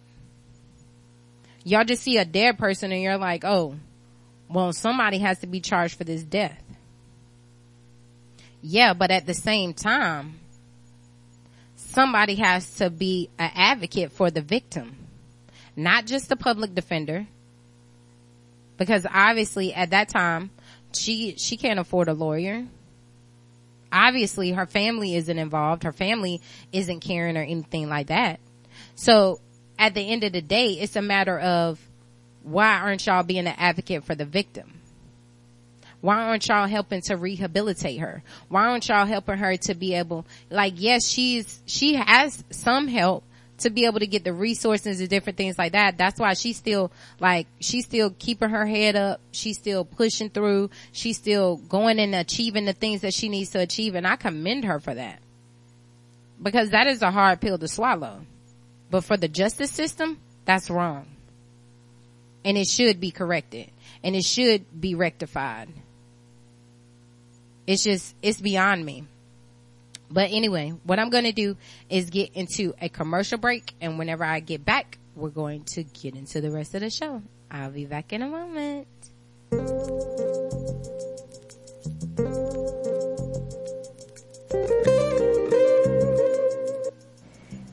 y'all 1.67 1.85
just 1.85 2.05
see 2.05 2.17
a 2.17 2.25
dead 2.25 2.59
person 2.59 2.93
and 2.93 3.03
you're 3.03 3.19
like, 3.19 3.45
oh, 3.45 3.75
well, 4.49 4.73
somebody 4.73 5.19
has 5.19 5.41
to 5.41 5.49
be 5.49 5.61
charged 5.61 5.99
for 5.99 6.05
this 6.05 6.23
death. 6.23 6.63
Yeah, 8.69 8.95
but 8.95 9.13
at 9.13 9.27
the 9.27 9.35
same 9.35 9.75
time, 9.75 10.41
somebody 11.77 12.35
has 12.35 12.69
to 12.79 12.91
be 12.91 13.31
an 13.39 13.53
advocate 13.55 14.11
for 14.11 14.29
the 14.29 14.41
victim, 14.41 14.97
not 15.77 16.05
just 16.05 16.29
the 16.29 16.35
public 16.35 16.75
defender. 16.75 17.29
Because 18.77 19.07
obviously 19.09 19.73
at 19.73 19.91
that 19.91 20.09
time, 20.09 20.51
she, 20.93 21.37
she 21.37 21.57
can't 21.57 21.79
afford 21.79 22.09
a 22.09 22.13
lawyer. 22.13 22.67
Obviously 23.93 24.51
her 24.51 24.67
family 24.67 25.15
isn't 25.15 25.39
involved. 25.39 25.85
Her 25.85 25.93
family 25.93 26.43
isn't 26.73 27.01
caring 27.01 27.37
or 27.37 27.43
anything 27.43 27.89
like 27.89 28.09
that. 28.09 28.41
So 28.97 29.39
at 29.79 29.95
the 29.95 30.01
end 30.01 30.25
of 30.25 30.33
the 30.33 30.43
day, 30.43 30.73
it's 30.73 30.97
a 30.97 31.03
matter 31.03 31.39
of 31.39 31.79
why 32.43 32.81
aren't 32.81 33.07
y'all 33.07 33.23
being 33.23 33.47
an 33.47 33.55
advocate 33.59 34.03
for 34.03 34.17
the 34.17 34.27
victim? 34.27 34.81
Why 36.01 36.23
aren't 36.23 36.47
y'all 36.49 36.67
helping 36.67 37.01
to 37.03 37.17
rehabilitate 37.17 38.01
her? 38.01 38.23
Why 38.49 38.67
aren't 38.67 38.89
y'all 38.89 39.07
helping 39.07 39.39
her 39.39 39.57
to 39.57 39.75
be 39.75 39.95
able, 39.95 40.27
like, 40.51 40.75
yes, 40.77 41.07
she's, 41.07 41.63
she 41.67 41.95
has 41.95 42.45
some 42.51 42.87
help 42.89 43.25
to 43.59 43.71
be 43.71 43.87
able 43.87 44.01
to 44.01 44.07
get 44.07 44.25
the 44.25 44.33
resources 44.33 45.01
and 45.01 45.09
different 45.09 45.37
things 45.37 45.59
like 45.59 45.73
that. 45.73 45.97
That's 45.97 46.21
why 46.21 46.35
she's 46.35 46.57
still, 46.57 46.93
like, 47.21 47.47
she's 47.61 47.87
still 47.87 48.15
keeping 48.19 48.51
her 48.51 48.67
head 48.67 48.97
up. 48.97 49.21
She's 49.33 49.57
still 49.57 49.85
pushing 49.85 50.31
through. 50.31 50.71
She's 50.93 51.17
still 51.17 51.57
going 51.57 51.99
and 51.99 52.15
achieving 52.15 52.67
the 52.67 52.73
things 52.73 53.01
that 53.01 53.15
she 53.15 53.29
needs 53.29 53.51
to 53.51 53.61
achieve. 53.61 53.95
And 53.95 54.07
I 54.07 54.17
commend 54.17 54.65
her 54.65 54.79
for 54.81 54.95
that. 54.95 55.21
Because 56.43 56.71
that 56.71 56.87
is 56.87 57.01
a 57.01 57.11
hard 57.11 57.41
pill 57.41 57.57
to 57.59 57.69
swallow. 57.69 58.21
But 58.91 59.05
for 59.05 59.17
the 59.17 59.29
justice 59.29 59.71
system, 59.71 60.19
that's 60.45 60.69
wrong. 60.69 61.07
And 62.45 62.59
it 62.59 62.69
should 62.69 63.01
be 63.01 63.11
corrected. 63.11 63.71
And 64.05 64.15
it 64.15 64.25
should 64.25 64.81
be 64.81 64.95
rectified. 64.95 65.69
It's 67.67 67.83
just, 67.83 68.15
it's 68.23 68.41
beyond 68.41 68.85
me. 68.85 69.05
But 70.09 70.31
anyway, 70.31 70.73
what 70.85 70.99
I'm 70.99 71.11
going 71.11 71.25
to 71.25 71.33
do 71.33 71.57
is 71.91 72.11
get 72.11 72.35
into 72.35 72.75
a 72.81 72.89
commercial 72.89 73.39
break. 73.39 73.75
And 73.81 73.99
whenever 73.99 74.25
I 74.25 74.41
get 74.41 74.65
back, 74.65 74.99
we're 75.15 75.31
going 75.31 75.65
to 75.65 75.83
get 75.83 76.15
into 76.15 76.41
the 76.41 76.51
rest 76.51 76.75
of 76.75 76.81
the 76.81 76.91
show. 76.91 77.23
I'll 77.51 77.71
be 77.71 77.87
back 77.87 78.13
in 78.13 78.23
a 78.23 78.29
moment. 78.29 78.87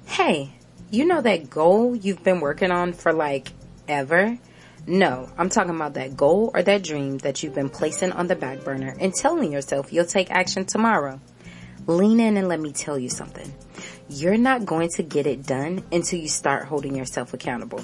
Hey, 0.05 0.53
you 0.89 1.05
know 1.05 1.21
that 1.21 1.49
goal 1.49 1.95
you've 1.95 2.23
been 2.23 2.39
working 2.39 2.71
on 2.71 2.93
for 2.93 3.11
like 3.11 3.51
ever? 3.87 4.37
No, 4.85 5.29
I'm 5.37 5.47
talking 5.47 5.75
about 5.75 5.93
that 5.93 6.17
goal 6.17 6.51
or 6.53 6.61
that 6.61 6.83
dream 6.83 7.19
that 7.19 7.41
you've 7.41 7.55
been 7.55 7.69
placing 7.69 8.11
on 8.11 8.27
the 8.27 8.35
back 8.35 8.65
burner 8.65 8.93
and 8.99 9.13
telling 9.13 9.51
yourself 9.51 9.93
you'll 9.93 10.05
take 10.05 10.29
action 10.29 10.65
tomorrow. 10.65 11.21
Lean 11.87 12.19
in 12.19 12.35
and 12.35 12.49
let 12.49 12.59
me 12.59 12.73
tell 12.73 12.99
you 12.99 13.09
something. 13.09 13.53
You're 14.09 14.37
not 14.37 14.65
going 14.65 14.89
to 14.95 15.03
get 15.03 15.25
it 15.25 15.45
done 15.45 15.83
until 15.91 16.19
you 16.19 16.27
start 16.27 16.65
holding 16.65 16.95
yourself 16.97 17.33
accountable. 17.33 17.81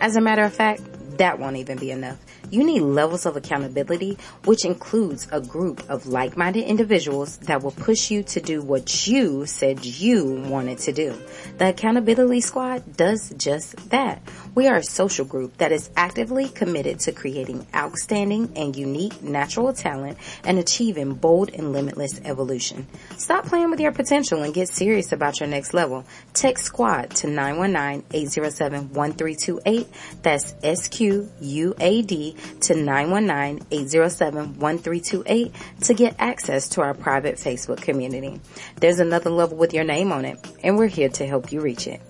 As 0.00 0.16
a 0.16 0.22
matter 0.22 0.42
of 0.42 0.54
fact, 0.54 0.82
that 1.18 1.38
won't 1.38 1.56
even 1.56 1.76
be 1.76 1.90
enough. 1.90 2.18
You 2.50 2.64
need 2.64 2.80
levels 2.80 3.26
of 3.26 3.36
accountability, 3.36 4.16
which 4.44 4.64
includes 4.64 5.28
a 5.32 5.40
group 5.40 5.82
of 5.90 6.06
like-minded 6.06 6.64
individuals 6.64 7.38
that 7.38 7.62
will 7.62 7.72
push 7.72 8.10
you 8.10 8.22
to 8.24 8.40
do 8.40 8.62
what 8.62 9.06
you 9.06 9.46
said 9.46 9.84
you 9.84 10.42
wanted 10.48 10.78
to 10.78 10.92
do. 10.92 11.14
The 11.58 11.70
Accountability 11.70 12.40
Squad 12.40 12.96
does 12.96 13.32
just 13.36 13.90
that. 13.90 14.22
We 14.54 14.68
are 14.68 14.76
a 14.76 14.82
social 14.82 15.24
group 15.24 15.56
that 15.58 15.72
is 15.72 15.90
actively 15.96 16.48
committed 16.48 17.00
to 17.00 17.12
creating 17.12 17.66
outstanding 17.74 18.52
and 18.56 18.76
unique 18.76 19.22
natural 19.22 19.72
talent 19.72 20.18
and 20.44 20.58
achieving 20.58 21.14
bold 21.14 21.50
and 21.52 21.72
limitless 21.72 22.20
evolution. 22.24 22.86
Stop 23.16 23.46
playing 23.46 23.70
with 23.70 23.80
your 23.80 23.92
potential 23.92 24.42
and 24.42 24.52
get 24.54 24.68
serious 24.68 25.12
about 25.12 25.40
your 25.40 25.48
next 25.48 25.74
level. 25.74 26.04
Text 26.32 26.66
SQUAD 26.66 27.10
to 27.16 27.26
919-807-1328. 27.26 29.86
That's 30.22 30.54
S-Q-U-A-D 30.62 32.35
to 32.60 32.74
919-807-1328 32.74 35.52
to 35.84 35.94
get 35.94 36.14
access 36.18 36.68
to 36.70 36.82
our 36.82 36.94
private 36.94 37.36
Facebook 37.36 37.80
community. 37.80 38.40
There's 38.76 39.00
another 39.00 39.30
level 39.30 39.56
with 39.56 39.72
your 39.72 39.84
name 39.84 40.12
on 40.12 40.24
it, 40.24 40.38
and 40.62 40.76
we're 40.76 40.88
here 40.88 41.08
to 41.10 41.26
help 41.26 41.52
you 41.52 41.60
reach 41.60 41.86
it. 41.86 42.00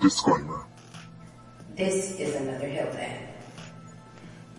Disclaimer. 0.00 0.64
This 1.76 2.18
is 2.18 2.34
another 2.34 2.68
health 2.68 2.96
ad. 2.96 3.31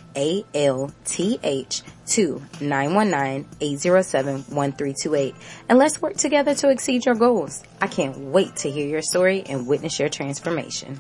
to 2.06 2.42
919-807-1328. 2.60 5.36
And 5.70 5.80
let's 5.80 6.02
work 6.02 6.18
together 6.18 6.56
to 6.56 6.70
exceed 6.70 7.06
your 7.06 7.16
goals. 7.16 7.64
I 7.82 7.88
can't 7.88 8.18
wait 8.18 8.56
to 8.58 8.70
hear 8.72 8.88
your 8.88 9.02
story 9.02 9.44
and 9.48 9.66
witness 9.68 10.00
your 10.00 10.10
transformation. 10.10 11.00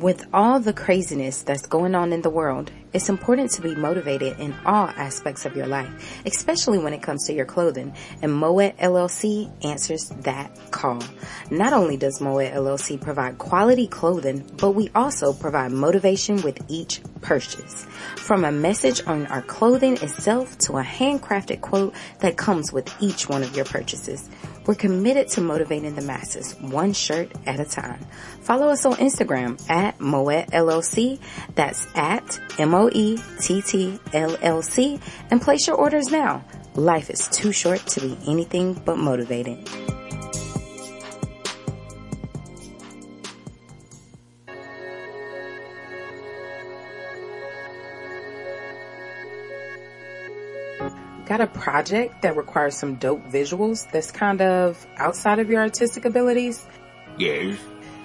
With 0.00 0.26
all 0.32 0.60
the 0.60 0.72
craziness 0.72 1.42
that's 1.42 1.66
going 1.66 1.96
on 1.96 2.12
in 2.12 2.22
the 2.22 2.30
world, 2.30 2.70
it's 2.92 3.08
important 3.08 3.50
to 3.52 3.62
be 3.62 3.74
motivated 3.74 4.38
in 4.40 4.54
all 4.64 4.88
aspects 4.88 5.44
of 5.44 5.56
your 5.56 5.66
life, 5.66 6.22
especially 6.24 6.78
when 6.78 6.92
it 6.92 7.02
comes 7.02 7.26
to 7.26 7.32
your 7.32 7.44
clothing. 7.44 7.94
And 8.22 8.32
Moett 8.32 8.78
LLC 8.78 9.50
answers 9.64 10.08
that 10.22 10.50
call. 10.70 11.02
Not 11.50 11.72
only 11.72 11.96
does 11.96 12.20
Moett 12.20 12.54
LLC 12.54 13.00
provide 13.00 13.38
quality 13.38 13.86
clothing, 13.86 14.44
but 14.56 14.72
we 14.72 14.90
also 14.94 15.32
provide 15.32 15.72
motivation 15.72 16.42
with 16.42 16.58
each 16.68 17.00
purchase. 17.20 17.84
From 18.16 18.44
a 18.44 18.52
message 18.52 19.02
on 19.06 19.26
our 19.26 19.42
clothing 19.42 19.94
itself 19.94 20.56
to 20.58 20.78
a 20.78 20.82
handcrafted 20.82 21.60
quote 21.60 21.94
that 22.20 22.36
comes 22.36 22.72
with 22.72 22.90
each 23.00 23.28
one 23.28 23.42
of 23.42 23.54
your 23.56 23.64
purchases. 23.64 24.28
We're 24.66 24.74
committed 24.74 25.28
to 25.28 25.40
motivating 25.40 25.94
the 25.94 26.02
masses, 26.02 26.54
one 26.60 26.92
shirt 26.92 27.32
at 27.46 27.58
a 27.58 27.64
time. 27.64 28.04
Follow 28.42 28.68
us 28.68 28.84
on 28.84 28.94
Instagram 28.96 29.58
at 29.70 29.98
Moett 29.98 30.50
LLC. 30.50 31.18
That's 31.54 31.86
at 31.94 32.38
M-O-E-T-T-L-L-C 32.78 33.98
and 35.30 35.42
place 35.42 35.66
your 35.66 35.76
orders 35.76 36.10
now. 36.10 36.44
Life 36.74 37.10
is 37.10 37.26
too 37.28 37.50
short 37.50 37.80
to 37.88 38.00
be 38.00 38.16
anything 38.28 38.74
but 38.74 38.98
motivated. 38.98 39.58
Got 51.26 51.40
a 51.42 51.48
project 51.48 52.22
that 52.22 52.36
requires 52.36 52.76
some 52.76 52.94
dope 52.94 53.24
visuals 53.26 53.90
that's 53.90 54.12
kind 54.12 54.40
of 54.40 54.86
outside 54.96 55.40
of 55.40 55.50
your 55.50 55.60
artistic 55.60 56.04
abilities? 56.06 56.64
Yes. 57.18 57.58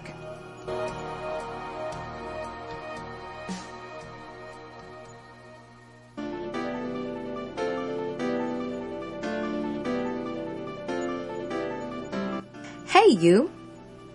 Hey 12.87 13.11
you. 13.11 13.58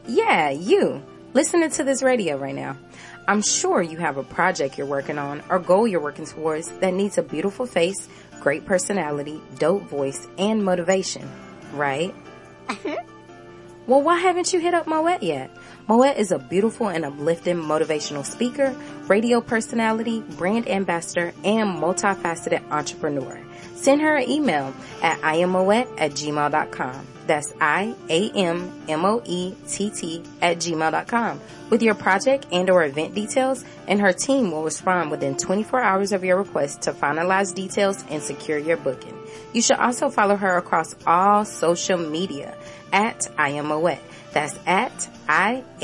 Yeah, 0.07 0.49
you. 0.49 1.01
Listening 1.33 1.69
to 1.71 1.83
this 1.83 2.03
radio 2.03 2.37
right 2.37 2.53
now. 2.53 2.77
I'm 3.27 3.41
sure 3.41 3.81
you 3.81 3.97
have 3.97 4.17
a 4.17 4.23
project 4.23 4.77
you're 4.77 4.85
working 4.85 5.17
on 5.17 5.41
or 5.49 5.59
goal 5.59 5.87
you're 5.87 6.01
working 6.01 6.25
towards 6.25 6.69
that 6.79 6.93
needs 6.93 7.17
a 7.17 7.23
beautiful 7.23 7.65
face, 7.65 8.07
great 8.41 8.65
personality, 8.65 9.41
dope 9.57 9.83
voice, 9.83 10.27
and 10.37 10.63
motivation, 10.63 11.29
right? 11.73 12.13
Mm-hmm. 12.67 13.09
well, 13.87 14.01
why 14.01 14.17
haven't 14.19 14.53
you 14.53 14.59
hit 14.59 14.73
up 14.73 14.87
Moett 14.87 15.23
yet? 15.23 15.51
Moett 15.87 16.17
is 16.17 16.31
a 16.31 16.39
beautiful 16.39 16.87
and 16.89 17.05
uplifting 17.05 17.57
motivational 17.57 18.25
speaker, 18.25 18.75
radio 19.07 19.41
personality, 19.41 20.21
brand 20.21 20.67
ambassador, 20.67 21.33
and 21.43 21.77
multifaceted 21.77 22.69
entrepreneur. 22.71 23.39
Send 23.75 24.01
her 24.01 24.17
an 24.17 24.29
email 24.29 24.73
at 25.01 25.19
iammoett 25.21 25.87
at 25.97 26.11
gmail.com. 26.11 27.07
That's 27.25 27.53
I-A-M-M-O-E-T-T 27.59 28.23
at 30.41 30.57
gmail.com 30.57 31.41
with 31.69 31.81
your 31.81 31.95
project 31.95 32.45
and 32.51 32.69
or 32.69 32.83
event 32.83 33.15
details 33.15 33.65
and 33.87 33.99
her 34.01 34.13
team 34.13 34.51
will 34.51 34.63
respond 34.63 35.09
within 35.09 35.37
24 35.37 35.81
hours 35.81 36.11
of 36.11 36.23
your 36.23 36.37
request 36.37 36.83
to 36.83 36.91
finalize 36.93 37.55
details 37.55 38.03
and 38.09 38.21
secure 38.21 38.57
your 38.57 38.77
booking. 38.77 39.17
You 39.53 39.61
should 39.61 39.77
also 39.77 40.09
follow 40.09 40.35
her 40.35 40.57
across 40.57 40.95
all 41.07 41.45
social 41.45 41.97
media 41.97 42.55
at 42.91 43.27
I 43.37 43.49
am 43.49 43.67
Moett. 43.67 44.01
That's 44.33 44.59
at 44.65 45.09
I-A-M-M-O-E-T-T. 45.29 45.81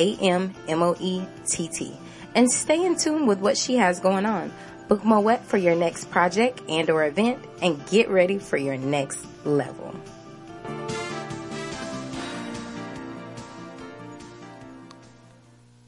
And 2.35 2.51
stay 2.51 2.85
in 2.85 2.95
tune 2.97 3.25
with 3.25 3.39
what 3.39 3.57
she 3.57 3.77
has 3.77 3.99
going 3.99 4.25
on. 4.25 4.51
Book 4.87 5.03
Moett 5.03 5.43
for 5.45 5.57
your 5.57 5.75
next 5.75 6.09
project 6.11 6.61
and 6.67 6.89
or 6.89 7.05
event 7.05 7.43
and 7.61 7.85
get 7.87 8.09
ready 8.09 8.39
for 8.39 8.57
your 8.57 8.77
next 8.77 9.25
level. 9.45 9.95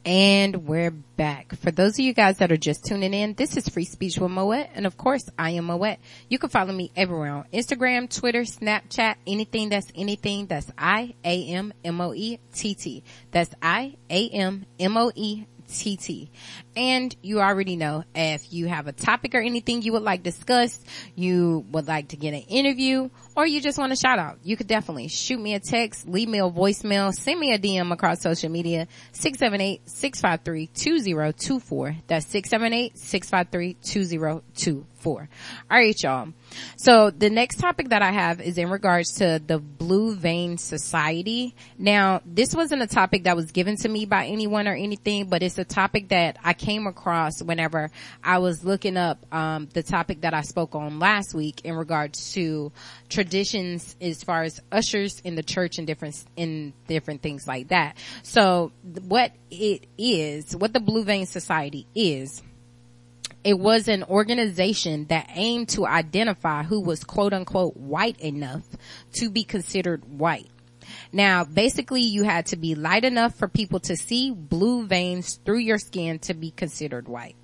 And 0.04 0.66
we're 0.66 0.90
back. 0.90 1.56
For 1.58 1.70
those 1.70 1.94
of 1.94 2.00
you 2.00 2.16
guys 2.16 2.40
that 2.40 2.52
are 2.52 2.58
just 2.58 2.86
tuning 2.86 3.14
in, 3.14 3.36
this 3.36 3.56
is 3.56 3.70
Free 3.70 3.86
Speech 3.86 4.18
with 4.18 4.32
Moett, 4.32 4.72
and 4.74 4.88
of 4.88 4.98
course, 4.98 5.30
I 5.38 5.52
am 5.52 5.66
Moett. 5.66 6.00
You 6.28 6.40
can 6.40 6.50
follow 6.50 6.74
me 6.74 6.92
everywhere 6.96 7.32
on 7.32 7.46
Instagram, 7.54 8.10
Twitter, 8.10 8.42
Snapchat, 8.42 9.18
anything 9.28 9.70
that's 9.70 9.92
anything. 9.94 10.48
That's 10.48 10.72
I 10.76 11.14
A 11.24 11.46
M 11.50 11.72
M 11.86 12.02
O 12.02 12.16
E 12.16 12.40
T 12.52 12.74
T. 12.74 13.04
That's 13.30 13.54
I 13.62 13.96
A 14.10 14.30
M 14.30 14.66
M 14.80 14.98
O 14.98 15.12
E 15.14 15.46
TT. 15.72 16.30
And 16.76 17.16
you 17.22 17.40
already 17.40 17.76
know 17.76 18.04
if 18.14 18.52
you 18.52 18.68
have 18.68 18.88
a 18.88 18.92
topic 18.92 19.36
or 19.36 19.40
anything 19.40 19.82
you 19.82 19.94
would 19.94 20.04
like 20.04 20.24
discussed, 20.24 20.86
you 21.16 21.66
would 21.72 21.88
like 21.88 22.10
to 22.10 22.18
get 22.18 22.34
an 22.34 22.42
interview, 22.42 23.10
or 23.36 23.46
you 23.46 23.62
just 23.62 23.78
want 23.78 23.94
a 23.94 23.96
shout 23.96 24.17
out, 24.20 24.39
you 24.44 24.58
could 24.58 24.67
definitely 24.67 25.08
shoot 25.08 25.39
me 25.39 25.54
a 25.54 25.60
text, 25.60 26.08
leave 26.08 26.28
me 26.28 26.39
a 26.39 26.50
voicemail, 26.50 27.13
send 27.13 27.39
me 27.39 27.54
a 27.54 27.60
DM 27.60 27.94
across 27.94 28.22
social 28.22 28.50
media, 28.50 28.88
678-653-2024. 29.13 31.98
That's 32.08 32.26
678-653-2024. 32.26 34.86
All 35.06 35.28
right, 35.70 36.04
y'all. 36.04 36.30
So 36.76 37.10
the 37.10 37.30
next 37.30 37.58
topic 37.58 37.89
that 37.89 38.02
I 38.02 38.12
have 38.12 38.41
is 38.41 38.58
in 38.58 38.70
regards 38.70 39.13
to 39.13 39.41
the 39.46 39.58
Blue 39.58 40.15
Vein 40.15 40.58
Society. 40.58 41.56
Now, 41.78 42.22
this 42.26 42.54
wasn't 42.54 42.84
a 42.84 42.88
topic 42.88 43.24
that 43.24 43.36
was 43.36 43.52
given 43.52 43.78
to 43.78 43.89
me 43.89 44.06
by 44.06 44.28
anyone 44.28 44.67
or 44.67 44.76
anything, 44.76 45.28
but 45.28 45.41
it's 45.41 45.58
a 45.58 45.63
topic 45.63 46.10
that 46.10 46.38
I 46.44 46.54
came 46.54 46.86
across 46.86 47.41
whenever 47.41 47.89
I 48.24 48.39
was 48.39 48.63
looking 48.63 48.98
up 48.98 49.26
um, 49.34 49.70
the 49.74 49.82
topic 49.82 50.22
that 50.22 50.34
I 50.34 50.41
spoke 50.41 50.76
on 50.76 51.00
last 51.00 51.34
week 51.34 51.62
in 51.63 51.76
regards 51.76 52.34
to 52.34 52.72
traditions 53.21 53.95
as 54.01 54.23
far 54.23 54.41
as 54.41 54.60
ushers 54.71 55.19
in 55.23 55.36
the 55.36 55.43
church 55.43 55.77
and 55.77 55.86
different 55.86 56.23
in 56.36 56.73
different 56.88 57.21
things 57.21 57.47
like 57.47 57.67
that. 57.67 57.95
So 58.23 58.71
what 59.07 59.31
it 59.51 59.86
is, 59.97 60.55
what 60.55 60.73
the 60.73 60.79
Blue 60.79 61.03
Vein 61.03 61.27
Society 61.27 61.86
is 61.93 62.41
it 63.43 63.60
was 63.60 63.88
an 63.88 64.03
organization 64.03 65.05
that 65.05 65.29
aimed 65.36 65.69
to 65.69 65.86
identify 65.86 66.63
who 66.63 66.81
was 66.81 67.03
quote 67.03 67.34
unquote 67.34 67.77
white 67.77 68.19
enough 68.19 68.63
to 69.13 69.29
be 69.29 69.43
considered 69.43 70.03
white. 70.05 70.49
Now, 71.12 71.43
basically 71.43 72.01
you 72.01 72.23
had 72.23 72.47
to 72.47 72.55
be 72.55 72.73
light 72.73 73.05
enough 73.05 73.36
for 73.36 73.47
people 73.47 73.79
to 73.81 73.95
see 73.95 74.31
blue 74.31 74.88
veins 74.88 75.39
through 75.45 75.60
your 75.60 75.77
skin 75.77 76.19
to 76.19 76.34
be 76.34 76.51
considered 76.51 77.07
white. 77.07 77.36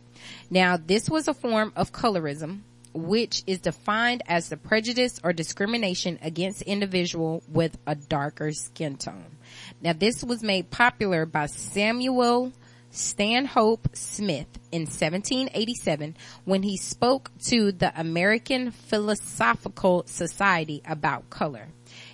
Now, 0.49 0.77
this 0.77 1.09
was 1.09 1.27
a 1.27 1.33
form 1.33 1.71
of 1.75 1.91
colorism, 1.91 2.61
which 2.93 3.43
is 3.47 3.59
defined 3.59 4.23
as 4.27 4.49
the 4.49 4.57
prejudice 4.57 5.19
or 5.23 5.33
discrimination 5.33 6.19
against 6.21 6.61
individual 6.63 7.43
with 7.47 7.77
a 7.85 7.95
darker 7.95 8.51
skin 8.51 8.97
tone. 8.97 9.37
Now, 9.81 9.93
this 9.93 10.23
was 10.23 10.43
made 10.43 10.69
popular 10.69 11.25
by 11.25 11.47
Samuel 11.47 12.51
Stanhope 12.91 13.89
Smith 13.93 14.47
in 14.71 14.81
1787 14.81 16.15
when 16.45 16.63
he 16.63 16.77
spoke 16.77 17.31
to 17.45 17.71
the 17.71 17.93
American 17.99 18.71
Philosophical 18.71 20.03
Society 20.07 20.81
about 20.85 21.29
color. 21.29 21.67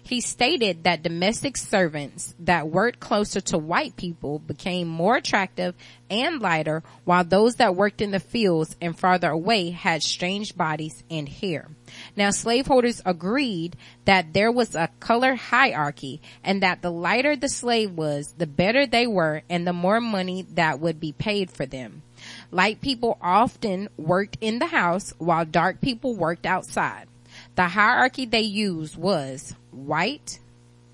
He 0.06 0.20
stated 0.20 0.84
that 0.84 1.02
domestic 1.02 1.56
servants 1.56 2.36
that 2.40 2.68
worked 2.68 3.00
closer 3.00 3.40
to 3.40 3.58
white 3.58 3.96
people 3.96 4.40
became 4.40 4.88
more 4.88 5.16
attractive 5.16 5.76
and 6.10 6.42
lighter 6.42 6.84
while 7.06 7.24
those 7.24 7.56
that 7.56 7.78
worked 7.78 8.02
in 8.02 8.12
the 8.12 8.20
fields 8.20 8.76
and 8.82 9.00
farther 9.00 9.30
away 9.30 9.70
had 9.70 10.04
strange 10.04 10.58
bodies 10.58 11.02
and 11.10 11.30
hair. 11.30 11.70
Now 12.18 12.32
slaveholders 12.32 13.02
agreed 13.06 13.78
that 14.04 14.34
there 14.34 14.52
was 14.52 14.76
a 14.76 14.90
color 15.00 15.36
hierarchy 15.36 16.22
and 16.44 16.62
that 16.64 16.82
the 16.82 16.92
lighter 16.92 17.38
the 17.38 17.48
slave 17.48 17.92
was, 17.92 18.34
the 18.38 18.46
better 18.46 18.86
they 18.86 19.08
were 19.08 19.44
and 19.50 19.66
the 19.66 19.74
more 19.74 20.02
money 20.02 20.46
that 20.56 20.82
would 20.82 21.00
be 21.00 21.14
paid 21.14 21.50
for 21.50 21.66
them. 21.66 22.04
Light 22.52 22.82
people 22.82 23.18
often 23.22 23.88
worked 23.98 24.38
in 24.42 24.60
the 24.60 24.68
house 24.68 25.14
while 25.18 25.46
dark 25.46 25.80
people 25.80 26.14
worked 26.14 26.46
outside. 26.46 27.08
The 27.56 27.70
hierarchy 27.70 28.26
they 28.26 28.42
used 28.42 28.98
was 28.98 29.56
white, 29.74 30.40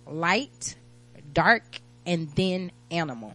light, 0.07 0.75
dark, 1.33 1.63
and 2.05 2.29
then 2.35 2.71
animal. 2.91 3.33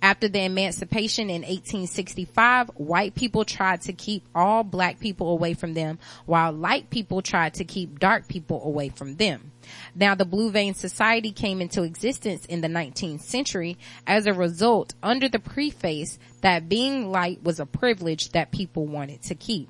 After 0.00 0.28
the 0.28 0.44
emancipation 0.44 1.28
in 1.28 1.42
1865, 1.42 2.70
white 2.76 3.14
people 3.14 3.44
tried 3.44 3.82
to 3.82 3.92
keep 3.92 4.24
all 4.34 4.62
black 4.62 5.00
people 5.00 5.30
away 5.30 5.54
from 5.54 5.74
them, 5.74 5.98
while 6.24 6.52
light 6.52 6.88
people 6.88 7.20
tried 7.20 7.54
to 7.54 7.64
keep 7.64 7.98
dark 7.98 8.28
people 8.28 8.62
away 8.64 8.90
from 8.90 9.16
them. 9.16 9.50
Now 9.94 10.14
the 10.14 10.24
Blue 10.24 10.50
Vein 10.50 10.74
Society 10.74 11.32
came 11.32 11.60
into 11.60 11.82
existence 11.82 12.46
in 12.46 12.60
the 12.60 12.68
19th 12.68 13.22
century 13.22 13.76
as 14.06 14.26
a 14.26 14.32
result 14.32 14.94
under 15.02 15.28
the 15.28 15.40
preface 15.40 16.18
that 16.42 16.68
being 16.68 17.10
light 17.10 17.42
was 17.42 17.58
a 17.60 17.66
privilege 17.66 18.30
that 18.30 18.52
people 18.52 18.86
wanted 18.86 19.22
to 19.22 19.34
keep. 19.34 19.68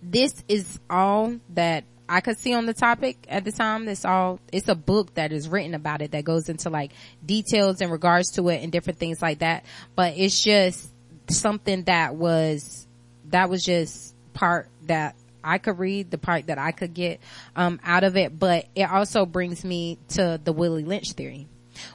This 0.00 0.44
is 0.48 0.78
all 0.88 1.40
that 1.50 1.84
I 2.08 2.20
could 2.20 2.38
see 2.38 2.54
on 2.54 2.66
the 2.66 2.74
topic 2.74 3.18
at 3.28 3.44
the 3.44 3.52
time. 3.52 3.86
It's 3.88 4.04
all, 4.04 4.40
it's 4.52 4.68
a 4.68 4.74
book 4.74 5.14
that 5.14 5.32
is 5.32 5.48
written 5.48 5.74
about 5.74 6.00
it 6.00 6.12
that 6.12 6.24
goes 6.24 6.48
into 6.48 6.70
like 6.70 6.92
details 7.24 7.80
in 7.80 7.90
regards 7.90 8.30
to 8.32 8.48
it 8.48 8.62
and 8.62 8.72
different 8.72 8.98
things 8.98 9.20
like 9.20 9.40
that. 9.40 9.64
But 9.94 10.16
it's 10.16 10.42
just 10.42 10.90
something 11.28 11.84
that 11.84 12.14
was, 12.14 12.86
that 13.26 13.50
was 13.50 13.62
just 13.62 14.14
part 14.32 14.68
that 14.86 15.16
I 15.44 15.58
could 15.58 15.78
read, 15.78 16.10
the 16.10 16.18
part 16.18 16.46
that 16.46 16.58
I 16.58 16.72
could 16.72 16.94
get, 16.94 17.20
um, 17.54 17.78
out 17.84 18.04
of 18.04 18.16
it. 18.16 18.38
But 18.38 18.66
it 18.74 18.90
also 18.90 19.26
brings 19.26 19.64
me 19.64 19.98
to 20.10 20.40
the 20.42 20.52
Willie 20.52 20.84
Lynch 20.84 21.12
theory, 21.12 21.46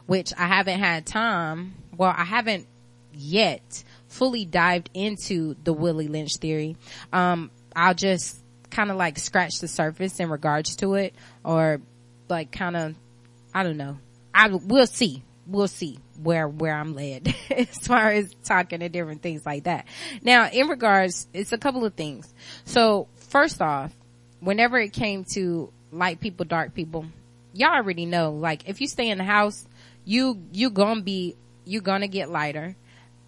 which 0.05 0.31
I 0.37 0.47
haven't 0.47 0.79
had 0.79 1.05
time. 1.05 1.73
Well, 1.97 2.13
I 2.15 2.23
haven't 2.23 2.67
yet 3.13 3.83
fully 4.07 4.45
dived 4.45 4.89
into 4.93 5.55
the 5.63 5.73
Willie 5.73 6.07
Lynch 6.07 6.37
theory. 6.37 6.77
Um, 7.11 7.49
I'll 7.75 7.95
just 7.95 8.42
kind 8.73 8.89
of 8.89 8.97
like 8.97 9.19
scratch 9.19 9.59
the 9.59 9.67
surface 9.67 10.19
in 10.19 10.29
regards 10.29 10.75
to 10.77 10.95
it 10.95 11.13
or 11.45 11.79
like 12.27 12.51
kind 12.51 12.75
of, 12.75 12.95
I 13.53 13.63
don't 13.63 13.77
know. 13.77 13.99
I, 14.33 14.49
we'll 14.49 14.87
see. 14.87 15.23
We'll 15.45 15.67
see 15.67 15.99
where, 16.21 16.47
where 16.47 16.73
I'm 16.73 16.95
led 16.95 17.33
as 17.51 17.77
far 17.79 18.09
as 18.09 18.33
talking 18.43 18.79
to 18.79 18.89
different 18.89 19.21
things 19.21 19.45
like 19.45 19.65
that. 19.65 19.85
Now, 20.21 20.49
in 20.49 20.67
regards, 20.67 21.27
it's 21.33 21.51
a 21.51 21.57
couple 21.57 21.85
of 21.85 21.93
things. 21.93 22.33
So 22.65 23.07
first 23.29 23.61
off, 23.61 23.93
whenever 24.39 24.77
it 24.79 24.93
came 24.93 25.25
to 25.33 25.71
light 25.91 26.19
people, 26.19 26.45
dark 26.45 26.73
people, 26.73 27.05
y'all 27.53 27.75
already 27.75 28.05
know, 28.05 28.31
like 28.31 28.67
if 28.67 28.81
you 28.81 28.87
stay 28.87 29.09
in 29.09 29.17
the 29.19 29.23
house, 29.23 29.67
you, 30.05 30.41
you 30.51 30.69
gonna 30.69 31.01
be, 31.01 31.35
you 31.65 31.81
gonna 31.81 32.07
get 32.07 32.29
lighter. 32.29 32.75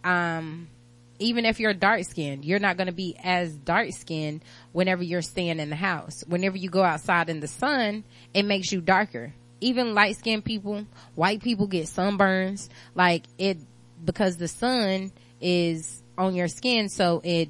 Um, 0.03 0.69
even 1.19 1.45
if 1.45 1.59
you're 1.59 1.73
dark 1.73 2.03
skinned, 2.03 2.45
you're 2.45 2.59
not 2.59 2.77
going 2.77 2.87
to 2.87 2.93
be 2.93 3.17
as 3.23 3.53
dark 3.55 3.91
skinned 3.91 4.43
whenever 4.71 5.03
you're 5.03 5.21
staying 5.21 5.59
in 5.59 5.69
the 5.69 5.75
house. 5.75 6.23
Whenever 6.27 6.57
you 6.57 6.69
go 6.69 6.83
outside 6.83 7.29
in 7.29 7.39
the 7.39 7.47
sun, 7.47 8.03
it 8.33 8.43
makes 8.43 8.71
you 8.71 8.81
darker. 8.81 9.33
Even 9.61 9.93
light 9.93 10.17
skinned 10.17 10.43
people, 10.43 10.85
white 11.15 11.41
people 11.41 11.67
get 11.67 11.85
sunburns, 11.85 12.69
like 12.93 13.23
it, 13.37 13.57
because 14.03 14.37
the 14.37 14.47
sun 14.47 15.11
is 15.39 16.03
on 16.17 16.35
your 16.35 16.47
skin, 16.47 16.89
so 16.89 17.21
it 17.23 17.49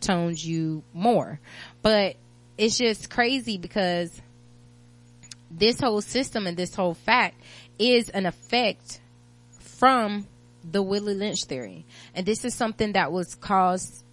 tones 0.00 0.44
you 0.44 0.82
more. 0.92 1.40
But 1.82 2.16
it's 2.58 2.76
just 2.76 3.10
crazy 3.10 3.56
because 3.56 4.20
this 5.50 5.80
whole 5.80 6.02
system 6.02 6.46
and 6.46 6.56
this 6.56 6.74
whole 6.74 6.94
fact 6.94 7.40
is 7.78 8.10
an 8.10 8.26
effect 8.26 9.00
from 9.58 10.26
the 10.68 10.82
Willie 10.82 11.14
Lynch 11.14 11.44
theory. 11.44 11.84
And 12.14 12.26
this 12.26 12.44
is 12.44 12.54
something 12.54 12.92
that 12.92 13.12
was 13.12 13.34
caused 13.34 14.04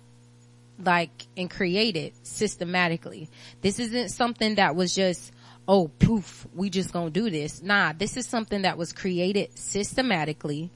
like 0.83 1.27
and 1.35 1.49
created 1.49 2.13
systematically. 2.23 3.29
This 3.61 3.79
isn't 3.79 4.09
something 4.09 4.55
that 4.55 4.75
was 4.75 4.93
just, 4.93 5.31
oh 5.67 5.87
poof, 5.99 6.47
we 6.55 6.69
just 6.69 6.93
gonna 6.93 7.09
do 7.09 7.29
this. 7.29 7.61
Nah, 7.61 7.93
this 7.93 8.17
is 8.17 8.27
something 8.27 8.61
that 8.61 8.77
was 8.77 8.93
created 8.93 9.57
systematically, 9.57 10.69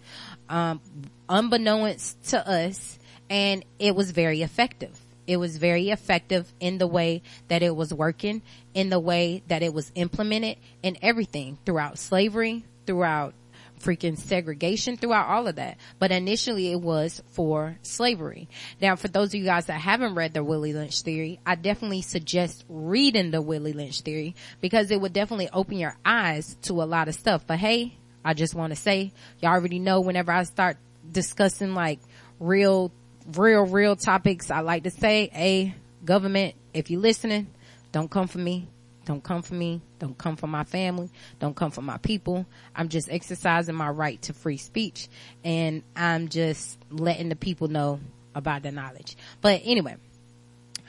um, 0.50 0.82
unbeknownst 1.30 2.22
to 2.30 2.48
us, 2.48 3.00
and 3.30 3.64
it 3.80 3.96
was 3.96 4.12
very 4.12 4.42
effective. 4.42 4.98
It 5.28 5.38
was 5.38 5.58
very 5.58 5.92
effective 5.92 6.52
in 6.60 6.78
the 6.78 6.88
way 6.88 7.22
that 7.48 7.62
it 7.62 7.76
was 7.76 7.94
working, 7.94 8.42
in 8.74 8.90
the 8.90 9.00
way 9.00 9.44
that 9.48 9.62
it 9.62 9.74
was 9.74 9.92
implemented, 9.96 10.58
in 10.82 10.98
everything 11.02 11.58
throughout 11.64 12.00
slavery, 12.00 12.66
throughout 12.86 13.34
freaking 13.82 14.18
segregation 14.18 14.98
throughout 14.98 15.28
all 15.28 15.48
of 15.48 15.56
that. 15.56 15.78
But 16.00 16.12
initially 16.12 16.72
it 16.72 16.80
was 16.82 17.22
for 17.32 17.78
slavery. 17.82 18.50
Now 18.82 18.96
for 18.96 19.08
those 19.08 19.30
of 19.30 19.36
you 19.36 19.46
guys 19.46 19.66
that 19.68 19.80
haven't 19.82 20.16
read 20.16 20.34
the 20.34 20.44
Willie 20.44 20.74
Lynch 20.74 21.02
theory, 21.02 21.40
I 21.46 21.56
definitely 21.56 22.02
suggest 22.02 22.64
reading 22.70 23.32
the 23.32 23.42
Willie 23.42 23.74
Lynch 23.74 24.02
theory 24.02 24.36
because 24.60 24.92
it 24.92 25.02
would 25.02 25.14
definitely 25.14 25.50
open 25.52 25.78
your 25.78 25.96
eyes 26.06 26.56
to 26.64 26.74
a 26.82 26.86
lot 26.86 27.08
of 27.08 27.16
stuff. 27.16 27.46
But 27.48 27.60
hey, 27.60 27.96
I 28.24 28.34
just 28.34 28.56
want 28.56 28.72
to 28.72 28.76
say, 28.76 29.12
y'all 29.40 29.52
already 29.52 29.80
know 29.80 30.02
whenever 30.02 30.32
I 30.32 30.44
start 30.44 30.78
discussing 31.12 31.74
like 31.74 32.00
real 32.40 32.92
real, 33.36 33.66
real 33.66 33.96
topics. 33.96 34.52
I 34.52 34.62
like 34.62 34.84
to 34.84 34.92
say, 34.92 35.30
a 35.34 35.76
government, 36.06 36.56
if 36.74 36.90
you're 36.90 37.02
listening, 37.02 37.48
don't 37.92 38.10
come 38.10 38.28
for 38.28 38.40
me. 38.40 38.68
Don't 39.06 39.24
come 39.24 39.42
for 39.42 39.56
me. 39.56 39.82
Don't 40.00 40.18
come 40.18 40.36
for 40.36 40.48
my 40.48 40.64
family. 40.64 41.10
Don't 41.40 41.56
come 41.56 41.72
for 41.72 41.82
my 41.82 41.98
people. 41.98 42.46
I'm 42.76 42.90
just 42.90 43.10
exercising 43.10 43.76
my 43.76 43.90
right 43.90 44.22
to 44.24 44.34
free 44.34 44.58
speech 44.58 45.08
and 45.44 45.84
I'm 45.96 46.30
just 46.30 46.78
letting 46.90 47.30
the 47.30 47.36
people 47.36 47.68
know 47.68 48.00
about 48.36 48.64
the 48.64 48.72
knowledge. 48.72 49.18
But 49.42 49.62
anyway, 49.66 49.96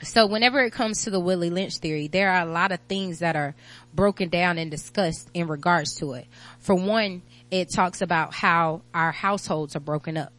so 0.03 0.27
whenever 0.27 0.61
it 0.61 0.73
comes 0.73 1.03
to 1.03 1.09
the 1.09 1.19
Willie 1.19 1.49
Lynch 1.49 1.77
theory, 1.77 2.07
there 2.07 2.31
are 2.31 2.47
a 2.47 2.51
lot 2.51 2.71
of 2.71 2.79
things 2.87 3.19
that 3.19 3.35
are 3.35 3.55
broken 3.93 4.29
down 4.29 4.57
and 4.57 4.69
discussed 4.69 5.29
in 5.33 5.47
regards 5.47 5.95
to 5.95 6.13
it. 6.13 6.27
For 6.59 6.75
one, 6.75 7.21
it 7.49 7.69
talks 7.73 8.01
about 8.01 8.33
how 8.33 8.81
our 8.93 9.11
households 9.11 9.75
are 9.75 9.81
broken 9.81 10.17
up. 10.17 10.33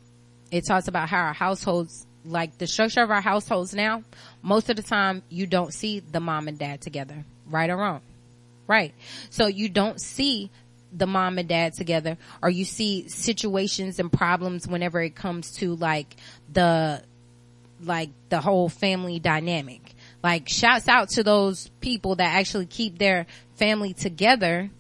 It 0.51 0.65
talks 0.67 0.87
about 0.87 1.09
how 1.09 1.19
our 1.19 1.33
households, 1.33 2.07
like 2.25 2.59
the 2.59 2.67
structure 2.67 3.03
of 3.03 3.11
our 3.11 3.21
households 3.21 3.75
now, 3.75 4.05
most 4.43 4.71
of 4.71 4.77
the 4.77 4.83
time 4.83 5.23
you 5.29 5.47
don't 5.47 5.73
see 5.73 6.01
the 6.01 6.21
mom 6.21 6.47
and 6.47 6.59
dad 6.59 6.81
together, 6.81 7.25
right 7.49 7.71
or 7.71 7.77
wrong. 7.77 8.01
Right. 8.67 8.95
So 9.31 9.47
you 9.47 9.69
don't 9.69 10.01
see 10.01 10.51
the 10.93 11.07
mom 11.07 11.39
and 11.39 11.49
dad 11.49 11.75
together 11.75 12.17
or 12.41 12.49
you 12.49 12.65
see 12.65 13.09
situations 13.09 13.99
and 13.99 14.13
problems 14.13 14.67
whenever 14.67 15.03
it 15.03 15.15
comes 15.15 15.53
to 15.57 15.75
like 15.75 16.17
the 16.53 17.03
like 17.83 18.11
the 18.29 18.41
whole 18.41 18.69
family 18.69 19.19
dynamic. 19.19 19.95
Like 20.23 20.49
shouts 20.49 20.89
out 20.89 21.11
to 21.11 21.23
those 21.23 21.69
people 21.81 22.17
that 22.17 22.35
actually 22.35 22.67
keep 22.67 22.99
their 22.99 23.27
family 23.57 23.93
together 23.93 24.71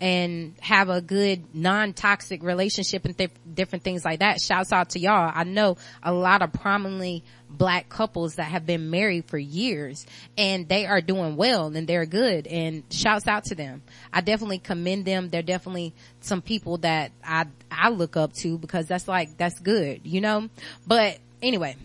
and 0.00 0.54
have 0.60 0.88
a 0.88 1.00
good 1.00 1.54
non-toxic 1.54 2.42
relationship 2.42 3.04
and 3.04 3.18
th- 3.18 3.30
different 3.52 3.82
things 3.82 4.04
like 4.04 4.20
that. 4.20 4.40
Shouts 4.40 4.72
out 4.72 4.90
to 4.90 5.00
y'all. 5.00 5.32
I 5.34 5.44
know 5.44 5.76
a 6.02 6.12
lot 6.12 6.42
of 6.42 6.52
prominently 6.52 7.24
black 7.50 7.88
couples 7.88 8.36
that 8.36 8.44
have 8.44 8.66
been 8.66 8.90
married 8.90 9.24
for 9.24 9.38
years 9.38 10.06
and 10.36 10.68
they 10.68 10.86
are 10.86 11.00
doing 11.00 11.36
well 11.36 11.74
and 11.74 11.86
they're 11.86 12.06
good 12.06 12.46
and 12.46 12.84
shouts 12.90 13.26
out 13.26 13.44
to 13.46 13.54
them. 13.54 13.82
I 14.12 14.20
definitely 14.20 14.58
commend 14.58 15.04
them. 15.04 15.30
They're 15.30 15.42
definitely 15.42 15.94
some 16.20 16.42
people 16.42 16.78
that 16.78 17.10
I, 17.24 17.46
I 17.70 17.88
look 17.88 18.16
up 18.16 18.34
to 18.34 18.58
because 18.58 18.86
that's 18.86 19.08
like, 19.08 19.36
that's 19.36 19.58
good, 19.58 20.02
you 20.04 20.20
know? 20.20 20.48
But 20.86 21.18
anyway, 21.42 21.76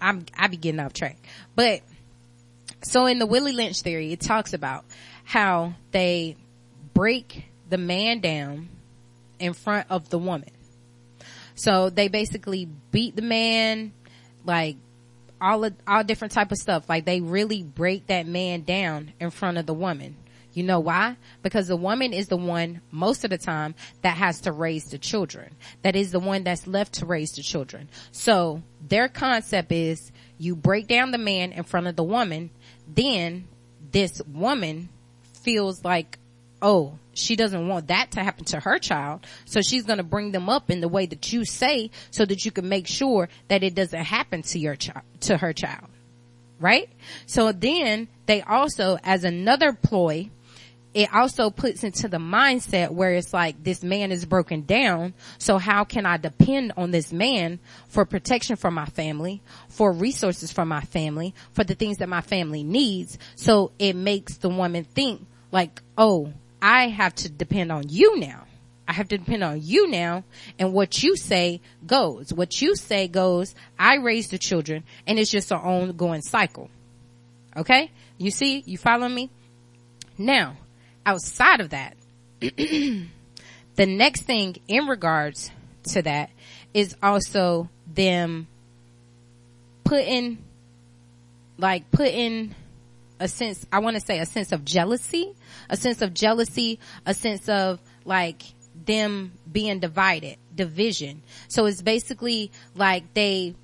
I'm, 0.00 0.26
I 0.36 0.46
be 0.46 0.58
getting 0.58 0.80
off 0.80 0.92
track. 0.92 1.16
But, 1.56 1.80
so 2.82 3.06
in 3.06 3.18
the 3.18 3.26
Willie 3.26 3.52
Lynch 3.52 3.80
theory, 3.80 4.12
it 4.12 4.20
talks 4.20 4.52
about 4.52 4.84
how 5.24 5.74
they 5.90 6.36
break 6.94 7.47
the 7.68 7.78
man 7.78 8.20
down 8.20 8.68
in 9.38 9.52
front 9.52 9.86
of 9.90 10.08
the 10.10 10.18
woman. 10.18 10.50
So 11.54 11.90
they 11.90 12.08
basically 12.08 12.68
beat 12.90 13.16
the 13.16 13.22
man, 13.22 13.92
like 14.44 14.76
all 15.40 15.64
of, 15.64 15.74
all 15.86 16.04
different 16.04 16.32
type 16.32 16.52
of 16.52 16.58
stuff. 16.58 16.88
Like 16.88 17.04
they 17.04 17.20
really 17.20 17.62
break 17.62 18.06
that 18.06 18.26
man 18.26 18.62
down 18.62 19.12
in 19.20 19.30
front 19.30 19.58
of 19.58 19.66
the 19.66 19.74
woman. 19.74 20.16
You 20.54 20.64
know 20.64 20.80
why? 20.80 21.16
Because 21.42 21.68
the 21.68 21.76
woman 21.76 22.12
is 22.12 22.28
the 22.28 22.36
one 22.36 22.80
most 22.90 23.22
of 23.22 23.30
the 23.30 23.38
time 23.38 23.74
that 24.02 24.16
has 24.16 24.40
to 24.42 24.52
raise 24.52 24.84
the 24.86 24.98
children. 24.98 25.54
That 25.82 25.94
is 25.94 26.10
the 26.10 26.18
one 26.18 26.42
that's 26.42 26.66
left 26.66 26.94
to 26.94 27.06
raise 27.06 27.32
the 27.32 27.42
children. 27.42 27.88
So 28.10 28.62
their 28.88 29.08
concept 29.08 29.70
is 29.70 30.10
you 30.38 30.56
break 30.56 30.88
down 30.88 31.10
the 31.10 31.18
man 31.18 31.52
in 31.52 31.64
front 31.64 31.86
of 31.86 31.96
the 31.96 32.02
woman, 32.02 32.50
then 32.92 33.46
this 33.92 34.20
woman 34.26 34.88
feels 35.42 35.84
like, 35.84 36.18
oh, 36.62 36.98
she 37.18 37.36
doesn't 37.36 37.68
want 37.68 37.88
that 37.88 38.12
to 38.12 38.22
happen 38.22 38.44
to 38.46 38.60
her 38.60 38.78
child. 38.78 39.26
So 39.44 39.60
she's 39.60 39.84
going 39.84 39.98
to 39.98 40.04
bring 40.04 40.32
them 40.32 40.48
up 40.48 40.70
in 40.70 40.80
the 40.80 40.88
way 40.88 41.06
that 41.06 41.32
you 41.32 41.44
say 41.44 41.90
so 42.10 42.24
that 42.24 42.44
you 42.44 42.50
can 42.50 42.68
make 42.68 42.86
sure 42.86 43.28
that 43.48 43.62
it 43.62 43.74
doesn't 43.74 44.04
happen 44.04 44.42
to 44.42 44.58
your 44.58 44.76
child, 44.76 45.02
to 45.20 45.36
her 45.36 45.52
child. 45.52 45.86
Right? 46.60 46.90
So 47.26 47.52
then 47.52 48.08
they 48.26 48.42
also, 48.42 48.98
as 49.04 49.24
another 49.24 49.72
ploy, 49.72 50.30
it 50.94 51.14
also 51.14 51.50
puts 51.50 51.84
into 51.84 52.08
the 52.08 52.16
mindset 52.16 52.90
where 52.90 53.12
it's 53.12 53.32
like 53.32 53.62
this 53.62 53.84
man 53.84 54.10
is 54.10 54.24
broken 54.24 54.62
down. 54.62 55.14
So 55.38 55.58
how 55.58 55.84
can 55.84 56.06
I 56.06 56.16
depend 56.16 56.72
on 56.76 56.90
this 56.90 57.12
man 57.12 57.60
for 57.88 58.04
protection 58.04 58.56
for 58.56 58.70
my 58.70 58.86
family, 58.86 59.42
for 59.68 59.92
resources 59.92 60.50
for 60.50 60.64
my 60.64 60.80
family, 60.80 61.34
for 61.52 61.62
the 61.62 61.74
things 61.74 61.98
that 61.98 62.08
my 62.08 62.22
family 62.22 62.64
needs? 62.64 63.18
So 63.36 63.70
it 63.78 63.94
makes 63.94 64.38
the 64.38 64.48
woman 64.48 64.84
think 64.84 65.24
like, 65.52 65.82
oh, 65.96 66.32
I 66.60 66.88
have 66.88 67.14
to 67.16 67.28
depend 67.28 67.72
on 67.72 67.88
you 67.88 68.18
now. 68.18 68.44
I 68.86 68.92
have 68.92 69.08
to 69.08 69.18
depend 69.18 69.44
on 69.44 69.60
you 69.62 69.86
now 69.88 70.24
and 70.58 70.72
what 70.72 71.02
you 71.02 71.14
say 71.16 71.60
goes. 71.86 72.32
What 72.32 72.62
you 72.62 72.74
say 72.74 73.06
goes, 73.06 73.54
I 73.78 73.96
raise 73.96 74.28
the 74.28 74.38
children 74.38 74.84
and 75.06 75.18
it's 75.18 75.30
just 75.30 75.52
an 75.52 75.58
ongoing 75.58 76.22
cycle. 76.22 76.70
Okay? 77.56 77.90
You 78.16 78.30
see? 78.30 78.62
You 78.66 78.78
follow 78.78 79.08
me? 79.08 79.30
Now, 80.16 80.56
outside 81.04 81.60
of 81.60 81.70
that, 81.70 81.96
the 82.40 83.06
next 83.78 84.22
thing 84.22 84.56
in 84.68 84.86
regards 84.86 85.50
to 85.90 86.02
that 86.02 86.30
is 86.72 86.96
also 87.02 87.68
them 87.86 88.46
putting, 89.84 90.38
like 91.58 91.90
putting 91.90 92.54
a 93.20 93.28
sense, 93.28 93.66
I 93.72 93.80
want 93.80 93.96
to 93.96 94.00
say 94.00 94.18
a 94.18 94.26
sense 94.26 94.52
of 94.52 94.64
jealousy, 94.64 95.34
a 95.68 95.76
sense 95.76 96.02
of 96.02 96.14
jealousy, 96.14 96.78
a 97.04 97.14
sense 97.14 97.48
of 97.48 97.80
like 98.04 98.42
them 98.86 99.32
being 99.50 99.80
divided, 99.80 100.36
division. 100.54 101.22
So 101.48 101.66
it's 101.66 101.82
basically 101.82 102.50
like 102.74 103.14
they 103.14 103.54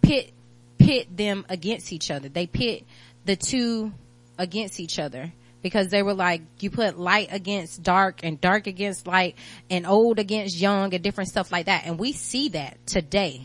pit, 0.00 0.32
pit 0.78 1.14
them 1.14 1.44
against 1.48 1.92
each 1.92 2.10
other. 2.10 2.28
They 2.28 2.46
pit 2.46 2.84
the 3.24 3.36
two 3.36 3.92
against 4.38 4.80
each 4.80 4.98
other 4.98 5.32
because 5.62 5.88
they 5.88 6.02
were 6.02 6.14
like, 6.14 6.42
you 6.58 6.70
put 6.70 6.98
light 6.98 7.28
against 7.30 7.82
dark 7.82 8.20
and 8.24 8.40
dark 8.40 8.66
against 8.66 9.06
light 9.06 9.36
and 9.70 9.86
old 9.86 10.18
against 10.18 10.58
young 10.58 10.92
and 10.92 11.02
different 11.02 11.30
stuff 11.30 11.52
like 11.52 11.66
that. 11.66 11.86
And 11.86 11.98
we 11.98 12.12
see 12.12 12.48
that 12.50 12.84
today. 12.86 13.42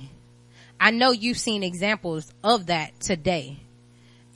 I 0.79 0.91
know 0.91 1.11
you've 1.11 1.39
seen 1.39 1.63
examples 1.63 2.31
of 2.43 2.67
that 2.67 2.99
today 2.99 3.59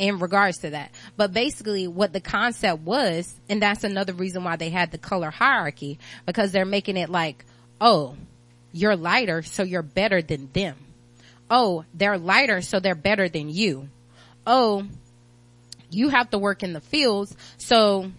in 0.01 0.17
regards 0.17 0.57
to 0.57 0.71
that. 0.71 0.91
But 1.15 1.31
basically 1.31 1.87
what 1.87 2.11
the 2.11 2.19
concept 2.19 2.81
was, 2.81 3.31
and 3.47 3.61
that's 3.61 3.83
another 3.83 4.13
reason 4.13 4.43
why 4.43 4.55
they 4.55 4.71
had 4.71 4.91
the 4.91 4.97
color 4.97 5.29
hierarchy, 5.29 5.99
because 6.25 6.51
they're 6.51 6.65
making 6.65 6.97
it 6.97 7.07
like, 7.07 7.45
oh, 7.79 8.15
you're 8.73 8.95
lighter, 8.95 9.43
so 9.43 9.61
you're 9.61 9.83
better 9.83 10.23
than 10.23 10.49
them. 10.53 10.75
Oh, 11.51 11.85
they're 11.93 12.17
lighter, 12.17 12.61
so 12.61 12.79
they're 12.79 12.95
better 12.95 13.29
than 13.29 13.49
you. 13.49 13.89
Oh, 14.47 14.87
you 15.91 16.09
have 16.09 16.31
to 16.31 16.39
work 16.39 16.63
in 16.63 16.73
the 16.73 16.81
fields, 16.81 17.35
so 17.57 18.11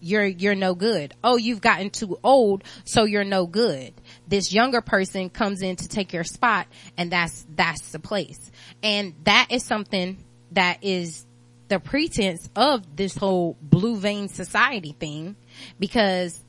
you're, 0.00 0.26
you're 0.26 0.56
no 0.56 0.74
good. 0.74 1.14
Oh, 1.22 1.36
you've 1.36 1.60
gotten 1.60 1.90
too 1.90 2.18
old, 2.24 2.64
so 2.84 3.04
you're 3.04 3.22
no 3.22 3.46
good. 3.46 3.94
This 4.26 4.52
younger 4.52 4.80
person 4.80 5.30
comes 5.30 5.62
in 5.62 5.76
to 5.76 5.86
take 5.86 6.12
your 6.12 6.24
spot 6.24 6.66
and 6.96 7.12
that's, 7.12 7.46
that's 7.54 7.92
the 7.92 8.00
place. 8.00 8.50
And 8.82 9.14
that 9.24 9.48
is 9.50 9.64
something 9.64 10.18
that 10.52 10.78
is 10.82 11.24
the 11.68 11.78
pretense 11.78 12.48
of 12.56 12.96
this 12.96 13.16
whole 13.16 13.56
blue 13.60 13.96
vein 13.96 14.28
society 14.28 14.94
thing 14.98 15.36
because 15.78 16.40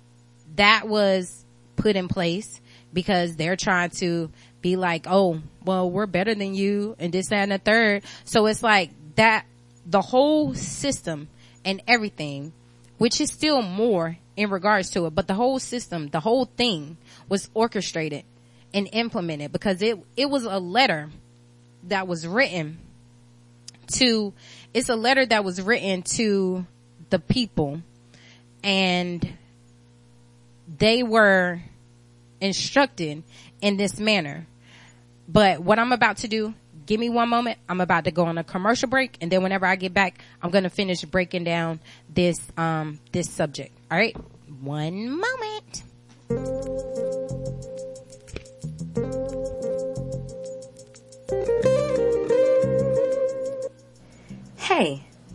that 0.56 0.88
was 0.88 1.46
put 1.76 1.96
in 1.96 2.08
place 2.08 2.62
because 2.94 3.36
they're 3.36 3.56
trying 3.56 3.90
to 3.90 4.32
be 4.62 4.76
like, 4.76 5.06
oh, 5.08 5.42
well, 5.64 5.90
we're 5.90 6.06
better 6.06 6.36
than 6.36 6.54
you 6.54 6.96
and 7.00 7.14
this, 7.14 7.28
that, 7.28 7.44
and 7.44 7.52
the 7.52 7.58
third. 7.58 8.04
So 8.24 8.46
it's 8.48 8.64
like 8.64 8.92
that, 9.16 9.46
the 9.86 10.02
whole 10.02 10.54
system 10.54 11.28
and 11.66 11.82
everything, 11.88 12.54
which 12.98 13.22
is 13.22 13.32
still 13.32 13.62
more 13.62 14.18
in 14.36 14.50
regards 14.50 14.92
to 14.92 15.06
it, 15.06 15.16
but 15.16 15.28
the 15.28 15.34
whole 15.34 15.60
system, 15.60 16.08
the 16.08 16.20
whole 16.20 16.46
thing 16.46 16.98
was 17.28 17.50
orchestrated 17.54 18.24
and 18.74 18.88
implemented 18.94 19.52
because 19.52 19.82
it, 19.82 20.00
it 20.16 20.30
was 20.30 20.44
a 20.44 20.60
letter 20.60 21.10
that 21.84 22.08
was 22.08 22.26
written 22.26 22.78
to, 23.94 24.34
it's 24.74 24.90
a 24.90 24.96
letter 24.96 25.26
that 25.26 25.44
was 25.44 25.62
written 25.62 26.02
to 26.04 26.66
the 27.10 27.20
people 27.20 27.82
and 28.64 29.34
they 30.78 31.04
were 31.04 31.62
instructed 32.42 33.24
in 33.62 33.78
this 33.78 34.00
manner. 34.00 34.48
But 35.28 35.62
what 35.62 35.80
I'm 35.80 35.92
about 35.92 36.18
to 36.18 36.28
do, 36.28 36.54
give 36.86 37.00
me 37.00 37.10
one 37.10 37.30
moment. 37.30 37.60
I'm 37.68 37.82
about 37.82 38.06
to 38.06 38.12
go 38.12 38.26
on 38.26 38.38
a 38.38 38.44
commercial 38.44 38.90
break 38.90 39.18
and 39.22 39.32
then 39.32 39.44
whenever 39.44 39.66
I 39.66 39.76
get 39.76 39.94
back, 39.94 40.22
I'm 40.42 40.52
going 40.52 40.64
to 40.64 40.70
finish 40.70 41.04
breaking 41.04 41.44
down 41.44 41.80
this, 42.10 42.40
um, 42.58 43.00
this 43.12 43.30
subject. 43.30 43.76
All 43.92 43.98
right. 43.98 44.16
One 44.62 45.20
moment. 45.20 46.69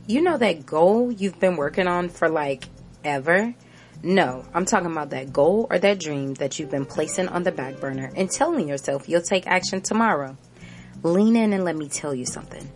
You 0.06 0.20
know 0.20 0.36
that 0.36 0.66
goal 0.66 1.10
you've 1.10 1.40
been 1.40 1.56
working 1.56 1.86
on 1.86 2.08
for 2.08 2.28
like 2.28 2.64
ever? 3.04 3.54
No, 4.02 4.44
I'm 4.52 4.66
talking 4.66 4.90
about 4.90 5.10
that 5.10 5.32
goal 5.32 5.66
or 5.70 5.78
that 5.78 5.98
dream 5.98 6.34
that 6.34 6.58
you've 6.58 6.70
been 6.70 6.84
placing 6.84 7.28
on 7.28 7.42
the 7.42 7.52
back 7.52 7.80
burner 7.80 8.12
and 8.14 8.30
telling 8.30 8.68
yourself 8.68 9.08
you'll 9.08 9.22
take 9.22 9.46
action 9.46 9.80
tomorrow. 9.80 10.36
Lean 11.02 11.36
in 11.36 11.52
and 11.52 11.64
let 11.64 11.76
me 11.76 11.88
tell 11.88 12.14
you 12.14 12.26
something. 12.26 12.70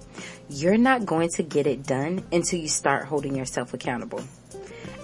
You're 0.48 0.78
not 0.78 1.04
going 1.04 1.28
to 1.34 1.42
get 1.42 1.66
it 1.66 1.86
done 1.86 2.24
until 2.32 2.58
you 2.58 2.68
start 2.68 3.04
holding 3.04 3.36
yourself 3.36 3.74
accountable. 3.74 4.22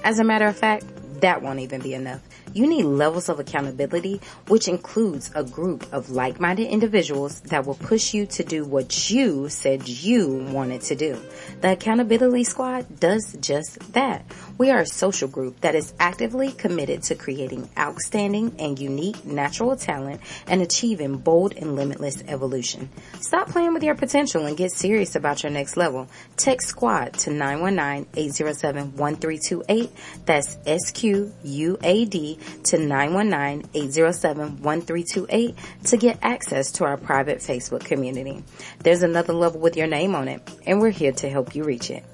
As 0.02 0.18
a 0.18 0.24
matter 0.24 0.46
of 0.46 0.56
fact, 0.56 0.84
that 1.20 1.42
won't 1.42 1.60
even 1.60 1.82
be 1.82 1.92
enough. 1.92 2.22
You 2.54 2.66
need 2.68 2.84
levels 2.84 3.28
of 3.28 3.40
accountability, 3.40 4.20
which 4.46 4.68
includes 4.68 5.28
a 5.34 5.42
group 5.42 5.92
of 5.92 6.10
like-minded 6.10 6.68
individuals 6.68 7.40
that 7.40 7.66
will 7.66 7.74
push 7.74 8.14
you 8.14 8.26
to 8.26 8.44
do 8.44 8.64
what 8.64 9.10
you 9.10 9.48
said 9.48 9.88
you 9.88 10.36
wanted 10.52 10.82
to 10.82 10.94
do. 10.94 11.20
The 11.62 11.72
Accountability 11.72 12.44
Squad 12.44 13.00
does 13.00 13.36
just 13.40 13.80
that. 13.94 14.24
We 14.56 14.70
are 14.70 14.78
a 14.78 14.86
social 14.86 15.26
group 15.26 15.62
that 15.62 15.74
is 15.74 15.92
actively 15.98 16.52
committed 16.52 17.02
to 17.04 17.14
creating 17.16 17.68
outstanding 17.76 18.54
and 18.60 18.78
unique 18.78 19.24
natural 19.24 19.74
talent 19.74 20.20
and 20.46 20.62
achieving 20.62 21.16
bold 21.16 21.56
and 21.56 21.74
limitless 21.74 22.22
evolution. 22.28 22.88
Stop 23.20 23.48
playing 23.48 23.74
with 23.74 23.82
your 23.82 23.96
potential 23.96 24.46
and 24.46 24.56
get 24.56 24.70
serious 24.70 25.16
about 25.16 25.42
your 25.42 25.50
next 25.50 25.76
level. 25.76 26.06
Text 26.36 26.68
SQUAD 26.68 27.14
to 27.14 27.30
919-807-1328. 27.30 29.90
That's 30.24 30.56
S-Q-U-A-D 30.66 32.38
to 32.64 32.76
919-807-1328 32.78 35.56
to 35.84 35.96
get 35.96 36.18
access 36.22 36.72
to 36.72 36.84
our 36.84 36.96
private 36.96 37.38
Facebook 37.38 37.84
community. 37.84 38.42
There's 38.80 39.02
another 39.02 39.32
level 39.32 39.60
with 39.60 39.76
your 39.76 39.86
name 39.86 40.14
on 40.14 40.28
it, 40.28 40.42
and 40.66 40.80
we're 40.80 40.90
here 40.90 41.12
to 41.12 41.28
help 41.28 41.54
you 41.54 41.64
reach 41.64 41.90
it. 41.90 42.04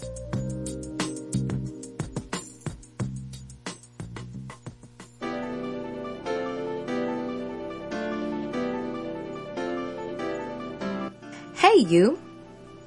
Hey 11.55 11.78
you! 11.78 12.18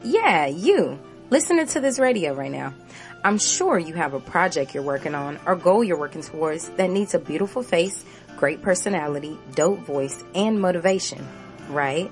Yeah, 0.04 0.48
you! 0.48 1.00
Listening 1.30 1.68
to 1.68 1.80
this 1.80 2.00
radio 2.00 2.34
right 2.34 2.52
now. 2.52 2.74
I'm 3.24 3.38
sure 3.38 3.80
you 3.80 3.94
have 3.94 4.14
a 4.14 4.20
project 4.20 4.74
you're 4.74 4.84
working 4.84 5.16
on 5.16 5.40
or 5.46 5.56
goal 5.56 5.84
you're 5.84 5.98
working 5.98 6.22
towards 6.22 6.68
that 6.72 6.90
needs 6.90 7.14
a 7.14 7.20
beautiful 7.20 7.64
face, 7.64 8.04
great 8.36 8.62
personality, 8.62 9.38
dope 9.56 9.80
voice, 9.80 10.22
and 10.36 10.60
motivation, 10.60 11.26
right? 11.70 12.12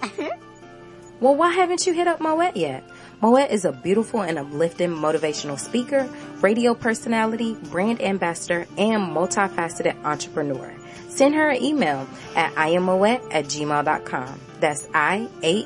Mm-hmm. 0.00 1.20
well, 1.20 1.34
why 1.34 1.52
haven't 1.52 1.86
you 1.86 1.94
hit 1.94 2.06
up 2.06 2.20
Moett 2.20 2.56
yet? 2.56 2.84
Moett 3.22 3.50
is 3.50 3.64
a 3.64 3.72
beautiful 3.72 4.22
and 4.22 4.38
uplifting 4.38 4.90
motivational 4.90 5.58
speaker, 5.58 6.08
radio 6.40 6.74
personality, 6.74 7.54
brand 7.54 8.02
ambassador, 8.02 8.66
and 8.76 9.14
multifaceted 9.14 10.02
entrepreneur. 10.04 10.74
Send 11.08 11.34
her 11.34 11.50
an 11.50 11.62
email 11.62 12.06
at 12.36 12.54
iammoett 12.54 13.26
at 13.30 13.46
gmail.com. 13.46 14.40
That's 14.60 14.86
I-A-M-M-O-E-T-T 14.92 15.56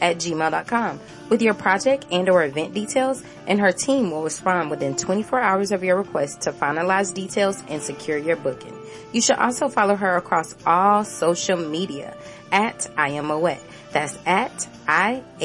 at 0.00 0.16
gmail.com 0.16 1.00
with 1.28 1.42
your 1.42 1.54
project 1.54 2.06
and 2.10 2.28
or 2.28 2.44
event 2.44 2.74
details 2.74 3.24
and 3.46 3.58
her 3.60 3.72
team 3.72 4.12
will 4.12 4.22
respond 4.22 4.70
within 4.70 4.94
24 4.96 5.40
hours 5.40 5.72
of 5.72 5.82
your 5.82 5.96
request 5.96 6.42
to 6.42 6.52
finalize 6.52 7.12
details 7.12 7.62
and 7.68 7.82
secure 7.82 8.16
your 8.16 8.36
booking. 8.36 8.78
You 9.12 9.20
should 9.20 9.36
also 9.36 9.68
follow 9.68 9.96
her 9.96 10.16
across 10.16 10.54
all 10.64 11.04
social 11.04 11.56
media 11.56 12.16
at 12.52 12.88
I 12.96 13.10
am 13.10 13.26
Moett. 13.26 13.60
That's 13.92 14.16
at 14.26 14.68
I-A-M-M-O-E-T-T. 14.86 15.42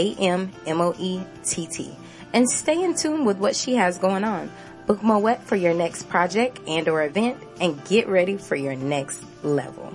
And 2.33 2.49
stay 2.49 2.81
in 2.83 2.95
tune 2.95 3.25
with 3.25 3.37
what 3.37 3.55
she 3.55 3.75
has 3.75 3.97
going 3.97 4.23
on. 4.23 4.51
Book 4.87 5.03
Moett 5.03 5.43
for 5.43 5.55
your 5.55 5.73
next 5.73 6.09
project 6.09 6.59
and 6.67 6.87
or 6.87 7.03
event 7.03 7.37
and 7.59 7.83
get 7.85 8.07
ready 8.07 8.37
for 8.37 8.55
your 8.55 8.75
next 8.75 9.23
level. 9.43 9.93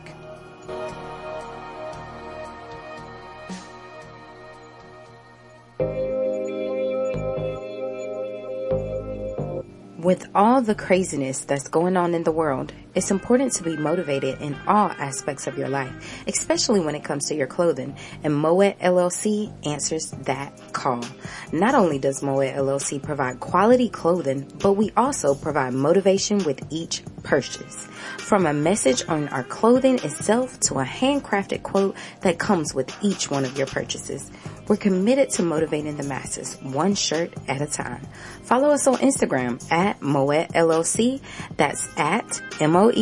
With 10.02 10.30
all 10.34 10.64
the 10.64 10.74
craziness 10.74 11.41
that's 11.41 11.68
going 11.68 11.95
on 11.95 12.16
in 12.16 12.24
the 12.24 12.32
world, 12.32 12.74
it's 12.95 13.12
important 13.12 13.52
to 13.54 13.64
be 13.64 13.78
motivated 13.78 14.41
in 14.41 14.56
all 14.66 14.89
aspects 14.89 15.45
of 15.45 15.60
your 15.60 15.70
life, 15.70 16.24
especially 16.26 16.80
when 16.80 16.95
it 16.95 17.04
comes 17.04 17.28
to 17.28 17.36
your 17.36 17.45
clothing. 17.45 17.95
And 18.24 18.34
Moett 18.34 18.80
LLC 18.80 19.54
answers 19.64 20.10
that 20.24 20.60
call. 20.74 21.06
Not 21.54 21.76
only 21.76 21.99
does 21.99 22.24
Moett 22.24 22.56
LLC 22.56 22.99
provide 22.99 23.41
quality 23.41 23.89
clothing, 23.89 24.52
but 24.58 24.74
we 24.74 24.91
also 24.97 25.36
provide 25.36 25.76
motivation 25.76 26.39
with 26.45 26.66
each 26.72 27.04
purchase. 27.22 27.86
From 28.18 28.47
a 28.47 28.54
message 28.54 29.04
on 29.08 29.28
our 29.28 29.43
clothing 29.43 29.99
itself 29.99 30.60
to 30.62 30.80
a 30.80 30.84
handcrafted 30.84 31.62
quote 31.62 31.95
that 32.22 32.39
comes 32.39 32.74
with 32.74 32.91
each 33.04 33.30
one 33.30 33.45
of 33.45 33.56
your 33.56 33.68
purchases. 33.68 34.32
We're 34.72 34.78
committed 34.78 35.30
to 35.32 35.43
motivating 35.43 35.97
the 35.97 36.03
masses, 36.03 36.55
one 36.61 36.95
shirt 36.95 37.34
at 37.49 37.61
a 37.61 37.65
time. 37.65 38.07
Follow 38.43 38.69
us 38.69 38.88
on 38.88 38.95
Instagram 38.99 39.61
at 39.69 39.99
Moett 39.99 40.53
LLC. 40.53 41.19
That's 41.57 41.89
at 41.97 42.41
M-O-E-T-T-L-L-C 42.61 43.01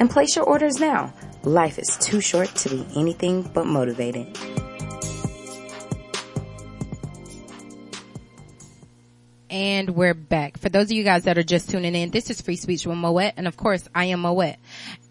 and 0.00 0.10
place 0.10 0.34
your 0.34 0.44
orders 0.44 0.80
now. 0.80 1.12
Life 1.44 1.78
is 1.78 1.96
too 1.98 2.20
short 2.20 2.48
to 2.56 2.68
be 2.68 2.84
anything 2.96 3.42
but 3.54 3.66
motivated. 3.66 4.36
And 9.50 9.96
we're 9.96 10.12
back. 10.12 10.58
For 10.58 10.68
those 10.68 10.86
of 10.86 10.92
you 10.92 11.04
guys 11.04 11.24
that 11.24 11.38
are 11.38 11.42
just 11.42 11.70
tuning 11.70 11.94
in, 11.94 12.10
this 12.10 12.28
is 12.28 12.42
Free 12.42 12.56
Speech 12.56 12.86
with 12.86 12.98
Moett, 12.98 13.32
and 13.38 13.48
of 13.48 13.56
course, 13.56 13.88
I 13.94 14.06
am 14.06 14.20
Moett. 14.20 14.58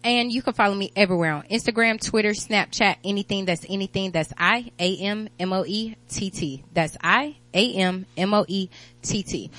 And 0.04 0.30
you 0.30 0.42
can 0.42 0.52
follow 0.52 0.76
me 0.76 0.92
everywhere 0.94 1.32
on 1.32 1.42
Instagram, 1.44 2.00
Twitter, 2.00 2.30
Snapchat, 2.30 2.98
anything 3.02 3.46
that's 3.46 3.66
anything 3.68 4.12
that's 4.12 4.32
I 4.38 4.70
A 4.78 4.96
M 4.98 5.28
M 5.40 5.52
O 5.52 5.64
E 5.66 5.96
T 6.08 6.30
T. 6.30 6.64
That's 6.72 6.96
I 7.02 7.36
A 7.52 7.74
M 7.74 8.06
M 8.16 8.32
O 8.32 8.44
E 8.46 8.70
T 9.02 9.24
T. 9.24 9.50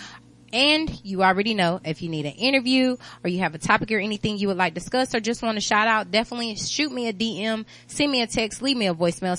And 0.52 0.90
you 1.04 1.24
already 1.24 1.54
know 1.54 1.80
if 1.84 2.02
you 2.02 2.10
need 2.10 2.26
an 2.26 2.34
interview 2.34 2.98
or 3.24 3.30
you 3.30 3.40
have 3.40 3.56
a 3.56 3.58
topic 3.58 3.92
or 3.92 4.00
anything 4.00 4.38
you 4.38 4.48
would 4.48 4.58
like 4.58 4.74
to 4.74 4.80
discuss 4.80 5.16
or 5.16 5.20
just 5.20 5.42
want 5.42 5.58
to 5.58 5.62
shout 5.62 5.88
out, 5.88 6.12
definitely 6.12 6.56
shoot 6.56 6.92
me 6.92 7.08
a 7.08 7.14
DM, 7.14 7.66
send 7.88 8.12
me 8.12 8.22
a 8.22 8.28
text, 8.28 8.62
leave 8.62 8.78
me 8.78 8.88
a 8.88 8.94
voicemail, 8.94 9.36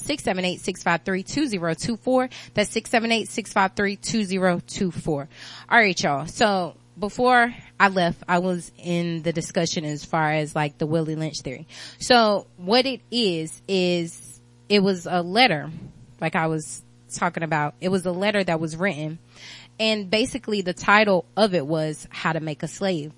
678-653-2024. 0.61 2.30
That's 2.54 2.74
678-653-2024. 2.74 5.28
Alright 5.70 6.02
y'all. 6.02 6.26
So 6.26 6.74
before 6.98 7.54
I 7.78 7.88
left, 7.88 8.22
I 8.28 8.40
was 8.40 8.72
in 8.78 9.22
the 9.22 9.32
discussion 9.32 9.84
as 9.84 10.04
far 10.04 10.32
as 10.32 10.54
like 10.54 10.78
the 10.78 10.86
Willie 10.86 11.16
Lynch 11.16 11.40
theory. 11.40 11.66
So 11.98 12.46
what 12.56 12.86
it 12.86 13.00
is, 13.11 13.61
is 13.66 14.40
it 14.68 14.82
was 14.82 15.06
a 15.06 15.22
letter, 15.22 15.70
like 16.20 16.36
I 16.36 16.46
was 16.46 16.82
talking 17.14 17.42
about. 17.42 17.74
It 17.80 17.88
was 17.88 18.06
a 18.06 18.12
letter 18.12 18.44
that 18.44 18.61
was 18.61 18.76
written 18.76 19.18
and 19.80 20.10
basically 20.10 20.60
the 20.60 20.74
title 20.74 21.24
of 21.36 21.54
it 21.54 21.66
was 21.66 22.06
how 22.10 22.34
to 22.34 22.40
make 22.40 22.62
a 22.62 22.68
slave. 22.68 23.12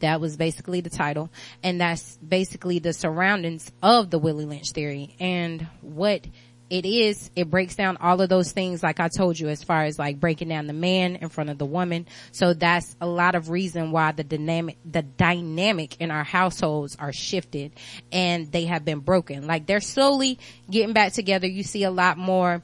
That 0.00 0.18
was 0.18 0.38
basically 0.38 0.80
the 0.80 0.88
title. 0.88 1.30
And 1.62 1.78
that's 1.78 2.16
basically 2.16 2.78
the 2.78 2.94
surroundings 2.94 3.70
of 3.82 4.08
the 4.08 4.18
Willie 4.18 4.46
Lynch 4.46 4.70
theory 4.70 5.14
and 5.20 5.68
what 5.82 6.26
it 6.70 6.86
is, 6.86 7.30
it 7.34 7.50
breaks 7.50 7.74
down 7.74 7.96
all 7.96 8.20
of 8.20 8.28
those 8.28 8.52
things 8.52 8.82
like 8.82 9.00
I 9.00 9.08
told 9.08 9.38
you 9.38 9.48
as 9.48 9.62
far 9.62 9.82
as 9.84 9.98
like 9.98 10.20
breaking 10.20 10.48
down 10.48 10.68
the 10.68 10.72
man 10.72 11.16
in 11.16 11.28
front 11.28 11.50
of 11.50 11.58
the 11.58 11.66
woman. 11.66 12.06
So 12.30 12.54
that's 12.54 12.96
a 13.00 13.06
lot 13.06 13.34
of 13.34 13.50
reason 13.50 13.90
why 13.90 14.12
the 14.12 14.24
dynamic, 14.24 14.78
the 14.90 15.02
dynamic 15.02 16.00
in 16.00 16.12
our 16.12 16.24
households 16.24 16.96
are 16.96 17.12
shifted 17.12 17.72
and 18.10 18.50
they 18.50 18.66
have 18.66 18.84
been 18.84 19.00
broken. 19.00 19.46
Like 19.46 19.66
they're 19.66 19.80
slowly 19.80 20.38
getting 20.70 20.94
back 20.94 21.12
together. 21.12 21.48
You 21.48 21.64
see 21.64 21.82
a 21.82 21.90
lot 21.90 22.16
more 22.16 22.62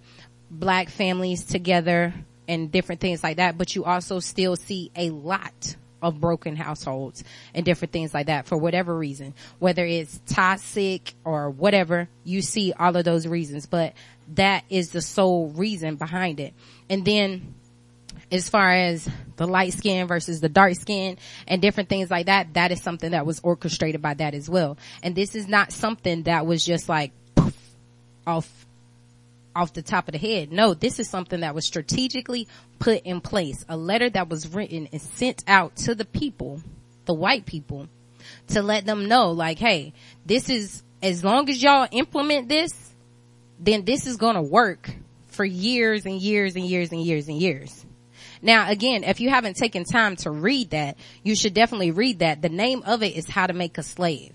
black 0.50 0.88
families 0.88 1.44
together 1.44 2.14
and 2.48 2.70
different 2.70 3.00
things 3.00 3.22
like 3.22 3.36
that, 3.36 3.58
but 3.58 3.74
you 3.74 3.84
also 3.84 4.18
still 4.20 4.56
see 4.56 4.90
a 4.96 5.10
lot 5.10 5.76
of 6.02 6.20
broken 6.20 6.56
households 6.56 7.24
and 7.54 7.64
different 7.64 7.92
things 7.92 8.12
like 8.12 8.26
that 8.26 8.46
for 8.46 8.56
whatever 8.56 8.96
reason, 8.96 9.34
whether 9.58 9.84
it's 9.84 10.20
toxic 10.26 11.14
or 11.24 11.50
whatever, 11.50 12.08
you 12.24 12.42
see 12.42 12.72
all 12.72 12.94
of 12.96 13.04
those 13.04 13.26
reasons, 13.26 13.66
but 13.66 13.94
that 14.34 14.64
is 14.68 14.90
the 14.90 15.00
sole 15.00 15.48
reason 15.48 15.96
behind 15.96 16.40
it. 16.40 16.52
And 16.90 17.04
then 17.04 17.54
as 18.30 18.48
far 18.48 18.72
as 18.72 19.08
the 19.36 19.46
light 19.46 19.72
skin 19.72 20.06
versus 20.06 20.40
the 20.40 20.48
dark 20.48 20.74
skin 20.74 21.16
and 21.46 21.62
different 21.62 21.88
things 21.88 22.10
like 22.10 22.26
that, 22.26 22.54
that 22.54 22.72
is 22.72 22.82
something 22.82 23.12
that 23.12 23.26
was 23.26 23.40
orchestrated 23.40 24.02
by 24.02 24.14
that 24.14 24.34
as 24.34 24.50
well. 24.50 24.76
And 25.02 25.14
this 25.14 25.34
is 25.34 25.48
not 25.48 25.72
something 25.72 26.24
that 26.24 26.46
was 26.46 26.64
just 26.64 26.88
like 26.88 27.12
poof, 27.34 27.56
off 28.26 28.65
off 29.56 29.72
the 29.72 29.82
top 29.82 30.06
of 30.08 30.12
the 30.12 30.18
head. 30.18 30.52
No, 30.52 30.74
this 30.74 30.98
is 30.98 31.08
something 31.08 31.40
that 31.40 31.54
was 31.54 31.66
strategically 31.66 32.46
put 32.78 33.02
in 33.02 33.20
place. 33.20 33.64
A 33.68 33.76
letter 33.76 34.10
that 34.10 34.28
was 34.28 34.48
written 34.48 34.88
and 34.92 35.00
sent 35.00 35.42
out 35.48 35.76
to 35.76 35.94
the 35.94 36.04
people, 36.04 36.60
the 37.06 37.14
white 37.14 37.46
people, 37.46 37.88
to 38.48 38.62
let 38.62 38.84
them 38.84 39.08
know 39.08 39.30
like, 39.30 39.58
hey, 39.58 39.92
this 40.24 40.50
is, 40.50 40.82
as 41.02 41.24
long 41.24 41.48
as 41.48 41.62
y'all 41.62 41.88
implement 41.90 42.48
this, 42.48 42.72
then 43.58 43.84
this 43.84 44.06
is 44.06 44.16
gonna 44.16 44.42
work 44.42 44.90
for 45.28 45.44
years 45.44 46.04
and 46.06 46.20
years 46.20 46.56
and 46.56 46.64
years 46.64 46.92
and 46.92 47.02
years 47.02 47.28
and 47.28 47.38
years. 47.38 47.84
Now 48.42 48.70
again, 48.70 49.04
if 49.04 49.20
you 49.20 49.30
haven't 49.30 49.56
taken 49.56 49.84
time 49.84 50.16
to 50.16 50.30
read 50.30 50.70
that, 50.70 50.96
you 51.22 51.34
should 51.34 51.54
definitely 51.54 51.90
read 51.90 52.18
that. 52.18 52.42
The 52.42 52.48
name 52.48 52.82
of 52.84 53.02
it 53.02 53.16
is 53.16 53.28
How 53.28 53.46
to 53.46 53.52
Make 53.52 53.78
a 53.78 53.82
Slave. 53.82 54.34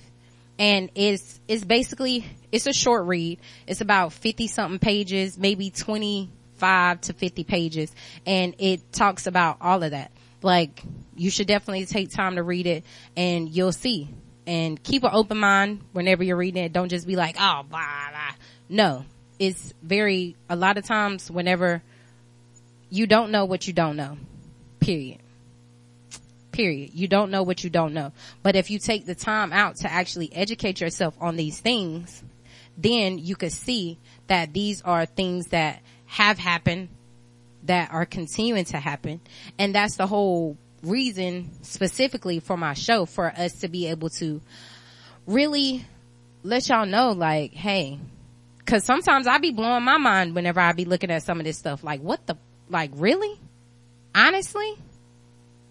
And 0.58 0.90
it's, 0.96 1.40
it's 1.48 1.64
basically, 1.64 2.26
it's 2.52 2.68
a 2.68 2.74
short 2.74 3.06
read. 3.06 3.40
It's 3.68 3.82
about 3.82 4.14
50 4.14 4.48
something 4.48 4.80
pages, 4.80 5.38
maybe 5.38 5.70
25 5.70 7.02
to 7.02 7.14
50 7.14 7.44
pages. 7.44 7.94
And 8.26 8.56
it 8.60 8.92
talks 8.92 9.28
about 9.28 9.58
all 9.62 9.82
of 9.84 9.92
that. 9.92 10.12
Like, 10.42 10.84
you 11.16 11.30
should 11.30 11.48
definitely 11.48 11.86
take 11.86 12.12
time 12.12 12.36
to 12.36 12.44
read 12.44 12.68
it 12.68 12.84
and 13.16 13.50
you'll 13.50 13.72
see. 13.72 14.10
And 14.48 14.82
keep 14.82 15.04
an 15.04 15.12
open 15.14 15.38
mind 15.38 15.82
whenever 15.94 16.24
you're 16.24 16.38
reading 16.38 16.64
it. 16.64 16.74
Don't 16.74 16.90
just 16.90 17.06
be 17.08 17.16
like, 17.16 17.36
oh, 17.40 17.64
blah, 17.70 18.10
blah. 18.10 18.36
No. 18.68 19.06
It's 19.40 19.74
very, 19.82 20.36
a 20.50 20.56
lot 20.56 20.78
of 20.78 20.86
times 20.86 21.30
whenever 21.32 21.82
you 22.90 23.08
don't 23.08 23.32
know 23.32 23.46
what 23.46 23.68
you 23.68 23.74
don't 23.74 23.96
know. 23.96 24.18
Period. 24.80 25.20
Period. 26.52 26.92
You 26.94 27.08
don't 27.08 27.32
know 27.32 27.44
what 27.44 27.64
you 27.64 27.70
don't 27.70 27.94
know. 27.94 28.12
But 28.44 28.56
if 28.56 28.70
you 28.72 28.80
take 28.80 29.06
the 29.06 29.16
time 29.16 29.54
out 29.54 29.78
to 29.78 29.92
actually 29.92 30.34
educate 30.34 30.82
yourself 30.82 31.16
on 31.22 31.38
these 31.38 31.60
things, 31.60 32.24
then 32.78 33.20
you 33.20 33.36
could 33.36 33.52
see 33.52 34.00
that 34.28 34.54
these 34.54 34.82
are 34.82 35.06
things 35.06 35.48
that 35.48 35.82
have 36.06 36.38
happened, 36.38 36.90
that 37.64 37.92
are 37.92 38.06
continuing 38.06 38.66
to 38.66 38.78
happen. 38.78 39.22
And 39.60 39.76
that's 39.76 39.96
the 39.96 40.08
whole 40.08 40.58
reason 40.84 41.50
specifically 41.64 42.40
for 42.40 42.58
my 42.58 42.74
show 42.74 43.06
for 43.06 43.28
us 43.28 43.60
to 43.60 43.68
be 43.68 43.88
able 43.88 44.10
to 44.10 44.42
really 45.28 45.86
let 46.44 46.68
y'all 46.70 46.86
know 46.86 47.12
like, 47.12 47.54
hey, 47.54 48.00
cause 48.66 48.84
sometimes 48.84 49.28
I 49.28 49.38
be 49.38 49.52
blowing 49.52 49.84
my 49.84 49.98
mind 49.98 50.34
whenever 50.34 50.60
I 50.60 50.72
be 50.72 50.86
looking 50.86 51.12
at 51.12 51.24
some 51.24 51.40
of 51.40 51.46
this 51.46 51.58
stuff. 51.58 51.84
Like, 51.84 52.02
what 52.02 52.26
the, 52.26 52.38
like 52.70 52.92
really? 52.96 53.40
Honestly? 54.16 54.76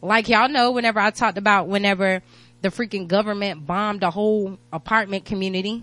Like 0.01 0.29
y'all 0.29 0.49
know 0.49 0.71
whenever 0.71 1.01
I 1.01 1.11
talked 1.11 1.39
about 1.39 1.67
whenever 1.69 2.23
the 2.63 2.69
freaking 2.69 3.09
government 3.09 3.67
bombed 3.67 4.03
a 4.03 4.11
whole 4.11 4.59
apartment 4.73 5.25
community 5.25 5.83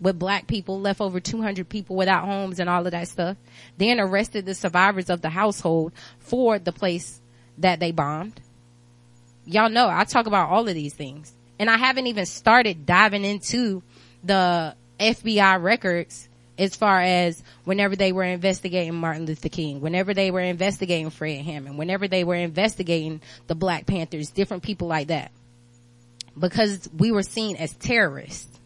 with 0.00 0.18
black 0.18 0.46
people, 0.46 0.80
left 0.80 1.00
over 1.00 1.20
200 1.20 1.68
people 1.68 1.96
without 1.96 2.24
homes 2.24 2.58
and 2.58 2.70
all 2.70 2.84
of 2.84 2.92
that 2.92 3.08
stuff, 3.08 3.36
then 3.76 4.00
arrested 4.00 4.46
the 4.46 4.54
survivors 4.54 5.10
of 5.10 5.20
the 5.20 5.28
household 5.28 5.92
for 6.18 6.58
the 6.58 6.72
place 6.72 7.20
that 7.58 7.80
they 7.80 7.92
bombed. 7.92 8.40
Y'all 9.44 9.68
know 9.68 9.88
I 9.88 10.04
talk 10.04 10.26
about 10.26 10.50
all 10.50 10.68
of 10.68 10.74
these 10.74 10.94
things 10.94 11.32
and 11.58 11.68
I 11.68 11.76
haven't 11.76 12.06
even 12.06 12.26
started 12.26 12.86
diving 12.86 13.24
into 13.24 13.82
the 14.24 14.74
FBI 14.98 15.62
records 15.62 16.28
as 16.58 16.76
far 16.76 17.00
as 17.00 17.42
whenever 17.64 17.96
they 17.96 18.12
were 18.12 18.22
investigating 18.22 18.94
Martin 18.94 19.24
Luther 19.24 19.48
King, 19.48 19.80
whenever 19.80 20.12
they 20.12 20.30
were 20.30 20.40
investigating 20.40 21.08
Fred 21.08 21.42
Hammond, 21.42 21.78
whenever 21.78 22.06
they 22.06 22.22
were 22.22 22.34
investigating 22.34 23.22
the 23.46 23.54
Black 23.54 23.86
Panthers, 23.86 24.30
different 24.30 24.62
people 24.62 24.88
like 24.88 25.08
that. 25.08 25.32
Because 26.38 26.88
we 26.96 27.12
were 27.12 27.22
seen 27.22 27.56
as 27.56 27.72
terrorists. 27.72 28.59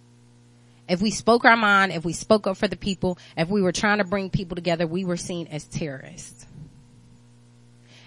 If 0.89 1.01
we 1.01 1.11
spoke 1.11 1.45
our 1.45 1.57
mind, 1.57 1.93
if 1.93 2.05
we 2.05 2.13
spoke 2.13 2.47
up 2.47 2.57
for 2.57 2.69
the 2.69 2.77
people, 2.77 3.19
if 3.37 3.49
we 3.49 3.63
were 3.63 3.73
trying 3.73 3.99
to 3.99 4.05
bring 4.05 4.31
people 4.31 4.55
together, 4.55 4.87
we 4.87 5.05
were 5.05 5.17
seen 5.17 5.47
as 5.49 5.65
terrorists. 5.65 6.47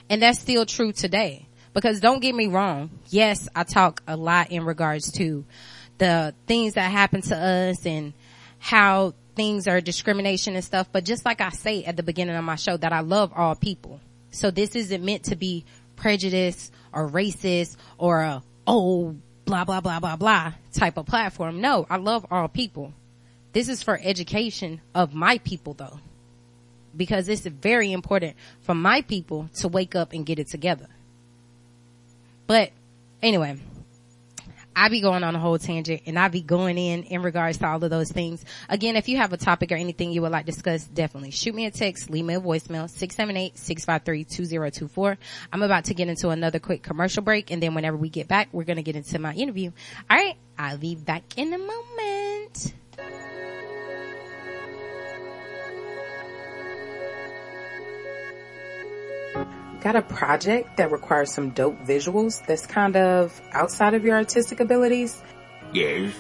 And 0.10 0.22
that's 0.22 0.40
still 0.40 0.66
true 0.66 0.92
today. 0.92 1.48
Because 1.74 2.00
don't 2.00 2.22
get 2.22 2.34
me 2.34 2.48
wrong. 2.48 2.90
Yes, 3.10 3.48
I 3.56 3.64
talk 3.64 4.02
a 4.08 4.18
lot 4.18 4.52
in 4.52 4.66
regards 4.66 5.12
to 5.14 5.46
the 6.00 6.34
things 6.48 6.74
that 6.74 6.92
happen 6.92 7.22
to 7.22 7.38
us 7.38 7.86
and 7.86 8.14
how 8.58 9.14
things 9.36 9.68
are 9.68 9.80
discrimination 9.80 10.56
and 10.56 10.64
stuff. 10.64 10.88
But 10.92 11.06
just 11.06 11.24
like 11.26 11.42
I 11.42 11.50
say 11.50 11.84
at 11.84 11.96
the 11.96 12.04
beginning 12.04 12.36
of 12.36 12.44
my 12.44 12.56
show 12.56 12.78
that 12.78 12.94
I 12.94 13.02
love 13.02 13.32
all 13.36 13.56
people. 13.56 14.00
So 14.32 14.50
this 14.50 14.76
isn't 14.76 15.04
meant 15.04 15.26
to 15.26 15.36
be 15.36 15.66
prejudice 15.96 16.72
or 16.92 17.10
racist 17.10 17.78
or 17.98 18.22
a, 18.22 18.44
oh, 18.66 19.16
blah, 19.48 19.64
blah, 19.64 19.82
blah, 19.82 20.00
blah, 20.00 20.16
blah 20.16 20.54
type 20.74 20.98
of 20.98 21.08
platform. 21.08 21.60
No, 21.60 21.88
I 21.90 21.98
love 21.98 22.26
all 22.30 22.48
people. 22.48 22.94
This 23.54 23.70
is 23.70 23.82
for 23.82 24.00
education 24.04 24.82
of 24.94 25.16
my 25.16 25.40
people 25.40 25.74
though. 25.74 26.00
Because 26.96 27.30
it's 27.30 27.46
very 27.46 27.92
important 27.92 28.36
for 28.62 28.76
my 28.76 29.02
people 29.02 29.50
to 29.56 29.68
wake 29.68 29.96
up 29.96 30.14
and 30.14 30.26
get 30.26 30.38
it 30.38 30.48
together. 30.48 30.88
But 32.46 32.72
anyway, 33.22 33.58
I 34.78 34.90
be 34.90 35.02
going 35.02 35.24
on 35.24 35.36
a 35.36 35.40
whole 35.40 35.58
tangent 35.58 36.04
and 36.06 36.20
I 36.20 36.28
be 36.28 36.42
going 36.42 36.78
in 36.78 37.02
in 37.04 37.24
regards 37.24 37.58
to 37.58 37.68
all 37.68 37.84
of 37.84 37.90
those 37.90 38.12
things. 38.12 38.46
Again, 38.70 38.96
if 38.96 39.10
you 39.10 39.18
have 39.18 39.34
a 39.34 39.38
topic 39.38 39.72
or 39.72 39.76
anything 39.76 40.12
you 40.12 40.22
would 40.22 40.32
like 40.32 40.46
to 40.46 40.52
discuss, 40.52 40.84
definitely 40.84 41.32
shoot 41.32 41.56
me 41.56 41.66
a 41.66 41.72
text, 41.72 42.12
leave 42.12 42.26
me 42.26 42.36
a 42.36 42.40
voicemail, 42.40 42.86
678-653-2024. 43.56 45.18
I'm 45.52 45.64
about 45.64 45.86
to 45.86 45.96
get 45.96 46.10
into 46.10 46.30
another 46.30 46.60
quick 46.60 46.84
commercial 46.84 47.24
break 47.24 47.50
and 47.50 47.62
then 47.62 47.74
whenever 47.74 47.98
we 47.98 48.10
get 48.10 48.28
back, 48.28 48.50
we're 48.52 48.66
going 48.66 48.78
to 48.78 48.84
get 48.84 48.96
into 48.96 49.18
my 49.18 49.34
interview. 49.34 49.72
All 50.10 50.18
right. 50.18 50.38
I'll 50.60 50.78
be 50.78 50.96
back 50.96 51.38
in 51.38 51.54
a 51.54 51.58
moment. 51.58 52.74
Got 59.88 59.96
a 59.96 60.02
project 60.02 60.76
that 60.76 60.92
requires 60.92 61.32
some 61.32 61.52
dope 61.52 61.80
visuals 61.86 62.46
that's 62.46 62.66
kind 62.66 62.98
of 62.98 63.42
outside 63.54 63.94
of 63.94 64.04
your 64.04 64.18
artistic 64.18 64.60
abilities? 64.60 65.24
Yes. 65.72 66.14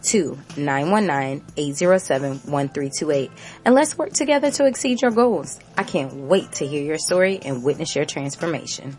to 0.02 0.38
919-807-1328 0.56 3.32
and 3.66 3.76
let's 3.76 3.98
work 3.98 4.14
together 4.14 4.50
to 4.52 4.66
exceed 4.66 5.02
your 5.02 5.12
goals. 5.12 5.60
I 5.78 5.84
can't 5.84 6.14
wait 6.14 6.54
to 6.54 6.66
hear 6.66 6.82
your 6.84 6.98
story 6.98 7.40
and 7.44 7.62
witness 7.64 7.94
your 7.96 8.06
transformation. 8.06 8.96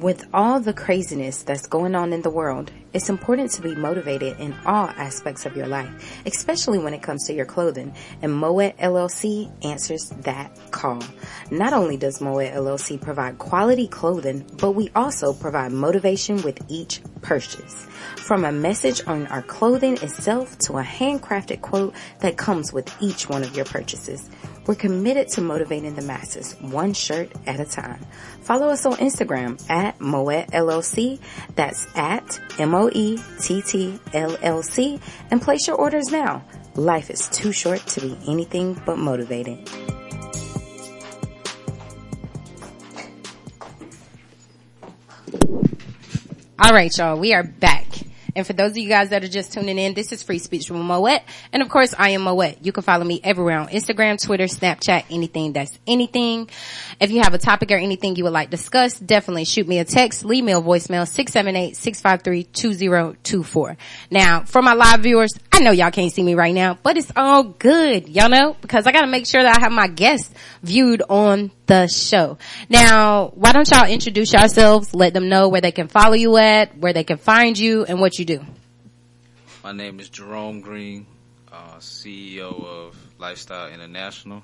With 0.00 0.28
all 0.32 0.60
the 0.60 0.72
craziness 0.72 1.42
that's 1.42 1.66
going 1.66 1.96
on 1.96 2.12
in 2.12 2.22
the 2.22 2.30
world, 2.30 2.70
it's 2.92 3.08
important 3.08 3.50
to 3.52 3.62
be 3.62 3.74
motivated 3.74 4.38
in 4.38 4.54
all 4.64 4.86
aspects 4.90 5.44
of 5.44 5.56
your 5.56 5.66
life, 5.66 6.22
especially 6.24 6.78
when 6.78 6.94
it 6.94 7.02
comes 7.02 7.26
to 7.26 7.34
your 7.34 7.46
clothing. 7.46 7.92
And 8.22 8.32
Moett 8.32 8.78
LLC 8.78 9.50
answers 9.64 10.10
that 10.22 10.56
call. 10.70 11.02
Not 11.50 11.72
only 11.72 11.96
does 11.96 12.20
Moett 12.20 12.54
LLC 12.54 13.00
provide 13.00 13.38
quality 13.38 13.88
clothing, 13.88 14.46
but 14.60 14.72
we 14.72 14.88
also 14.94 15.32
provide 15.32 15.72
motivation 15.72 16.42
with 16.42 16.60
each 16.68 17.00
purchase. 17.20 17.88
From 18.18 18.44
a 18.44 18.52
message 18.52 19.02
on 19.08 19.26
our 19.26 19.42
clothing 19.42 19.94
itself 19.94 20.56
to 20.58 20.74
a 20.78 20.84
handcrafted 20.84 21.60
quote 21.60 21.92
that 22.20 22.36
comes 22.36 22.72
with 22.72 22.88
each 23.02 23.28
one 23.28 23.42
of 23.42 23.56
your 23.56 23.64
purchases. 23.64 24.30
We're 24.68 24.74
committed 24.74 25.28
to 25.28 25.40
motivating 25.40 25.94
the 25.94 26.02
masses, 26.02 26.52
one 26.60 26.92
shirt 26.92 27.32
at 27.46 27.58
a 27.58 27.64
time. 27.64 28.04
Follow 28.42 28.68
us 28.68 28.84
on 28.84 28.92
Instagram 28.96 29.58
at 29.70 29.98
Moett 29.98 30.50
LLC. 30.50 31.18
That's 31.54 31.86
at 31.96 32.38
M-O-E-T-T-L-L-C 32.58 33.00
and 35.30 35.40
place 35.40 35.66
your 35.66 35.76
orders 35.76 36.12
now. 36.12 36.44
Life 36.74 37.08
is 37.08 37.30
too 37.30 37.50
short 37.50 37.80
to 37.86 38.02
be 38.02 38.18
anything 38.28 38.78
but 38.84 38.98
motivated. 38.98 39.66
All 46.58 46.74
right, 46.74 46.94
y'all. 46.94 47.18
We 47.18 47.32
are 47.32 47.42
back. 47.42 47.87
And 48.38 48.46
for 48.46 48.52
those 48.52 48.70
of 48.70 48.78
you 48.78 48.88
guys 48.88 49.10
that 49.10 49.24
are 49.24 49.28
just 49.28 49.52
tuning 49.52 49.78
in, 49.78 49.94
this 49.94 50.12
is 50.12 50.22
Free 50.22 50.38
Speech 50.38 50.70
with 50.70 50.80
Moett. 50.80 51.24
And 51.52 51.60
of 51.60 51.68
course, 51.68 51.92
I 51.98 52.10
am 52.10 52.22
Moett. 52.22 52.64
You 52.64 52.70
can 52.70 52.84
follow 52.84 53.04
me 53.04 53.20
everywhere 53.24 53.58
on 53.58 53.66
Instagram, 53.66 54.24
Twitter, 54.24 54.44
Snapchat, 54.44 55.06
anything 55.10 55.54
that's 55.54 55.76
anything. 55.88 56.48
If 57.00 57.10
you 57.10 57.20
have 57.22 57.34
a 57.34 57.38
topic 57.38 57.72
or 57.72 57.76
anything 57.76 58.14
you 58.14 58.22
would 58.22 58.32
like 58.32 58.50
discussed, 58.50 59.04
definitely 59.04 59.44
shoot 59.44 59.66
me 59.66 59.80
a 59.80 59.84
text, 59.84 60.24
leave 60.24 60.44
me 60.44 60.52
a 60.52 60.60
voicemail, 60.60 61.04
678-653-2024. 61.74 63.76
Now, 64.12 64.44
for 64.44 64.62
my 64.62 64.74
live 64.74 65.00
viewers, 65.00 65.32
I 65.50 65.58
know 65.58 65.72
y'all 65.72 65.90
can't 65.90 66.12
see 66.12 66.22
me 66.22 66.36
right 66.36 66.54
now, 66.54 66.78
but 66.80 66.96
it's 66.96 67.10
all 67.16 67.42
good, 67.42 68.08
y'all 68.08 68.28
know, 68.28 68.54
because 68.60 68.86
I 68.86 68.92
gotta 68.92 69.08
make 69.08 69.26
sure 69.26 69.42
that 69.42 69.58
I 69.58 69.62
have 69.62 69.72
my 69.72 69.88
guests 69.88 70.32
viewed 70.62 71.02
on 71.08 71.50
the 71.68 71.86
show. 71.86 72.38
Now, 72.68 73.30
why 73.34 73.52
don't 73.52 73.70
y'all 73.70 73.86
introduce 73.86 74.32
yourselves, 74.32 74.94
let 74.94 75.14
them 75.14 75.28
know 75.28 75.48
where 75.48 75.60
they 75.60 75.70
can 75.70 75.86
follow 75.86 76.14
you 76.14 76.36
at, 76.38 76.76
where 76.76 76.92
they 76.92 77.04
can 77.04 77.18
find 77.18 77.56
you, 77.56 77.84
and 77.84 78.00
what 78.00 78.18
you 78.18 78.24
do. 78.24 78.44
My 79.62 79.72
name 79.72 80.00
is 80.00 80.08
Jerome 80.08 80.60
Green, 80.60 81.06
uh, 81.52 81.76
CEO 81.76 82.64
of 82.64 82.96
Lifestyle 83.18 83.68
International. 83.68 84.42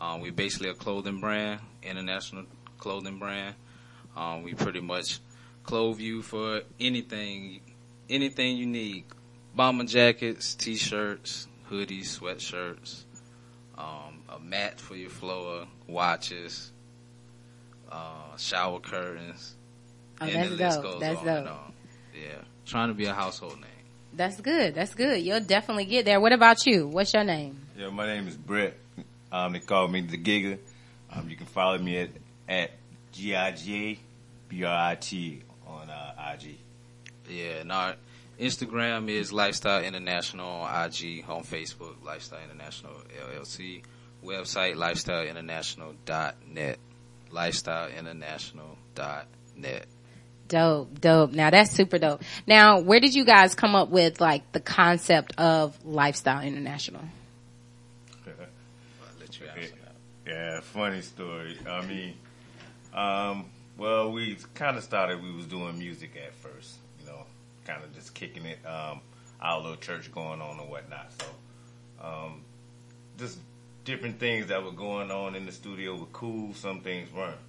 Um, 0.00 0.20
we're 0.20 0.32
basically 0.32 0.70
a 0.70 0.74
clothing 0.74 1.20
brand, 1.20 1.60
international 1.82 2.44
clothing 2.78 3.18
brand. 3.18 3.54
Um, 4.16 4.42
we 4.42 4.54
pretty 4.54 4.80
much 4.80 5.18
clothe 5.64 6.00
you 6.00 6.22
for 6.22 6.62
anything, 6.78 7.60
anything 8.08 8.56
you 8.56 8.66
need. 8.66 9.04
Bomber 9.54 9.84
jackets, 9.84 10.54
t-shirts, 10.54 11.48
hoodies, 11.70 12.18
sweatshirts, 12.18 13.02
um, 13.76 14.09
a 14.40 14.44
mat 14.44 14.80
for 14.80 14.96
your 14.96 15.10
floor, 15.10 15.66
watches, 15.86 16.72
uh, 17.90 18.36
shower 18.36 18.80
curtains. 18.80 19.56
Oh, 20.20 20.26
and 20.26 20.34
that's 20.34 20.48
the 20.50 20.56
list 20.56 20.82
dope. 20.82 20.92
goes 20.92 21.00
That's 21.00 21.20
on 21.20 21.28
and 21.28 21.46
dope. 21.46 21.54
on. 21.56 21.72
Yeah. 22.14 22.38
Trying 22.66 22.88
to 22.88 22.94
be 22.94 23.06
a 23.06 23.14
household 23.14 23.54
name. 23.56 23.64
That's 24.12 24.40
good. 24.40 24.74
That's 24.74 24.94
good. 24.94 25.22
You'll 25.22 25.40
definitely 25.40 25.84
get 25.86 26.04
there. 26.04 26.20
What 26.20 26.32
about 26.32 26.66
you? 26.66 26.86
What's 26.88 27.14
your 27.14 27.24
name? 27.24 27.60
Yeah, 27.78 27.90
my 27.90 28.06
name 28.06 28.26
is 28.28 28.36
Brett. 28.36 28.76
Um, 29.32 29.52
they 29.52 29.60
call 29.60 29.88
me 29.88 30.00
the 30.02 30.18
Giga. 30.18 30.58
Um, 31.12 31.28
you 31.28 31.36
can 31.36 31.46
follow 31.46 31.78
me 31.78 31.98
at 31.98 32.10
at 32.48 32.70
G 33.12 33.34
I 33.34 33.52
G 33.52 33.90
A 33.92 33.98
B 34.48 34.64
R 34.64 34.90
I 34.90 34.94
T 34.96 35.42
on 35.66 35.88
uh, 35.88 36.32
IG. 36.34 36.58
Yeah, 37.28 37.60
and 37.60 37.70
our 37.72 37.94
Instagram 38.40 39.08
is 39.08 39.32
Lifestyle 39.32 39.82
International 39.84 40.48
on 40.48 40.86
IG, 40.86 41.24
on 41.28 41.44
Facebook, 41.44 41.94
Lifestyle 42.04 42.40
International 42.42 42.92
LLC, 43.32 43.82
website 44.24 44.76
lifestyleinternational.net, 44.76 46.78
lifestyleinternational.net. 47.30 49.86
Dope, 50.48 51.00
dope. 51.00 51.32
Now 51.32 51.50
that's 51.50 51.70
super 51.70 51.98
dope. 51.98 52.22
Now, 52.46 52.80
where 52.80 52.98
did 52.98 53.14
you 53.14 53.24
guys 53.24 53.54
come 53.54 53.76
up 53.76 53.88
with 53.88 54.20
like 54.20 54.50
the 54.52 54.60
concept 54.60 55.38
of 55.38 55.78
Lifestyle 55.84 56.42
International? 56.42 57.02
I'll 58.26 58.32
let 59.20 59.38
you 59.38 59.46
Okay. 59.46 59.68
Yeah, 60.26 60.60
funny 60.60 61.02
story. 61.02 61.56
I 61.68 61.86
mean, 61.86 62.14
um, 62.92 63.46
well, 63.78 64.10
we 64.12 64.36
kind 64.54 64.76
of 64.76 64.82
started. 64.84 65.22
We 65.22 65.32
was 65.32 65.46
doing 65.46 65.78
music 65.78 66.16
at 66.16 66.34
first, 66.34 66.74
you 67.00 67.06
know, 67.06 67.24
kind 67.64 67.82
of 67.82 67.94
just 67.94 68.14
kicking 68.14 68.44
it. 68.44 68.58
Um, 68.66 69.00
our 69.40 69.60
little 69.60 69.76
church 69.76 70.12
going 70.12 70.40
on 70.40 70.60
and 70.60 70.68
whatnot. 70.68 71.10
So, 71.18 71.26
um, 72.06 72.42
just 73.18 73.38
different 73.90 74.20
things 74.20 74.46
that 74.46 74.62
were 74.62 74.70
going 74.70 75.10
on 75.10 75.34
in 75.34 75.44
the 75.44 75.50
studio 75.50 75.96
were 75.96 76.06
cool. 76.12 76.54
Some 76.54 76.80
things 76.80 77.12
weren't, 77.12 77.40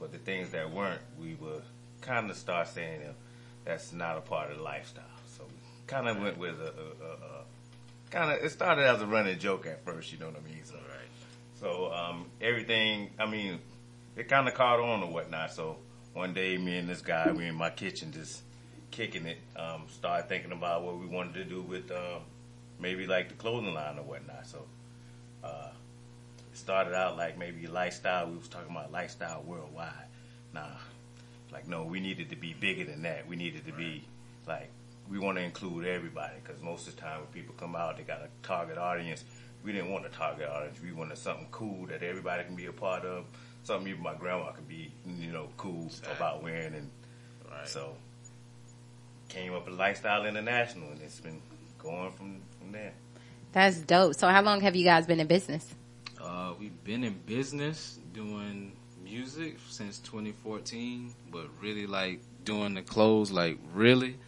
but 0.00 0.10
the 0.10 0.18
things 0.18 0.50
that 0.50 0.68
weren't, 0.72 1.00
we 1.20 1.36
were 1.40 1.62
kind 2.00 2.28
of 2.28 2.36
start 2.36 2.66
saying 2.66 3.02
that's 3.64 3.92
not 3.92 4.16
a 4.18 4.20
part 4.20 4.50
of 4.50 4.56
the 4.56 4.64
lifestyle. 4.64 5.04
So, 5.36 5.44
we 5.44 5.54
kind 5.86 6.08
of 6.08 6.20
went 6.20 6.38
with 6.38 6.60
a, 6.60 6.64
a, 6.64 7.04
a, 7.06 7.12
a 7.12 7.44
kind 8.10 8.32
of. 8.32 8.44
It 8.44 8.50
started 8.50 8.84
as 8.84 9.00
a 9.00 9.06
running 9.06 9.38
joke 9.38 9.66
at 9.66 9.84
first. 9.84 10.12
You 10.12 10.18
know 10.18 10.26
what 10.26 10.36
I 10.36 10.44
mean? 10.44 10.64
So, 10.64 10.74
Right. 10.74 11.08
so 11.60 11.92
um, 11.92 12.26
everything, 12.40 13.10
I 13.20 13.26
mean, 13.26 13.60
it 14.16 14.28
kind 14.28 14.48
of 14.48 14.54
caught 14.54 14.80
on 14.80 15.04
or 15.04 15.10
whatnot. 15.12 15.52
So 15.52 15.76
one 16.14 16.34
day, 16.34 16.58
me 16.58 16.78
and 16.78 16.88
this 16.88 17.00
guy, 17.00 17.30
we 17.30 17.46
in 17.46 17.54
my 17.54 17.70
kitchen 17.70 18.10
just 18.10 18.42
kicking 18.90 19.26
it. 19.26 19.38
Um, 19.54 19.84
started 19.88 20.28
thinking 20.28 20.50
about 20.50 20.82
what 20.82 20.98
we 20.98 21.06
wanted 21.06 21.34
to 21.34 21.44
do 21.44 21.62
with 21.62 21.92
um, 21.92 22.22
maybe 22.80 23.06
like 23.06 23.28
the 23.28 23.36
clothing 23.36 23.72
line 23.72 23.98
or 23.98 24.02
whatnot. 24.02 24.48
So 24.48 24.66
uh, 25.46 25.68
it 26.52 26.56
started 26.56 26.94
out 26.94 27.16
like 27.16 27.38
maybe 27.38 27.66
lifestyle. 27.66 28.28
We 28.28 28.36
was 28.36 28.48
talking 28.48 28.70
about 28.70 28.92
lifestyle 28.92 29.42
worldwide. 29.46 29.92
Nah, 30.52 30.66
like 31.52 31.68
no, 31.68 31.84
we 31.84 32.00
needed 32.00 32.30
to 32.30 32.36
be 32.36 32.54
bigger 32.54 32.84
than 32.84 33.02
that. 33.02 33.26
We 33.28 33.36
needed 33.36 33.64
to 33.66 33.72
be 33.72 34.04
like 34.46 34.70
we 35.08 35.18
want 35.18 35.38
to 35.38 35.44
include 35.44 35.86
everybody 35.86 36.34
because 36.42 36.60
most 36.62 36.88
of 36.88 36.96
the 36.96 37.02
time 37.02 37.20
when 37.20 37.28
people 37.28 37.54
come 37.58 37.76
out, 37.76 37.96
they 37.96 38.02
got 38.02 38.20
a 38.20 38.28
target 38.46 38.78
audience. 38.78 39.24
We 39.64 39.72
didn't 39.72 39.90
want 39.90 40.06
a 40.06 40.10
target 40.10 40.48
audience. 40.48 40.78
We 40.82 40.92
wanted 40.92 41.18
something 41.18 41.48
cool 41.50 41.86
that 41.86 42.02
everybody 42.02 42.44
can 42.44 42.54
be 42.54 42.66
a 42.66 42.72
part 42.72 43.04
of. 43.04 43.24
Something 43.64 43.88
even 43.88 44.02
my 44.02 44.14
grandma 44.14 44.52
could 44.52 44.68
be, 44.68 44.92
you 45.18 45.32
know, 45.32 45.48
cool 45.56 45.90
about 46.14 46.42
wearing. 46.42 46.74
And 46.74 46.90
Right. 47.50 47.68
so 47.68 47.96
came 49.28 49.54
up 49.54 49.66
with 49.66 49.78
Lifestyle 49.78 50.26
International, 50.26 50.88
and 50.90 51.00
it's 51.02 51.20
been 51.20 51.40
going 51.78 52.12
from 52.12 52.42
from 52.58 52.72
there. 52.72 52.92
That's 53.56 53.78
dope. 53.78 54.14
So 54.16 54.28
how 54.28 54.42
long 54.42 54.60
have 54.60 54.76
you 54.76 54.84
guys 54.84 55.06
been 55.06 55.18
in 55.18 55.26
business? 55.26 55.74
Uh, 56.22 56.52
we've 56.60 56.84
been 56.84 57.02
in 57.04 57.14
business 57.24 57.98
doing 58.12 58.76
music 59.02 59.56
since 59.70 59.98
2014, 60.00 61.14
but 61.32 61.46
really 61.62 61.86
like 61.86 62.20
doing 62.44 62.74
the 62.74 62.82
clothes, 62.82 63.30
like 63.32 63.56
really 63.72 64.18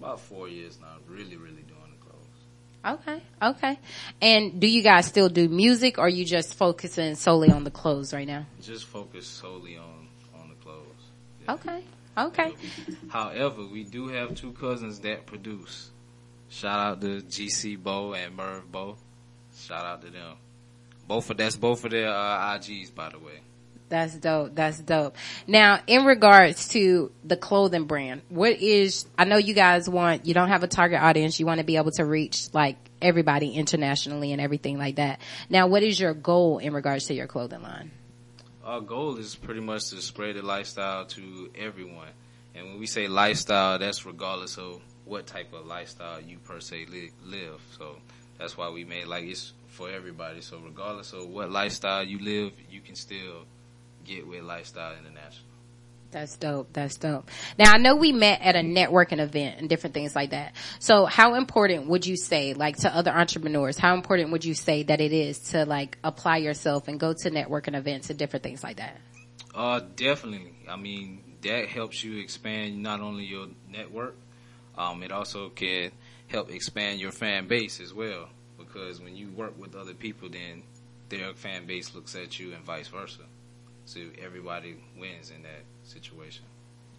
about 0.00 0.18
four 0.18 0.48
years 0.48 0.80
now. 0.80 0.96
Really, 1.08 1.36
really 1.36 1.62
doing 1.62 1.92
the 1.92 2.04
clothes. 2.04 2.98
Okay, 2.98 3.22
okay. 3.40 3.78
And 4.20 4.60
do 4.60 4.66
you 4.66 4.82
guys 4.82 5.06
still 5.06 5.28
do 5.28 5.48
music 5.48 5.96
or 5.98 6.08
you 6.08 6.24
just 6.24 6.54
focusing 6.54 7.14
solely 7.14 7.52
on 7.52 7.62
the 7.62 7.70
clothes 7.70 8.12
right 8.12 8.26
now? 8.26 8.44
Just 8.60 8.86
focus 8.86 9.24
solely 9.24 9.76
on 9.76 10.08
on 10.36 10.48
the 10.48 10.56
clothes. 10.56 10.82
Yeah. 11.44 11.52
Okay, 11.52 11.84
okay. 12.18 12.54
However, 13.08 13.66
we 13.66 13.84
do 13.84 14.08
have 14.08 14.34
two 14.34 14.50
cousins 14.50 14.98
that 15.00 15.26
produce. 15.26 15.90
Shout 16.54 16.78
out 16.78 17.00
to 17.00 17.20
GC 17.20 17.82
Bo 17.82 18.14
and 18.14 18.36
Merv 18.36 18.70
Bo. 18.70 18.96
Shout 19.56 19.84
out 19.84 20.02
to 20.02 20.10
them. 20.10 20.36
Both 21.08 21.28
of 21.30 21.36
that's 21.36 21.56
both 21.56 21.84
of 21.84 21.90
their 21.90 22.08
uh, 22.08 22.56
IGs, 22.56 22.94
by 22.94 23.08
the 23.08 23.18
way. 23.18 23.40
That's 23.88 24.14
dope. 24.14 24.54
That's 24.54 24.78
dope. 24.78 25.16
Now, 25.48 25.80
in 25.88 26.04
regards 26.04 26.68
to 26.68 27.10
the 27.24 27.36
clothing 27.36 27.86
brand, 27.86 28.22
what 28.28 28.52
is, 28.52 29.04
I 29.18 29.24
know 29.24 29.36
you 29.36 29.52
guys 29.52 29.88
want, 29.88 30.26
you 30.26 30.32
don't 30.32 30.48
have 30.48 30.62
a 30.62 30.68
target 30.68 31.00
audience. 31.02 31.40
You 31.40 31.46
want 31.46 31.58
to 31.58 31.64
be 31.64 31.76
able 31.76 31.90
to 31.92 32.04
reach 32.04 32.54
like 32.54 32.76
everybody 33.02 33.50
internationally 33.50 34.30
and 34.30 34.40
everything 34.40 34.78
like 34.78 34.96
that. 34.96 35.20
Now, 35.50 35.66
what 35.66 35.82
is 35.82 35.98
your 35.98 36.14
goal 36.14 36.58
in 36.58 36.72
regards 36.72 37.06
to 37.06 37.14
your 37.14 37.26
clothing 37.26 37.62
line? 37.62 37.90
Our 38.64 38.80
goal 38.80 39.16
is 39.16 39.34
pretty 39.34 39.60
much 39.60 39.90
to 39.90 40.00
spread 40.00 40.36
the 40.36 40.42
lifestyle 40.42 41.04
to 41.06 41.50
everyone. 41.58 42.08
And 42.54 42.66
when 42.68 42.78
we 42.78 42.86
say 42.86 43.08
lifestyle, 43.08 43.80
that's 43.80 44.06
regardless 44.06 44.56
of 44.56 44.80
what 45.04 45.26
type 45.26 45.52
of 45.52 45.66
lifestyle 45.66 46.20
you 46.20 46.38
per 46.38 46.60
se 46.60 46.86
li- 46.90 47.12
live. 47.24 47.60
So 47.78 47.96
that's 48.38 48.56
why 48.56 48.70
we 48.70 48.84
made 48.84 49.06
like 49.06 49.24
it's 49.24 49.52
for 49.68 49.90
everybody. 49.90 50.40
So 50.40 50.58
regardless 50.58 51.12
of 51.12 51.28
what 51.28 51.50
lifestyle 51.50 52.04
you 52.04 52.18
live, 52.18 52.52
you 52.70 52.80
can 52.80 52.94
still 52.94 53.44
get 54.04 54.26
with 54.26 54.42
Lifestyle 54.42 54.92
International. 54.96 55.48
That's 56.10 56.36
dope. 56.36 56.72
That's 56.72 56.96
dope. 56.96 57.28
Now 57.58 57.72
I 57.72 57.78
know 57.78 57.96
we 57.96 58.12
met 58.12 58.40
at 58.40 58.54
a 58.54 58.60
networking 58.60 59.18
event 59.18 59.58
and 59.58 59.68
different 59.68 59.94
things 59.94 60.14
like 60.14 60.30
that. 60.30 60.52
So 60.78 61.06
how 61.06 61.34
important 61.34 61.88
would 61.88 62.06
you 62.06 62.16
say, 62.16 62.54
like 62.54 62.76
to 62.78 62.94
other 62.94 63.10
entrepreneurs, 63.10 63.76
how 63.76 63.94
important 63.94 64.30
would 64.30 64.44
you 64.44 64.54
say 64.54 64.84
that 64.84 65.00
it 65.00 65.12
is 65.12 65.40
to 65.50 65.64
like 65.64 65.98
apply 66.04 66.36
yourself 66.36 66.86
and 66.86 67.00
go 67.00 67.14
to 67.14 67.30
networking 67.32 67.74
events 67.74 68.10
and 68.10 68.18
different 68.18 68.44
things 68.44 68.62
like 68.62 68.76
that? 68.76 68.96
Uh, 69.52 69.80
definitely. 69.96 70.52
I 70.68 70.76
mean, 70.76 71.20
that 71.42 71.68
helps 71.68 72.04
you 72.04 72.18
expand 72.18 72.80
not 72.80 73.00
only 73.00 73.24
your 73.24 73.48
network, 73.68 74.16
um, 74.76 75.02
it 75.02 75.12
also 75.12 75.48
can 75.50 75.92
help 76.28 76.50
expand 76.50 77.00
your 77.00 77.12
fan 77.12 77.46
base 77.46 77.80
as 77.80 77.92
well. 77.92 78.28
Because 78.58 79.00
when 79.00 79.16
you 79.16 79.28
work 79.30 79.58
with 79.58 79.74
other 79.74 79.94
people, 79.94 80.28
then 80.28 80.62
their 81.08 81.34
fan 81.34 81.66
base 81.66 81.94
looks 81.94 82.14
at 82.14 82.38
you 82.38 82.52
and 82.52 82.64
vice 82.64 82.88
versa. 82.88 83.22
So 83.86 84.00
everybody 84.22 84.76
wins 84.98 85.30
in 85.30 85.42
that 85.42 85.62
situation. 85.82 86.44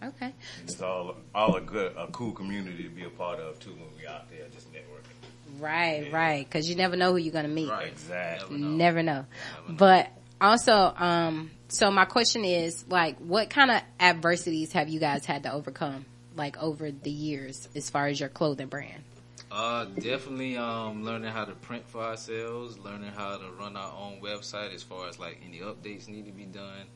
Okay. 0.04 0.34
It's 0.64 0.82
all 0.82 1.16
all 1.34 1.56
a 1.56 1.62
good, 1.62 1.96
a 1.98 2.08
cool 2.08 2.32
community 2.32 2.84
to 2.84 2.90
be 2.90 3.06
a 3.06 3.10
part 3.10 3.40
of 3.40 3.60
too 3.60 3.72
when 3.72 3.88
we 3.98 4.06
out 4.06 4.30
there 4.30 4.46
just 4.54 4.72
networking. 4.72 5.60
Right, 5.60 6.12
right. 6.12 6.50
Cause 6.50 6.68
you 6.68 6.76
never 6.76 6.96
know 6.96 7.12
who 7.12 7.18
you're 7.18 7.34
going 7.34 7.46
to 7.46 7.52
meet. 7.52 7.70
Right. 7.70 7.88
Exactly. 7.88 8.58
Never 8.58 8.72
know. 8.72 8.78
Never 8.78 9.04
know. 9.04 9.14
Never 9.14 9.70
know. 9.70 9.76
But 9.78 10.10
also, 10.42 10.94
um, 10.98 11.52
so 11.70 11.90
my 11.92 12.06
question 12.06 12.46
is 12.46 12.86
like, 12.90 13.18
what 13.20 13.50
kind 13.50 13.72
of 13.72 13.82
adversities 14.00 14.74
have 14.74 14.90
you 14.90 15.00
guys 15.00 15.26
had 15.26 15.44
to 15.44 15.54
overcome? 15.54 16.06
Like 16.36 16.62
over 16.62 16.92
the 16.92 17.10
years, 17.10 17.70
as 17.76 17.90
far 17.90 18.08
as 18.08 18.20
your 18.20 18.30
clothing 18.30 18.68
brand. 18.68 19.04
Uh, 19.52 19.86
definitely 20.00 20.58
um, 20.58 21.04
learning 21.04 21.32
how 21.32 21.46
to 21.46 21.54
print 21.54 21.88
for 21.88 22.02
ourselves, 22.04 22.78
learning 22.80 23.12
how 23.16 23.38
to 23.38 23.46
run 23.60 23.78
our 23.78 23.94
own 23.98 24.20
website 24.22 24.74
as 24.74 24.84
far 24.84 25.08
as 25.08 25.20
like 25.20 25.40
any 25.48 25.60
updates 25.60 26.08
need 26.08 26.26
to 26.26 26.32
be 26.32 26.44
done, 26.46 26.88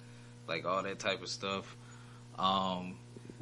like 0.47 0.65
all 0.65 0.83
that 0.83 0.99
type 0.99 1.21
of 1.21 1.29
stuff. 1.29 1.77
Um, 2.37 2.97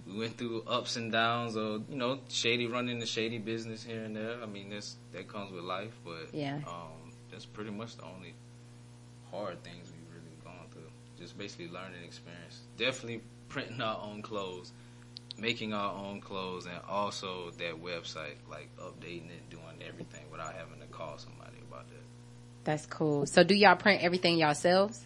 we 0.06 0.18
went 0.20 0.38
through 0.38 0.64
ups 0.68 0.98
and 0.98 1.12
downs 1.12 1.56
of 1.56 1.84
you 1.90 1.98
know 1.98 2.20
shady 2.30 2.68
running 2.68 3.00
the 3.00 3.06
shady 3.06 3.38
business 3.40 3.84
here 3.84 4.04
and 4.04 4.16
there. 4.16 4.38
I 4.42 4.46
mean 4.46 4.70
that's 4.70 4.98
that 5.14 5.28
comes 5.28 5.52
with 5.52 5.64
life, 5.64 5.98
but 6.06 6.30
Yeah. 6.34 6.60
um, 6.68 7.12
that's 7.32 7.46
pretty 7.46 7.72
much 7.72 7.98
the 7.98 8.04
only 8.04 8.34
hard 9.32 9.64
things 9.64 9.92
we've 9.92 10.14
really 10.14 10.36
gone 10.44 10.68
through. 10.72 10.92
Just 11.20 11.38
basically 11.38 11.70
learning 11.70 12.04
experience. 12.04 12.62
Definitely 12.78 13.22
printing 13.50 13.82
our 13.82 14.00
own 14.02 14.22
clothes 14.22 14.72
making 15.40 15.74
our 15.74 15.94
own 15.94 16.20
clothes 16.22 16.66
and 16.66 16.80
also 16.88 17.52
that 17.58 17.82
website, 17.84 18.36
like 18.50 18.70
updating 18.78 19.30
it, 19.30 19.50
doing 19.50 19.64
everything 19.88 20.24
without 20.32 20.54
having 20.56 20.80
to 20.80 20.88
call 20.88 21.18
somebody 21.18 21.58
about 21.70 21.88
that. 21.90 21.96
That's 22.64 22.86
cool. 22.86 23.26
So 23.26 23.44
do 23.44 23.54
y'all 23.54 23.76
print 23.76 24.02
everything 24.04 24.38
yourselves? 24.38 25.06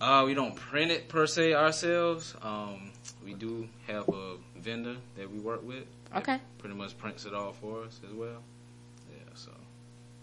Uh, 0.00 0.24
we 0.26 0.34
don't 0.34 0.54
print 0.54 0.90
it 0.90 1.08
per 1.08 1.26
se 1.26 1.54
ourselves. 1.54 2.34
Um, 2.42 2.92
we 3.24 3.32
do 3.34 3.68
have 3.86 4.08
a 4.08 4.36
vendor 4.58 4.96
that 5.16 5.30
we 5.30 5.38
work 5.40 5.66
with. 5.66 5.84
Okay. 6.14 6.38
Pretty 6.58 6.74
much 6.74 6.96
prints 6.98 7.24
it 7.24 7.34
all 7.34 7.52
for 7.52 7.82
us 7.84 8.00
as 8.06 8.12
well. 8.14 8.42
Yeah, 9.10 9.22
so. 9.34 9.50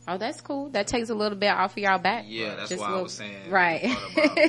Oh, 0.07 0.17
that's 0.17 0.39
cool. 0.41 0.69
That 0.69 0.87
takes 0.87 1.09
a 1.09 1.15
little 1.15 1.37
bit 1.37 1.47
off 1.49 1.71
of 1.73 1.77
y'all 1.79 1.97
back. 1.97 2.25
Yeah, 2.27 2.55
that's 2.55 2.69
Just 2.69 2.81
why 2.81 2.87
a 2.87 2.89
I 2.89 2.91
little- 2.91 3.03
was 3.03 3.13
saying. 3.13 3.49
Right. 3.49 3.81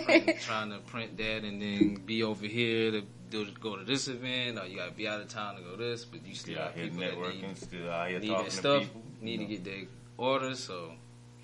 print- 0.05 0.41
trying 0.41 0.71
to 0.71 0.79
print 0.79 1.17
that 1.19 1.45
and 1.45 1.61
then 1.63 2.03
be 2.07 2.23
over 2.23 2.47
here 2.47 2.91
to 2.93 3.03
do, 3.33 3.47
go 3.61 3.77
to 3.77 3.85
this 3.85 4.09
event, 4.09 4.59
or 4.59 4.67
you 4.67 4.77
gotta 4.77 4.93
be 4.93 5.09
out 5.09 5.21
of 5.21 5.29
town 5.29 5.57
to 5.57 5.63
go 5.63 5.77
this, 5.77 6.05
but 6.05 6.25
you 6.25 6.35
still 6.35 6.55
Still 6.55 6.63
out 6.63 6.75
have 6.75 6.93
people 6.93 7.23
that 7.23 7.35
need, 7.35 7.59
still 7.59 7.91
out 7.91 8.09
here 8.09 8.21
need 8.21 8.29
talking 8.29 8.45
that 8.45 8.51
to 8.51 8.57
stuff, 8.57 8.83
people. 8.83 9.03
need 9.21 9.37
to 9.39 9.45
get 9.47 9.65
their 9.65 9.83
orders, 10.19 10.61
so 10.61 10.93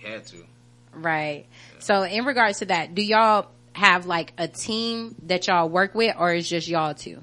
had 0.03 0.27
to. 0.27 0.45
Right. 0.93 1.47
So 1.79 2.03
in 2.03 2.25
regards 2.25 2.59
to 2.61 2.67
that, 2.67 2.95
do 2.95 3.03
y'all 3.03 3.49
have 3.73 4.07
like 4.07 4.33
a 4.39 4.49
team 4.49 5.15
that 5.27 5.47
y'all 5.47 5.69
work 5.69 5.95
with 5.95 6.15
or 6.19 6.33
is 6.35 6.49
just 6.49 6.69
y'all 6.69 6.95
two? 6.95 7.23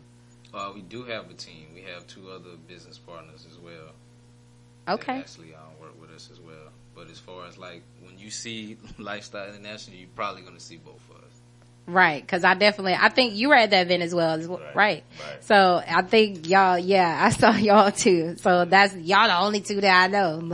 Uh, 0.54 0.72
we 0.74 0.82
do 0.82 1.04
have 1.04 1.30
a 1.30 1.34
team. 1.34 1.68
We 1.74 1.82
have 1.82 2.08
two 2.08 2.30
other 2.32 2.56
business 2.68 2.98
partners 2.98 3.46
as 3.50 3.58
well. 3.60 3.92
Okay. 4.88 5.14
That 5.14 5.20
actually 5.20 5.54
um, 5.54 5.80
work 5.82 6.00
with 6.00 6.12
us 6.12 6.30
as 6.32 6.40
well. 6.40 6.72
But 6.96 7.10
as 7.10 7.20
far 7.20 7.46
as 7.48 7.58
like 7.58 7.84
when 8.02 8.18
you 8.18 8.30
see 8.30 8.78
Lifestyle 8.98 9.50
International, 9.50 9.98
you're 9.98 10.08
probably 10.16 10.42
going 10.42 10.56
to 10.56 10.62
see 10.62 10.78
both 10.78 11.02
of 11.10 11.18
us. 11.18 11.25
Right. 11.88 12.28
Cause 12.28 12.44
I 12.44 12.56
definitely, 12.56 12.96
I 13.00 13.10
think 13.10 13.36
you 13.36 13.50
were 13.50 13.56
at 13.56 13.70
that 13.70 13.86
event 13.86 14.02
as 14.02 14.14
well. 14.16 14.34
As 14.40 14.48
well 14.48 14.60
right. 14.60 14.76
Right, 14.76 15.04
right. 15.30 15.44
So 15.44 15.82
I 15.88 16.02
think 16.02 16.50
y'all, 16.50 16.80
yeah, 16.80 17.20
I 17.24 17.30
saw 17.30 17.52
y'all 17.56 17.92
too. 17.92 18.38
So 18.38 18.66
that's, 18.66 18.96
y'all 18.96 19.28
the 19.28 19.38
only 19.38 19.62
two 19.62 19.82
that 19.82 20.04
I 20.04 20.08
know. 20.08 20.38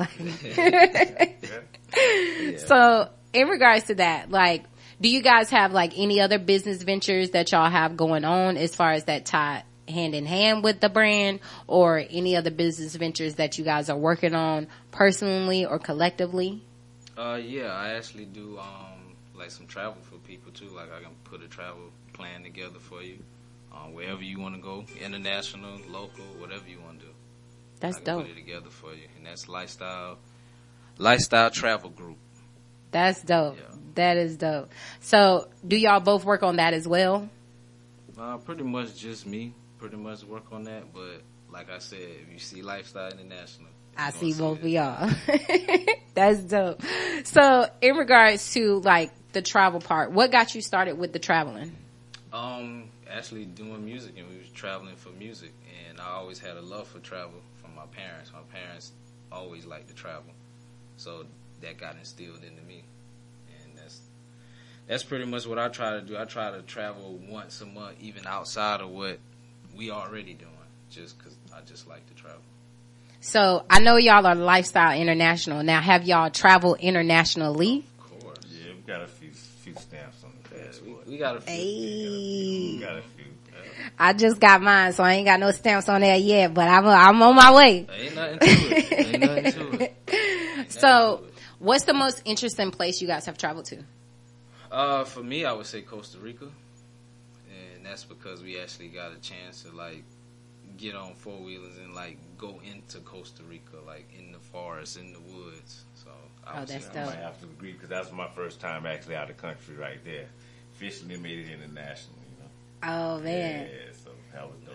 Like- 0.57 1.45
So 2.57 3.09
in 3.33 3.47
regards 3.47 3.85
to 3.85 3.95
that, 3.95 4.31
like, 4.31 4.63
do 4.99 5.09
you 5.09 5.21
guys 5.21 5.49
have 5.49 5.71
like 5.73 5.93
any 5.97 6.21
other 6.21 6.37
business 6.39 6.81
ventures 6.83 7.31
that 7.31 7.51
y'all 7.51 7.69
have 7.69 7.97
going 7.97 8.23
on 8.23 8.55
as 8.57 8.75
far 8.75 8.91
as 8.91 9.05
that 9.05 9.25
tie 9.25 9.63
hand 9.87 10.15
in 10.15 10.25
hand 10.25 10.63
with 10.63 10.79
the 10.79 10.89
brand 10.89 11.39
or 11.67 12.03
any 12.09 12.35
other 12.37 12.51
business 12.51 12.95
ventures 12.95 13.35
that 13.35 13.57
you 13.57 13.65
guys 13.65 13.89
are 13.89 13.97
working 13.97 14.35
on 14.35 14.67
personally 14.91 15.65
or 15.65 15.79
collectively? 15.79 16.61
Uh, 17.17 17.39
yeah, 17.43 17.73
I 17.73 17.89
actually 17.89 18.25
do 18.25 18.57
um, 18.59 19.00
like 19.41 19.49
some 19.49 19.65
travel 19.65 19.97
for 20.03 20.17
people 20.17 20.51
too. 20.51 20.69
Like 20.69 20.89
I 20.93 21.01
can 21.01 21.15
put 21.23 21.41
a 21.41 21.47
travel 21.47 21.91
plan 22.13 22.43
together 22.43 22.77
for 22.79 23.01
you, 23.01 23.17
um, 23.73 23.93
wherever 23.93 24.21
you 24.21 24.39
want 24.39 24.55
to 24.55 24.61
go, 24.61 24.85
international, 25.03 25.79
local, 25.89 26.23
whatever 26.37 26.69
you 26.69 26.79
want 26.79 26.99
to 26.99 27.07
do. 27.07 27.11
That's 27.79 27.97
I 27.97 27.99
can 28.01 28.05
dope. 28.05 28.27
put 28.27 28.31
it 28.31 28.35
together 28.35 28.69
for 28.69 28.93
you, 28.93 29.07
and 29.17 29.25
that's 29.25 29.49
lifestyle, 29.49 30.19
lifestyle 30.99 31.49
travel 31.49 31.89
group. 31.89 32.17
That's 32.91 33.23
dope. 33.23 33.57
Yeah. 33.57 33.75
That 33.95 34.17
is 34.17 34.37
dope. 34.37 34.71
So 34.99 35.49
do 35.67 35.75
y'all 35.75 35.99
both 35.99 36.23
work 36.23 36.43
on 36.43 36.57
that 36.57 36.75
as 36.75 36.87
well? 36.87 37.27
Uh, 38.17 38.37
pretty 38.37 38.63
much 38.63 38.95
just 38.95 39.25
me. 39.25 39.53
Pretty 39.79 39.97
much 39.97 40.23
work 40.23 40.45
on 40.51 40.65
that, 40.65 40.93
but 40.93 41.23
like 41.51 41.71
I 41.71 41.79
said, 41.79 41.97
if 41.99 42.31
you 42.31 42.37
see 42.37 42.61
Lifestyle 42.61 43.11
International, 43.11 43.69
I 43.97 44.11
see 44.11 44.33
both 44.33 44.59
of 44.59 44.67
y'all. 44.67 45.09
That's 46.13 46.41
dope. 46.41 46.81
So 47.23 47.67
in 47.81 47.95
regards 47.95 48.53
to 48.53 48.79
like 48.79 49.11
the 49.33 49.41
travel 49.41 49.79
part, 49.79 50.11
what 50.11 50.31
got 50.31 50.55
you 50.55 50.61
started 50.61 50.97
with 50.97 51.13
the 51.13 51.19
traveling? 51.19 51.75
Um, 52.33 52.89
actually 53.09 53.45
doing 53.45 53.83
music, 53.83 54.13
and 54.17 54.29
we 54.29 54.37
was 54.37 54.49
traveling 54.49 54.95
for 54.95 55.09
music, 55.09 55.51
and 55.87 55.99
I 55.99 56.11
always 56.11 56.39
had 56.39 56.57
a 56.57 56.61
love 56.61 56.87
for 56.87 56.99
travel 56.99 57.41
from 57.61 57.75
my 57.75 57.85
parents. 57.95 58.31
My 58.31 58.39
parents 58.53 58.91
always 59.31 59.65
liked 59.65 59.89
to 59.89 59.93
travel, 59.95 60.31
so 60.97 61.25
that 61.61 61.77
got 61.77 61.95
instilled 61.97 62.43
into 62.43 62.61
me, 62.63 62.83
and 63.63 63.77
that's 63.77 64.01
that's 64.87 65.03
pretty 65.03 65.25
much 65.25 65.45
what 65.45 65.59
I 65.59 65.67
try 65.67 65.91
to 65.91 66.01
do. 66.01 66.17
I 66.17 66.25
try 66.25 66.51
to 66.51 66.61
travel 66.61 67.19
once 67.29 67.59
a 67.61 67.65
month, 67.65 67.97
even 67.99 68.25
outside 68.25 68.81
of 68.81 68.89
what 68.89 69.19
we 69.75 69.91
already 69.91 70.33
doing, 70.33 70.51
just 70.89 71.17
because 71.17 71.35
I 71.53 71.61
just 71.61 71.87
like 71.87 72.07
to 72.07 72.13
travel. 72.13 72.41
So 73.19 73.63
I 73.69 73.79
know 73.79 73.97
y'all 73.97 74.25
are 74.25 74.35
lifestyle 74.35 74.99
international. 74.99 75.63
Now 75.63 75.79
have 75.79 76.05
y'all 76.05 76.31
traveled 76.31 76.79
internationally? 76.79 77.85
Of 77.99 78.23
course, 78.23 78.39
Yeah, 78.49 78.73
we 78.73 78.81
got 78.81 79.01
a 79.01 79.07
we, 81.11 81.15
we 81.15 81.19
got 81.19 81.37
a 81.37 81.41
few. 81.41 82.73
We 82.75 82.79
got 82.79 82.97
a 82.97 83.01
few. 83.01 83.25
I 83.99 84.13
just 84.13 84.39
got 84.39 84.61
mine, 84.61 84.93
so 84.93 85.03
I 85.03 85.13
ain't 85.13 85.25
got 85.25 85.39
no 85.39 85.51
stamps 85.51 85.89
on 85.89 86.01
there 86.01 86.15
yet, 86.15 86.53
but 86.53 86.67
I'm, 86.67 86.87
I'm 86.87 87.21
on 87.21 87.35
my 87.35 87.53
way. 87.53 87.87
Ain't 87.91 88.15
nothing 88.15 88.39
to 88.39 88.47
it. 88.47 89.05
Ain't 89.05 89.19
nothing 89.19 89.51
to 89.51 89.83
it. 89.83 89.95
Ain't 90.07 90.57
nothing 90.57 90.69
So 90.69 91.17
to 91.17 91.23
it. 91.25 91.33
what's 91.59 91.83
the 91.85 91.93
most 91.93 92.21
interesting 92.25 92.71
place 92.71 93.01
you 93.01 93.07
guys 93.07 93.25
have 93.25 93.37
traveled 93.37 93.65
to? 93.65 93.83
Uh, 94.71 95.03
for 95.03 95.21
me, 95.23 95.45
I 95.45 95.51
would 95.53 95.65
say 95.65 95.81
Costa 95.81 96.17
Rica, 96.19 96.45
and 96.45 97.85
that's 97.85 98.03
because 98.05 98.41
we 98.41 98.59
actually 98.59 98.87
got 98.87 99.11
a 99.11 99.19
chance 99.19 99.63
to 99.63 99.75
like 99.75 100.03
get 100.77 100.95
on 100.95 101.13
four 101.15 101.37
wheelers 101.37 101.77
and 101.77 101.93
like 101.93 102.17
go 102.37 102.59
into 102.63 102.99
Costa 102.99 103.43
Rica, 103.43 103.77
like 103.85 104.07
in 104.17 104.31
the 104.31 104.39
forest, 104.39 104.97
in 104.97 105.13
the 105.13 105.19
woods. 105.19 105.83
So 105.95 106.09
I 106.47 106.61
Oh, 106.61 106.65
that's 106.65 106.85
say 106.85 106.99
I 106.99 107.05
might 107.05 107.15
have 107.17 107.39
to 107.41 107.45
agree 107.45 107.73
because 107.73 107.89
that's 107.89 108.11
my 108.11 108.29
first 108.29 108.59
time 108.61 108.85
actually 108.85 109.15
out 109.15 109.29
of 109.29 109.35
the 109.35 109.41
country 109.41 109.75
right 109.75 110.03
there. 110.05 110.27
Officially 110.81 111.17
made 111.17 111.37
it 111.37 111.51
international, 111.51 112.15
you 112.27 112.43
know. 112.43 112.49
Oh 112.83 113.19
man. 113.19 113.67
Yeah, 113.67 113.93
so 114.03 114.09
that 114.33 114.47
was 114.47 114.57
dope. 114.65 114.73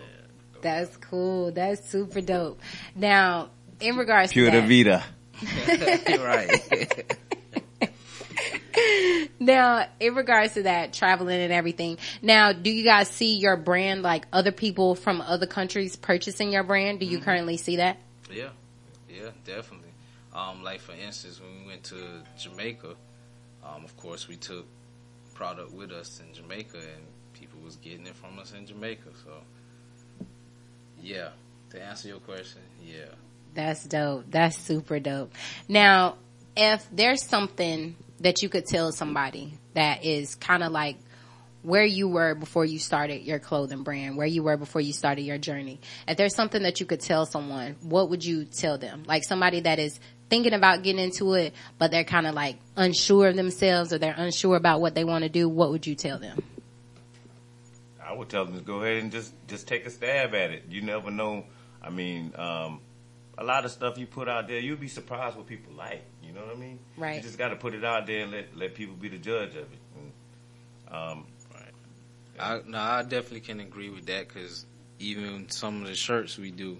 Dope. 0.53 0.61
That's 0.61 0.95
cool. 0.97 1.51
That's 1.51 1.89
super 1.89 2.21
dope. 2.21 2.61
Now, 2.95 3.49
in 3.81 3.97
regards 3.97 4.31
Pura 4.31 4.51
to 4.51 4.61
that, 4.61 4.67
vida. 4.69 5.03
right. 6.23 7.19
now, 9.39 9.85
in 9.99 10.15
regards 10.15 10.53
to 10.53 10.63
that, 10.63 10.93
traveling 10.93 11.41
and 11.41 11.51
everything. 11.51 11.97
Now, 12.21 12.53
do 12.53 12.71
you 12.71 12.85
guys 12.85 13.09
see 13.09 13.37
your 13.37 13.57
brand 13.57 14.01
like 14.01 14.27
other 14.31 14.53
people 14.53 14.95
from 14.95 15.19
other 15.19 15.45
countries 15.45 15.97
purchasing 15.97 16.53
your 16.53 16.63
brand? 16.63 17.01
Do 17.01 17.05
you 17.05 17.19
currently 17.19 17.57
see 17.57 17.75
that? 17.75 17.97
yeah, 18.31 18.49
yeah, 19.09 19.31
definitely. 19.43 19.89
Um, 20.33 20.63
like 20.63 20.79
for 20.79 20.93
instance, 20.93 21.41
when 21.41 21.63
we 21.63 21.67
went 21.67 21.83
to 21.85 22.23
Jamaica, 22.37 22.95
um, 23.65 23.83
of 23.83 23.97
course 23.97 24.29
we 24.29 24.37
took 24.37 24.67
product 25.37 25.71
with 25.71 25.91
us 25.91 26.19
in 26.19 26.33
Jamaica, 26.33 26.77
and 26.77 27.05
people 27.33 27.59
was 27.63 27.75
getting 27.77 28.07
it 28.07 28.15
from 28.15 28.39
us 28.39 28.53
in 28.53 28.65
Jamaica. 28.65 29.09
So, 29.23 30.25
yeah. 31.01 31.29
To 31.71 31.81
answer 31.81 32.07
your 32.07 32.19
question, 32.19 32.61
yeah. 32.83 33.13
That's 33.53 33.83
dope. 33.85 34.25
That's 34.29 34.57
super 34.57 34.99
dope. 34.99 35.33
Now, 35.67 36.15
if 36.55 36.85
there's 36.91 37.23
something 37.23 37.95
that 38.21 38.41
you 38.41 38.49
could 38.49 38.65
tell 38.65 38.91
somebody 38.91 39.53
that 39.73 40.03
is 40.03 40.35
kind 40.35 40.63
of 40.63 40.71
like 40.71 40.97
where 41.61 41.83
you 41.83 42.07
were 42.07 42.33
before 42.33 42.63
you 42.65 42.79
started 42.79 43.23
your 43.23 43.39
clothing 43.39 43.83
brand, 43.83 44.15
where 44.15 44.25
you 44.25 44.41
were 44.41 44.57
before 44.57 44.79
you 44.79 44.93
started 44.93 45.23
your 45.23 45.37
journey. 45.37 45.79
If 46.07 46.15
there's 46.17 46.33
something 46.33 46.63
that 46.63 46.79
you 46.79 46.85
could 46.85 47.01
tell 47.01 47.25
someone, 47.25 47.75
what 47.81 48.09
would 48.09 48.23
you 48.23 48.45
tell 48.45 48.77
them? 48.77 49.03
Like 49.05 49.23
somebody 49.23 49.59
that 49.61 49.77
is 49.77 49.99
thinking 50.29 50.53
about 50.53 50.83
getting 50.83 51.03
into 51.03 51.33
it, 51.33 51.53
but 51.77 51.91
they're 51.91 52.03
kind 52.03 52.27
of 52.27 52.35
like 52.35 52.57
unsure 52.75 53.27
of 53.27 53.35
themselves 53.35 53.93
or 53.93 53.97
they're 53.97 54.15
unsure 54.17 54.55
about 54.55 54.81
what 54.81 54.95
they 54.95 55.03
want 55.03 55.23
to 55.23 55.29
do. 55.29 55.47
What 55.47 55.71
would 55.71 55.87
you 55.87 55.95
tell 55.95 56.19
them? 56.19 56.43
I 58.03 58.13
would 58.13 58.29
tell 58.29 58.45
them 58.45 58.57
to 58.57 58.63
go 58.63 58.81
ahead 58.81 59.03
and 59.03 59.11
just 59.11 59.33
just 59.47 59.67
take 59.67 59.85
a 59.85 59.89
stab 59.89 60.33
at 60.33 60.51
it. 60.51 60.63
You 60.69 60.81
never 60.81 61.11
know. 61.11 61.45
I 61.81 61.89
mean, 61.89 62.33
um, 62.37 62.79
a 63.37 63.43
lot 63.43 63.65
of 63.65 63.71
stuff 63.71 63.97
you 63.97 64.07
put 64.07 64.27
out 64.27 64.47
there, 64.47 64.59
you'll 64.59 64.77
be 64.77 64.87
surprised 64.87 65.35
what 65.35 65.45
people 65.45 65.73
like. 65.73 66.03
You 66.23 66.31
know 66.31 66.41
what 66.41 66.55
I 66.55 66.59
mean? 66.59 66.79
Right. 66.95 67.15
You 67.15 67.21
just 67.21 67.37
got 67.37 67.49
to 67.49 67.55
put 67.55 67.73
it 67.73 67.83
out 67.83 68.07
there 68.07 68.21
and 68.21 68.31
let 68.31 68.55
let 68.55 68.75
people 68.75 68.95
be 68.95 69.09
the 69.09 69.17
judge 69.17 69.51
of 69.51 69.71
it. 69.71 69.79
And, 69.95 70.95
um, 70.95 71.25
I, 72.39 72.61
no, 72.67 72.77
I 72.77 73.01
definitely 73.03 73.41
can 73.41 73.59
agree 73.59 73.89
with 73.89 74.05
that 74.05 74.27
because 74.27 74.65
even 74.99 75.49
some 75.49 75.81
of 75.81 75.87
the 75.87 75.95
shirts 75.95 76.37
we 76.37 76.51
do, 76.51 76.77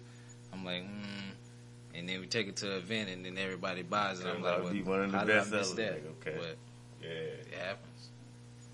I'm 0.54 0.64
like, 0.64 0.84
mm, 0.84 1.32
and 1.98 2.08
then 2.08 2.20
we 2.20 2.28
take 2.28 2.48
it 2.48 2.58
to 2.58 2.72
an 2.72 2.78
event 2.78 3.10
and 3.10 3.26
then 3.26 3.38
everybody 3.38 3.82
buys 3.82 4.20
it. 4.20 4.28
I'm 4.28 4.42
like, 4.42 4.54
out 4.54 4.58
to 4.58 4.64
well, 4.66 4.74
be 4.74 4.84
one 4.84 5.02
of 5.02 5.12
the 5.12 5.18
how 5.18 5.24
did 5.24 5.36
I 5.36 5.40
best 5.40 5.52
miss 5.52 5.68
sellers. 5.70 5.76
that? 5.78 5.92
Like, 5.94 6.28
okay. 6.28 6.38
But 6.38 6.58
yeah. 7.02 7.10
it 7.10 7.54
happens. 7.60 8.10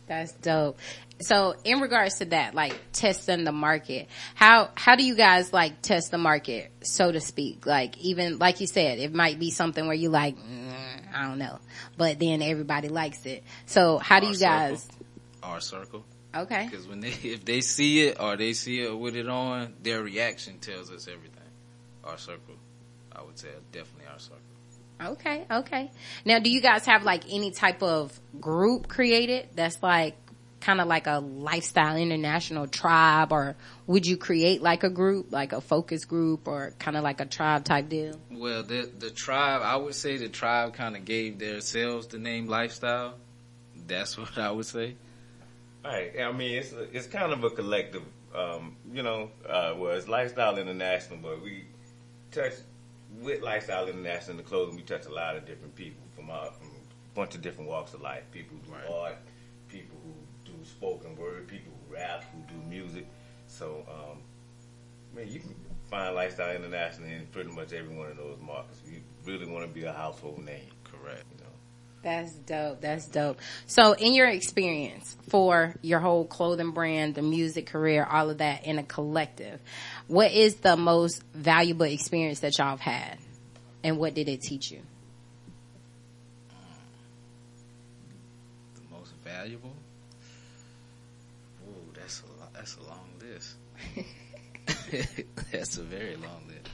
That's 0.06 0.32
dope. 0.34 0.78
So 1.22 1.56
in 1.64 1.80
regards 1.80 2.18
to 2.18 2.26
that, 2.26 2.54
like 2.54 2.76
testing 2.92 3.46
the 3.46 3.54
market, 3.54 4.10
how, 4.36 4.70
how 4.76 4.96
do 4.98 5.06
you 5.06 5.16
guys 5.16 5.54
like 5.54 5.82
test 5.82 6.12
the 6.12 6.18
market, 6.18 6.72
so 6.82 7.12
to 7.12 7.22
speak? 7.22 7.66
Like 7.66 7.98
even, 8.00 8.40
like 8.40 8.60
you 8.60 8.68
said, 8.68 9.00
it 9.00 9.14
might 9.14 9.40
be 9.40 9.50
something 9.50 9.86
where 9.88 9.96
you 9.96 10.10
like, 10.10 10.38
mm, 10.38 10.74
I 11.16 11.28
don't 11.28 11.38
know, 11.38 11.60
but 11.96 12.20
then 12.20 12.42
everybody 12.42 12.90
likes 12.90 13.26
it. 13.26 13.44
So 13.66 13.98
how 14.00 14.20
do 14.20 14.28
Our 14.28 14.34
you 14.34 14.40
guys, 14.40 14.84
circle. 14.84 15.06
Our 15.44 15.62
circle. 15.62 16.06
okay. 16.36 16.68
Because 16.70 16.88
when 16.88 17.00
they, 17.00 17.10
if 17.24 17.46
they 17.46 17.62
see 17.62 18.08
it 18.08 18.20
or 18.20 18.36
they 18.36 18.52
see 18.52 18.82
it 18.82 18.98
with 18.98 19.16
it 19.16 19.30
on, 19.30 19.76
their 19.82 20.04
reaction 20.04 20.60
tells 20.60 20.92
us 20.92 21.08
everything. 21.08 21.30
Our 22.04 22.18
circle, 22.18 22.56
I 23.16 23.24
would 23.24 23.38
say, 23.38 23.50
definitely 23.72 24.08
our 24.12 24.20
circle. 24.20 24.40
Okay, 25.02 25.46
okay. 25.50 25.92
Now, 26.26 26.40
do 26.40 26.50
you 26.50 26.62
guys 26.62 26.86
have 26.86 27.04
like 27.04 27.24
any 27.32 27.52
type 27.52 27.84
of 27.84 28.18
group 28.40 28.88
created 28.88 29.50
that's 29.54 29.82
like 29.84 30.16
kind 30.62 30.80
of 30.80 30.88
like 30.88 31.08
a 31.08 31.20
lifestyle 31.20 31.98
international 31.98 32.68
tribe, 32.68 33.34
or 33.34 33.56
would 33.86 34.06
you 34.06 34.16
create 34.16 34.62
like 34.62 34.84
a 34.84 34.90
group, 34.90 35.32
like 35.32 35.52
a 35.52 35.60
focus 35.60 36.06
group, 36.06 36.48
or 36.48 36.74
kind 36.80 36.96
of 36.96 37.04
like 37.04 37.20
a 37.20 37.26
tribe 37.26 37.66
type 37.66 37.90
deal? 37.90 38.20
Well, 38.32 38.64
the 38.64 38.90
the 38.98 39.10
tribe, 39.10 39.62
I 39.62 39.76
would 39.76 39.96
say 39.96 40.18
the 40.18 40.30
tribe 40.30 40.74
kind 40.74 40.96
of 40.96 41.04
gave 41.04 41.40
themselves 41.40 42.08
the 42.08 42.18
name 42.18 42.48
lifestyle. 42.48 43.16
That's 43.88 44.18
what 44.18 44.38
I 44.38 44.52
would 44.52 44.66
say. 44.66 44.96
Right. 45.84 46.14
I 46.18 46.32
mean, 46.32 46.60
it's 46.60 46.72
a, 46.72 46.84
it's 46.96 47.08
kind 47.08 47.34
of 47.34 47.44
a 47.44 47.50
collective. 47.50 48.04
Um, 48.34 48.78
you 48.92 49.04
know, 49.04 49.30
uh, 49.48 49.76
well, 49.78 49.92
it's 49.92 50.08
Lifestyle 50.08 50.58
International, 50.58 51.20
but 51.22 51.44
we 51.44 51.66
touch 52.32 52.54
with 53.22 53.42
Lifestyle 53.42 53.88
International 53.88 54.38
the 54.38 54.44
clothing. 54.44 54.76
We 54.76 54.82
touch 54.82 55.06
a 55.06 55.12
lot 55.14 55.36
of 55.36 55.46
different 55.46 55.76
people 55.76 56.04
from 56.16 56.30
uh, 56.30 56.46
from 56.52 56.68
a 56.68 57.16
bunch 57.16 57.36
of 57.36 57.42
different 57.42 57.70
walks 57.70 57.94
of 57.94 58.02
life. 58.02 58.24
People 58.32 58.58
who 58.58 58.66
do 58.68 58.74
Right. 58.74 58.90
art, 59.12 59.18
people 59.70 59.98
who 60.04 60.52
do 60.52 60.66
spoken 60.66 61.16
word, 61.16 61.48
people 61.48 61.72
who 61.88 61.94
rap, 61.94 62.24
who 62.34 62.40
do 62.54 62.62
music. 62.70 63.06
So, 63.48 63.86
um, 63.88 64.18
man, 65.16 65.28
you 65.28 65.40
can 65.40 65.56
find 65.90 66.16
Lifestyle 66.16 66.56
International 66.56 67.08
in 67.10 67.28
pretty 67.28 67.52
much 67.52 67.74
every 67.74 67.96
one 67.96 68.10
of 68.10 68.18
those 68.18 68.40
markets. 68.42 68.80
You 68.86 69.02
really 69.26 69.46
want 69.46 69.68
to 69.68 69.74
be 69.74 69.86
a 69.86 69.94
household 69.94 70.44
name, 70.44 70.70
Correct. 70.84 71.24
That's 72.04 72.34
dope. 72.34 72.82
That's 72.82 73.08
dope. 73.08 73.40
So, 73.66 73.94
in 73.94 74.14
your 74.14 74.28
experience 74.28 75.16
for 75.30 75.74
your 75.82 76.00
whole 76.00 76.26
clothing 76.26 76.72
brand, 76.72 77.16
the 77.16 77.22
music 77.22 77.68
career, 77.68 78.06
all 78.06 78.30
of 78.30 78.40
that 78.40 78.66
in 78.66 78.78
a 78.78 78.84
collective, 78.84 79.62
what 80.08 80.34
is 80.34 80.56
the 80.56 80.76
most 80.76 81.24
valuable 81.34 81.86
experience 81.86 82.42
that 82.42 82.58
y'all 82.58 82.72
have 82.72 82.82
had, 82.82 83.18
and 83.86 83.98
what 83.98 84.14
did 84.14 84.28
it 84.28 84.42
teach 84.42 84.70
you? 84.70 84.82
The 88.76 88.98
most 88.98 89.14
valuable. 89.24 89.74
Ooh, 91.66 91.94
that's 91.94 92.20
a 92.22 92.54
that's 92.54 92.76
a 92.76 92.84
long 92.84 93.10
list. 93.22 93.56
that's 95.54 95.78
a 95.78 95.84
very 95.84 96.18
long 96.18 96.44
list. 96.50 96.70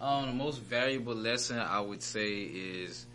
Um, 0.00 0.26
the 0.26 0.32
most 0.32 0.60
valuable 0.60 1.16
lesson 1.16 1.58
I 1.58 1.80
would 1.80 2.02
say 2.02 2.42
is 2.42 3.06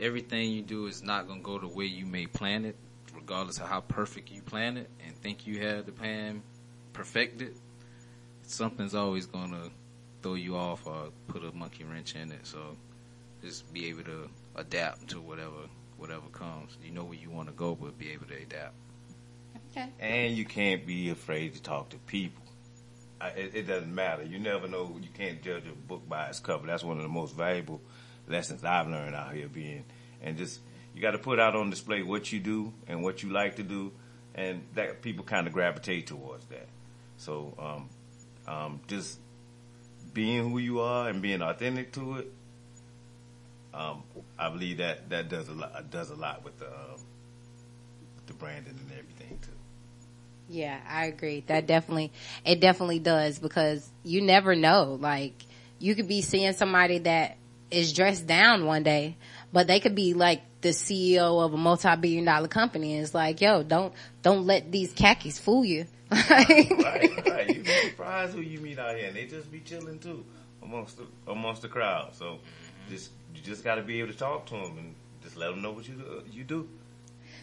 everything 0.00 0.50
you 0.50 0.62
do 0.62 0.86
is 0.86 1.02
not 1.02 1.28
gonna 1.28 1.40
go 1.40 1.58
the 1.58 1.68
way 1.68 1.84
you 1.84 2.06
may 2.06 2.26
plan 2.26 2.64
it, 2.64 2.76
regardless 3.14 3.58
of 3.58 3.68
how 3.68 3.80
perfect 3.82 4.30
you 4.30 4.42
plan 4.42 4.76
it 4.76 4.88
and 5.06 5.14
think 5.16 5.46
you 5.46 5.60
have 5.60 5.86
the 5.86 5.92
plan 5.92 6.42
perfected. 6.92 7.54
Something's 8.42 8.94
always 8.94 9.26
gonna 9.26 9.70
throw 10.22 10.34
you 10.34 10.56
off 10.56 10.86
or 10.86 11.10
put 11.28 11.44
a 11.44 11.52
monkey 11.52 11.84
wrench 11.84 12.14
in 12.14 12.32
it. 12.32 12.46
So 12.46 12.76
just 13.42 13.72
be 13.72 13.86
able 13.86 14.04
to 14.04 14.28
adapt 14.56 15.08
to 15.08 15.20
whatever 15.20 15.68
whatever 15.96 16.28
comes. 16.32 16.76
You 16.82 16.90
know 16.90 17.04
where 17.04 17.18
you 17.18 17.30
want 17.30 17.48
to 17.48 17.54
go, 17.54 17.74
but 17.74 17.98
be 17.98 18.10
able 18.10 18.26
to 18.26 18.36
adapt. 18.36 18.74
Okay. 19.70 19.88
And 20.00 20.36
you 20.36 20.44
can't 20.44 20.86
be 20.86 21.10
afraid 21.10 21.54
to 21.54 21.62
talk 21.62 21.90
to 21.90 21.98
people. 21.98 22.42
I, 23.20 23.28
it, 23.28 23.54
it 23.54 23.62
doesn't 23.66 23.94
matter. 23.94 24.22
You 24.22 24.38
never 24.38 24.66
know. 24.66 24.98
You 25.00 25.10
can't 25.12 25.42
judge 25.42 25.64
a 25.70 25.74
book 25.74 26.08
by 26.08 26.26
its 26.28 26.40
cover. 26.40 26.66
That's 26.66 26.82
one 26.82 26.96
of 26.96 27.02
the 27.02 27.08
most 27.08 27.36
valuable 27.36 27.80
lessons 28.30 28.64
I've 28.64 28.88
learned 28.88 29.14
out 29.14 29.34
here 29.34 29.48
being. 29.48 29.84
And 30.22 30.36
just, 30.38 30.60
you 30.94 31.02
got 31.02 31.12
to 31.12 31.18
put 31.18 31.38
out 31.38 31.56
on 31.56 31.70
display 31.70 32.02
what 32.02 32.32
you 32.32 32.40
do 32.40 32.72
and 32.86 33.02
what 33.02 33.22
you 33.22 33.30
like 33.30 33.56
to 33.56 33.62
do. 33.62 33.92
And 34.34 34.62
that 34.74 35.02
people 35.02 35.24
kind 35.24 35.46
of 35.46 35.52
gravitate 35.52 36.06
towards 36.06 36.44
that. 36.46 36.68
So, 37.16 37.54
um, 37.58 37.88
um, 38.52 38.80
just 38.86 39.18
being 40.14 40.50
who 40.50 40.58
you 40.58 40.80
are 40.80 41.08
and 41.08 41.20
being 41.20 41.42
authentic 41.42 41.92
to 41.92 42.18
it. 42.18 42.32
Um, 43.72 44.02
I 44.38 44.50
believe 44.50 44.78
that 44.78 45.10
that 45.10 45.28
does 45.28 45.48
a 45.48 45.52
lot, 45.52 45.90
does 45.90 46.10
a 46.10 46.14
lot 46.14 46.44
with 46.44 46.58
the, 46.58 46.66
um, 46.66 47.00
the 48.26 48.32
branding 48.34 48.78
and 48.78 48.90
everything 48.92 49.38
too. 49.42 49.50
Yeah, 50.48 50.80
I 50.88 51.06
agree. 51.06 51.44
That 51.46 51.66
definitely, 51.66 52.10
it 52.44 52.60
definitely 52.60 52.98
does 52.98 53.38
because 53.38 53.88
you 54.02 54.20
never 54.22 54.56
know. 54.56 54.98
Like, 55.00 55.34
you 55.78 55.94
could 55.94 56.08
be 56.08 56.22
seeing 56.22 56.52
somebody 56.52 56.98
that 56.98 57.36
is 57.70 57.92
dressed 57.92 58.26
down 58.26 58.66
one 58.66 58.82
day, 58.82 59.16
but 59.52 59.66
they 59.66 59.80
could 59.80 59.94
be 59.94 60.14
like 60.14 60.42
the 60.60 60.70
CEO 60.70 61.44
of 61.44 61.54
a 61.54 61.56
multi-billion 61.56 62.24
dollar 62.24 62.48
company. 62.48 62.94
And 62.94 63.02
it's 63.02 63.14
like, 63.14 63.40
yo, 63.40 63.62
don't, 63.62 63.92
don't 64.22 64.46
let 64.46 64.70
these 64.70 64.92
khakis 64.92 65.38
fool 65.38 65.64
you. 65.64 65.86
right, 66.10 66.70
right. 67.26 67.48
You 67.48 67.62
be 67.62 67.88
surprised 67.90 68.34
who 68.34 68.40
you 68.40 68.58
meet 68.58 68.78
out 68.78 68.96
here, 68.96 69.06
and 69.06 69.16
they 69.16 69.26
just 69.26 69.50
be 69.52 69.60
chilling 69.60 70.00
too 70.00 70.24
amongst 70.60 70.96
the 70.96 71.06
amongst 71.28 71.62
the 71.62 71.68
crowd. 71.68 72.14
So, 72.14 72.24
mm-hmm. 72.24 72.90
just 72.90 73.10
you 73.32 73.40
just 73.42 73.62
got 73.62 73.76
to 73.76 73.82
be 73.82 74.00
able 74.00 74.12
to 74.12 74.18
talk 74.18 74.46
to 74.46 74.54
them 74.54 74.76
and 74.76 74.94
just 75.22 75.36
let 75.36 75.50
them 75.50 75.62
know 75.62 75.70
what 75.70 75.86
you 75.86 75.94
do, 75.94 76.22
you 76.32 76.42
do. 76.42 76.68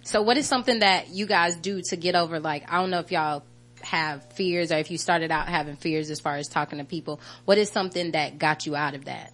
So 0.03 0.21
what 0.21 0.37
is 0.37 0.47
something 0.47 0.79
that 0.79 1.09
you 1.09 1.25
guys 1.25 1.55
do 1.55 1.81
to 1.89 1.95
get 1.95 2.15
over 2.15 2.39
like, 2.39 2.71
I 2.71 2.79
don't 2.79 2.89
know 2.89 2.99
if 2.99 3.11
y'all 3.11 3.43
have 3.81 4.23
fears 4.33 4.71
or 4.71 4.77
if 4.77 4.89
you 4.91 4.97
started 4.97 5.31
out 5.31 5.47
having 5.47 5.75
fears 5.75 6.09
as 6.09 6.19
far 6.19 6.35
as 6.35 6.47
talking 6.47 6.79
to 6.79 6.85
people. 6.85 7.19
What 7.45 7.57
is 7.57 7.69
something 7.69 8.11
that 8.11 8.37
got 8.37 8.65
you 8.65 8.75
out 8.75 8.95
of 8.95 9.05
that? 9.05 9.33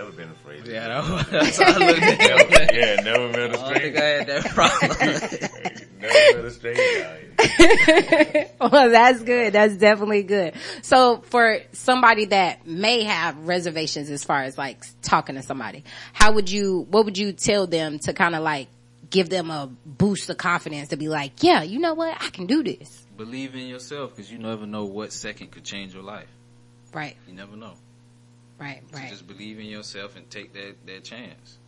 You 0.00 0.06
never 0.06 0.16
been 0.16 0.30
afraid. 0.30 0.66
Yeah, 0.66 0.88
that- 0.88 1.26
that's 1.30 1.58
how 1.62 1.72
I 1.74 1.78
looked 1.78 2.02
at 2.02 2.18
never, 2.18 2.62
it. 2.62 2.70
yeah, 2.74 3.02
never 3.02 3.28
met 3.28 3.54
a 3.54 3.60
I 3.60 3.72
don't 3.72 3.74
think. 3.82 3.96
I 3.96 4.04
had 4.04 4.26
that 4.28 4.44
problem. 4.46 4.90
never 6.00 6.36
met 6.36 6.44
a 6.44 6.50
stranger 6.50 7.26
well, 8.60 8.90
that's 8.90 9.22
good. 9.22 9.52
That's 9.52 9.76
definitely 9.76 10.22
good. 10.22 10.54
So 10.82 11.18
for 11.18 11.58
somebody 11.72 12.26
that 12.26 12.66
may 12.66 13.04
have 13.04 13.46
reservations 13.46 14.10
as 14.10 14.24
far 14.24 14.42
as 14.42 14.56
like 14.58 14.82
talking 15.02 15.34
to 15.36 15.42
somebody, 15.42 15.84
how 16.12 16.32
would 16.32 16.50
you, 16.50 16.86
what 16.90 17.04
would 17.04 17.18
you 17.18 17.32
tell 17.32 17.66
them 17.66 17.98
to 18.00 18.12
kind 18.12 18.34
of 18.34 18.42
like 18.42 18.68
give 19.10 19.28
them 19.28 19.50
a 19.50 19.70
boost 19.86 20.30
of 20.30 20.36
confidence 20.36 20.88
to 20.88 20.96
be 20.96 21.08
like, 21.08 21.42
yeah, 21.42 21.62
you 21.62 21.78
know 21.78 21.94
what? 21.94 22.16
I 22.20 22.30
can 22.30 22.46
do 22.46 22.62
this. 22.62 23.04
Believe 23.16 23.54
in 23.54 23.66
yourself 23.66 24.14
because 24.16 24.30
you 24.30 24.38
never 24.38 24.66
know 24.66 24.84
what 24.84 25.12
second 25.12 25.50
could 25.50 25.64
change 25.64 25.92
your 25.94 26.02
life. 26.02 26.28
Right, 26.92 27.16
You 27.28 27.34
never 27.34 27.56
know. 27.56 27.74
Right, 28.60 28.82
So 28.92 28.98
right. 28.98 29.08
just 29.10 29.26
believe 29.26 29.58
in 29.58 29.66
yourself 29.66 30.16
and 30.16 30.28
take 30.30 30.52
that, 30.54 30.74
that 30.86 31.04
chance. 31.04 31.58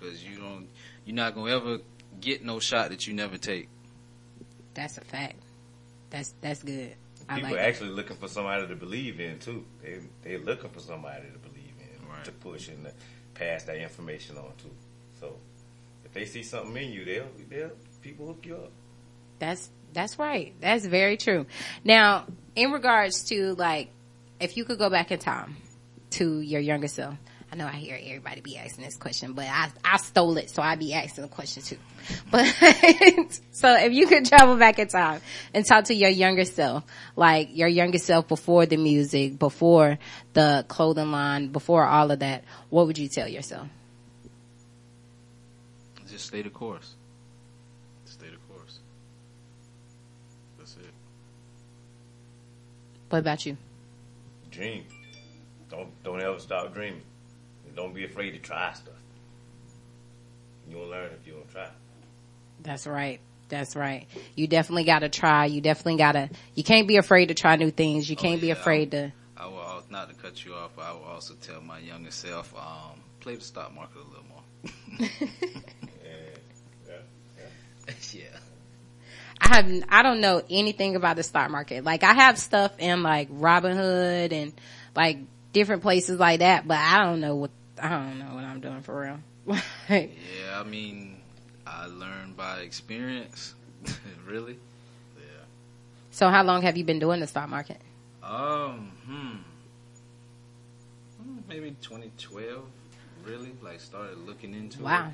Cause 0.00 0.22
you 0.22 0.36
don't, 0.38 0.68
you're 1.04 1.16
not 1.16 1.34
gonna 1.34 1.54
ever 1.54 1.78
get 2.20 2.44
no 2.44 2.58
shot 2.60 2.90
that 2.90 3.06
you 3.06 3.14
never 3.14 3.36
take. 3.38 3.68
That's 4.74 4.98
a 4.98 5.02
fact. 5.02 5.36
That's, 6.10 6.34
that's 6.40 6.62
good. 6.62 6.94
I 7.28 7.36
People 7.36 7.42
like 7.50 7.52
are 7.52 7.62
that. 7.62 7.68
actually 7.68 7.90
looking 7.90 8.16
for 8.16 8.28
somebody 8.28 8.66
to 8.66 8.76
believe 8.76 9.18
in 9.20 9.38
too. 9.38 9.64
They 9.82 9.98
they're 10.22 10.38
looking 10.40 10.68
for 10.70 10.80
somebody 10.80 11.22
to 11.32 11.38
believe 11.38 11.72
in 11.80 12.06
Right. 12.08 12.24
to 12.24 12.32
push 12.32 12.68
and 12.68 12.84
to 12.84 12.92
pass 13.34 13.64
that 13.64 13.76
information 13.76 14.36
on 14.36 14.44
to. 14.58 14.70
So 15.20 15.34
if 16.04 16.12
they 16.12 16.26
see 16.26 16.42
something 16.42 16.76
in 16.76 16.92
you, 16.92 17.04
they'll 17.06 17.28
they'll 17.48 17.70
people 18.02 18.26
hook 18.26 18.44
you 18.44 18.56
up. 18.56 18.70
That's 19.38 19.70
that's 19.94 20.18
right. 20.18 20.52
That's 20.60 20.84
very 20.84 21.16
true. 21.16 21.46
Now, 21.82 22.26
in 22.56 22.72
regards 22.72 23.24
to 23.30 23.54
like, 23.54 23.88
if 24.38 24.56
you 24.58 24.64
could 24.66 24.78
go 24.78 24.90
back 24.90 25.10
in 25.10 25.18
time 25.18 25.56
to 26.14 26.40
your 26.40 26.60
younger 26.60 26.88
self, 26.88 27.14
I 27.54 27.56
know 27.56 27.66
I 27.66 27.72
hear 27.72 27.96
everybody 28.02 28.40
be 28.40 28.56
asking 28.56 28.84
this 28.84 28.96
question, 28.96 29.32
but 29.32 29.46
I, 29.46 29.70
I 29.84 29.96
stole 29.98 30.36
it, 30.38 30.50
so 30.50 30.60
I 30.60 30.74
be 30.74 30.92
asking 30.92 31.22
the 31.22 31.28
question 31.28 31.62
too. 31.62 31.78
But, 32.30 32.46
so 33.52 33.76
if 33.76 33.92
you 33.92 34.08
could 34.08 34.26
travel 34.26 34.56
back 34.56 34.80
in 34.80 34.88
time 34.88 35.20
and 35.54 35.64
talk 35.64 35.84
to 35.84 35.94
your 35.94 36.10
younger 36.10 36.44
self, 36.44 36.82
like 37.14 37.56
your 37.56 37.68
younger 37.68 37.98
self 37.98 38.26
before 38.26 38.66
the 38.66 38.76
music, 38.76 39.38
before 39.38 40.00
the 40.32 40.64
clothing 40.66 41.12
line, 41.12 41.48
before 41.48 41.86
all 41.86 42.10
of 42.10 42.18
that, 42.18 42.42
what 42.70 42.88
would 42.88 42.98
you 42.98 43.08
tell 43.08 43.28
yourself? 43.28 43.68
Just 46.08 46.26
stay 46.26 46.42
the 46.42 46.50
course. 46.50 46.94
Stay 48.04 48.26
the 48.26 48.52
course. 48.52 48.80
That's 50.58 50.76
it. 50.76 50.92
What 53.10 53.20
about 53.20 53.46
you? 53.46 53.56
Dream. 54.50 54.84
Don't 55.70 56.02
don't 56.02 56.22
ever 56.22 56.38
stop 56.38 56.74
dreaming. 56.74 57.02
And 57.66 57.76
don't 57.76 57.94
be 57.94 58.04
afraid 58.04 58.32
to 58.32 58.38
try 58.38 58.72
stuff. 58.72 58.94
You 60.68 60.78
won't 60.78 60.90
learn 60.90 61.10
if 61.12 61.26
you 61.26 61.34
don't 61.34 61.50
try. 61.50 61.68
That's 62.62 62.86
right. 62.86 63.20
That's 63.48 63.76
right. 63.76 64.06
You 64.34 64.46
definitely 64.46 64.84
gotta 64.84 65.08
try. 65.08 65.46
You 65.46 65.60
definitely 65.60 65.96
gotta, 65.96 66.30
you 66.54 66.64
can't 66.64 66.88
be 66.88 66.96
afraid 66.96 67.26
to 67.26 67.34
try 67.34 67.56
new 67.56 67.70
things. 67.70 68.08
You 68.08 68.16
can't 68.16 68.40
be 68.40 68.48
yeah. 68.48 68.54
afraid 68.54 68.92
to, 68.92 69.12
I 69.36 69.46
will 69.46 69.60
al- 69.60 69.84
not 69.90 70.08
to 70.08 70.14
cut 70.14 70.44
you 70.44 70.54
off. 70.54 70.70
But 70.74 70.82
I 70.86 70.92
will 70.92 71.04
also 71.04 71.34
tell 71.34 71.60
my 71.60 71.78
younger 71.78 72.10
self, 72.10 72.54
um, 72.56 73.00
play 73.20 73.36
the 73.36 73.42
stock 73.42 73.74
market 73.74 73.98
a 73.98 74.08
little 74.08 74.24
more. 74.28 75.08
Yeah. 76.04 76.94
Yeah. 77.86 77.94
yeah. 78.12 78.38
I 79.40 79.56
have, 79.56 79.84
I 79.90 80.02
don't 80.02 80.20
know 80.20 80.42
anything 80.48 80.96
about 80.96 81.16
the 81.16 81.22
stock 81.22 81.50
market. 81.50 81.84
Like 81.84 82.02
I 82.02 82.14
have 82.14 82.38
stuff 82.38 82.72
in 82.78 83.02
like 83.02 83.30
Robinhood 83.30 84.32
and 84.32 84.54
like 84.96 85.18
different 85.54 85.80
places 85.80 86.18
like 86.20 86.40
that, 86.40 86.68
but 86.68 86.76
I 86.76 86.98
don't 87.02 87.20
know 87.20 87.36
what, 87.36 87.50
I 87.82 87.88
don't 87.88 88.18
know 88.18 88.34
what 88.34 88.44
I'm 88.44 88.60
doing 88.60 88.82
for 88.82 89.00
real. 89.00 89.18
Like, 89.88 90.10
Yeah, 90.40 90.60
I 90.60 90.64
mean, 90.64 91.16
I 91.66 91.86
learned 91.86 92.36
by 92.36 92.58
experience. 92.60 93.54
really? 94.26 94.58
Yeah. 95.16 95.22
so 96.10 96.28
how 96.28 96.42
long 96.42 96.62
have 96.62 96.76
you 96.76 96.84
been 96.84 96.98
doing 96.98 97.20
the 97.20 97.26
stock 97.26 97.48
market? 97.48 97.78
Um, 98.22 98.90
hmm. 99.06 99.36
Hmm, 101.22 101.38
Maybe 101.48 101.70
2012, 101.82 102.64
really? 103.26 103.50
Like, 103.62 103.80
started 103.80 104.18
looking 104.26 104.54
into 104.54 104.82
Wow. 104.82 105.08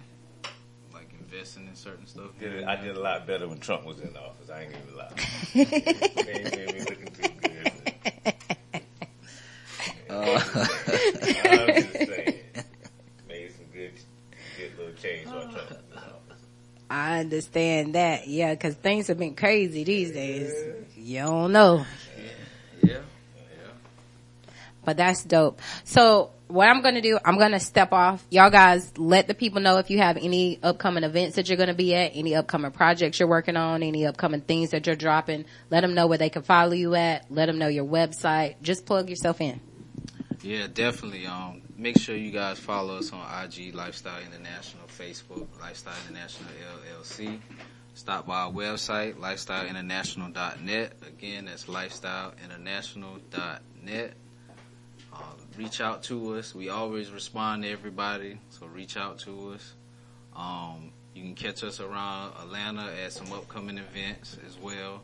it. 0.44 0.50
Like, 0.94 1.08
investing 1.18 1.66
in 1.66 1.74
certain 1.74 2.06
stuff. 2.06 2.30
Did 2.38 2.52
it, 2.54 2.64
I 2.68 2.76
did 2.76 2.96
a 2.96 3.00
lot 3.00 3.26
better 3.26 3.48
when 3.48 3.58
Trump 3.58 3.84
was 3.84 4.00
in 4.00 4.16
office. 4.16 4.48
I 4.50 4.62
ain't 4.62 4.72
even 4.72 4.96
lie. 4.96 5.10
They 6.24 6.32
ain't 6.32 6.56
made 6.56 6.74
me 6.74 6.80
looking 6.88 7.10
too 7.12 7.28
good. 7.42 8.82
I'm 10.10 11.66
just 11.66 11.92
saying. 11.92 12.38
Made 13.28 13.52
some 13.52 13.66
good, 13.72 13.92
good 14.56 14.78
little 14.78 14.94
change 14.94 15.26
while 15.26 15.42
Trump 15.42 15.70
was 15.70 15.70
in 15.70 15.98
office. 15.98 16.42
I 16.90 17.20
understand 17.20 17.94
that. 17.94 18.26
Yeah, 18.26 18.54
cause 18.56 18.74
things 18.74 19.06
have 19.08 19.18
been 19.18 19.34
crazy 19.34 19.84
these 19.84 20.10
days. 20.12 20.52
You 20.96 21.20
don't 21.20 21.52
know. 21.52 21.86
Yeah. 22.82 22.98
But 24.84 24.96
that's 24.96 25.22
dope. 25.24 25.60
So 25.84 26.30
what 26.48 26.68
I'm 26.68 26.82
gonna 26.82 27.00
do, 27.00 27.18
I'm 27.24 27.38
gonna 27.38 27.60
step 27.60 27.92
off. 27.92 28.24
Y'all 28.30 28.50
guys 28.50 28.92
let 28.98 29.28
the 29.28 29.34
people 29.34 29.60
know 29.60 29.78
if 29.78 29.90
you 29.90 29.98
have 29.98 30.16
any 30.16 30.58
upcoming 30.62 31.04
events 31.04 31.36
that 31.36 31.48
you're 31.48 31.58
gonna 31.58 31.74
be 31.74 31.94
at, 31.94 32.12
any 32.14 32.34
upcoming 32.34 32.72
projects 32.72 33.20
you're 33.20 33.28
working 33.28 33.56
on, 33.56 33.82
any 33.82 34.06
upcoming 34.06 34.40
things 34.40 34.70
that 34.70 34.86
you're 34.86 34.96
dropping. 34.96 35.44
Let 35.70 35.82
them 35.82 35.94
know 35.94 36.06
where 36.06 36.18
they 36.18 36.30
can 36.30 36.42
follow 36.42 36.72
you 36.72 36.94
at. 36.94 37.30
Let 37.30 37.46
them 37.46 37.58
know 37.58 37.68
your 37.68 37.84
website. 37.84 38.56
Just 38.62 38.86
plug 38.86 39.08
yourself 39.10 39.40
in. 39.40 39.60
Yeah, 40.42 40.68
definitely. 40.72 41.26
Um, 41.26 41.60
make 41.76 41.98
sure 41.98 42.16
you 42.16 42.30
guys 42.30 42.58
follow 42.58 42.96
us 42.96 43.12
on 43.12 43.20
IG 43.44 43.74
Lifestyle 43.74 44.22
International, 44.22 44.86
Facebook 44.86 45.46
Lifestyle 45.60 45.92
International 46.08 46.48
LLC. 46.98 47.38
Stop 47.92 48.26
by 48.26 48.40
our 48.42 48.50
website 48.50 49.16
lifestyleinternational.net. 49.16 50.94
Again, 51.06 51.44
that's 51.44 51.66
lifestyleinternational.net. 51.66 54.14
Uh, 55.12 55.18
reach 55.58 55.82
out 55.82 56.02
to 56.04 56.36
us. 56.36 56.54
We 56.54 56.70
always 56.70 57.10
respond 57.10 57.64
to 57.64 57.68
everybody, 57.68 58.38
so 58.48 58.66
reach 58.66 58.96
out 58.96 59.18
to 59.20 59.50
us. 59.50 59.74
Um, 60.34 60.92
you 61.14 61.22
can 61.22 61.34
catch 61.34 61.62
us 61.64 61.80
around 61.80 62.32
Atlanta 62.40 62.90
at 63.04 63.12
some 63.12 63.30
upcoming 63.32 63.76
events 63.76 64.38
as 64.46 64.56
well. 64.56 65.02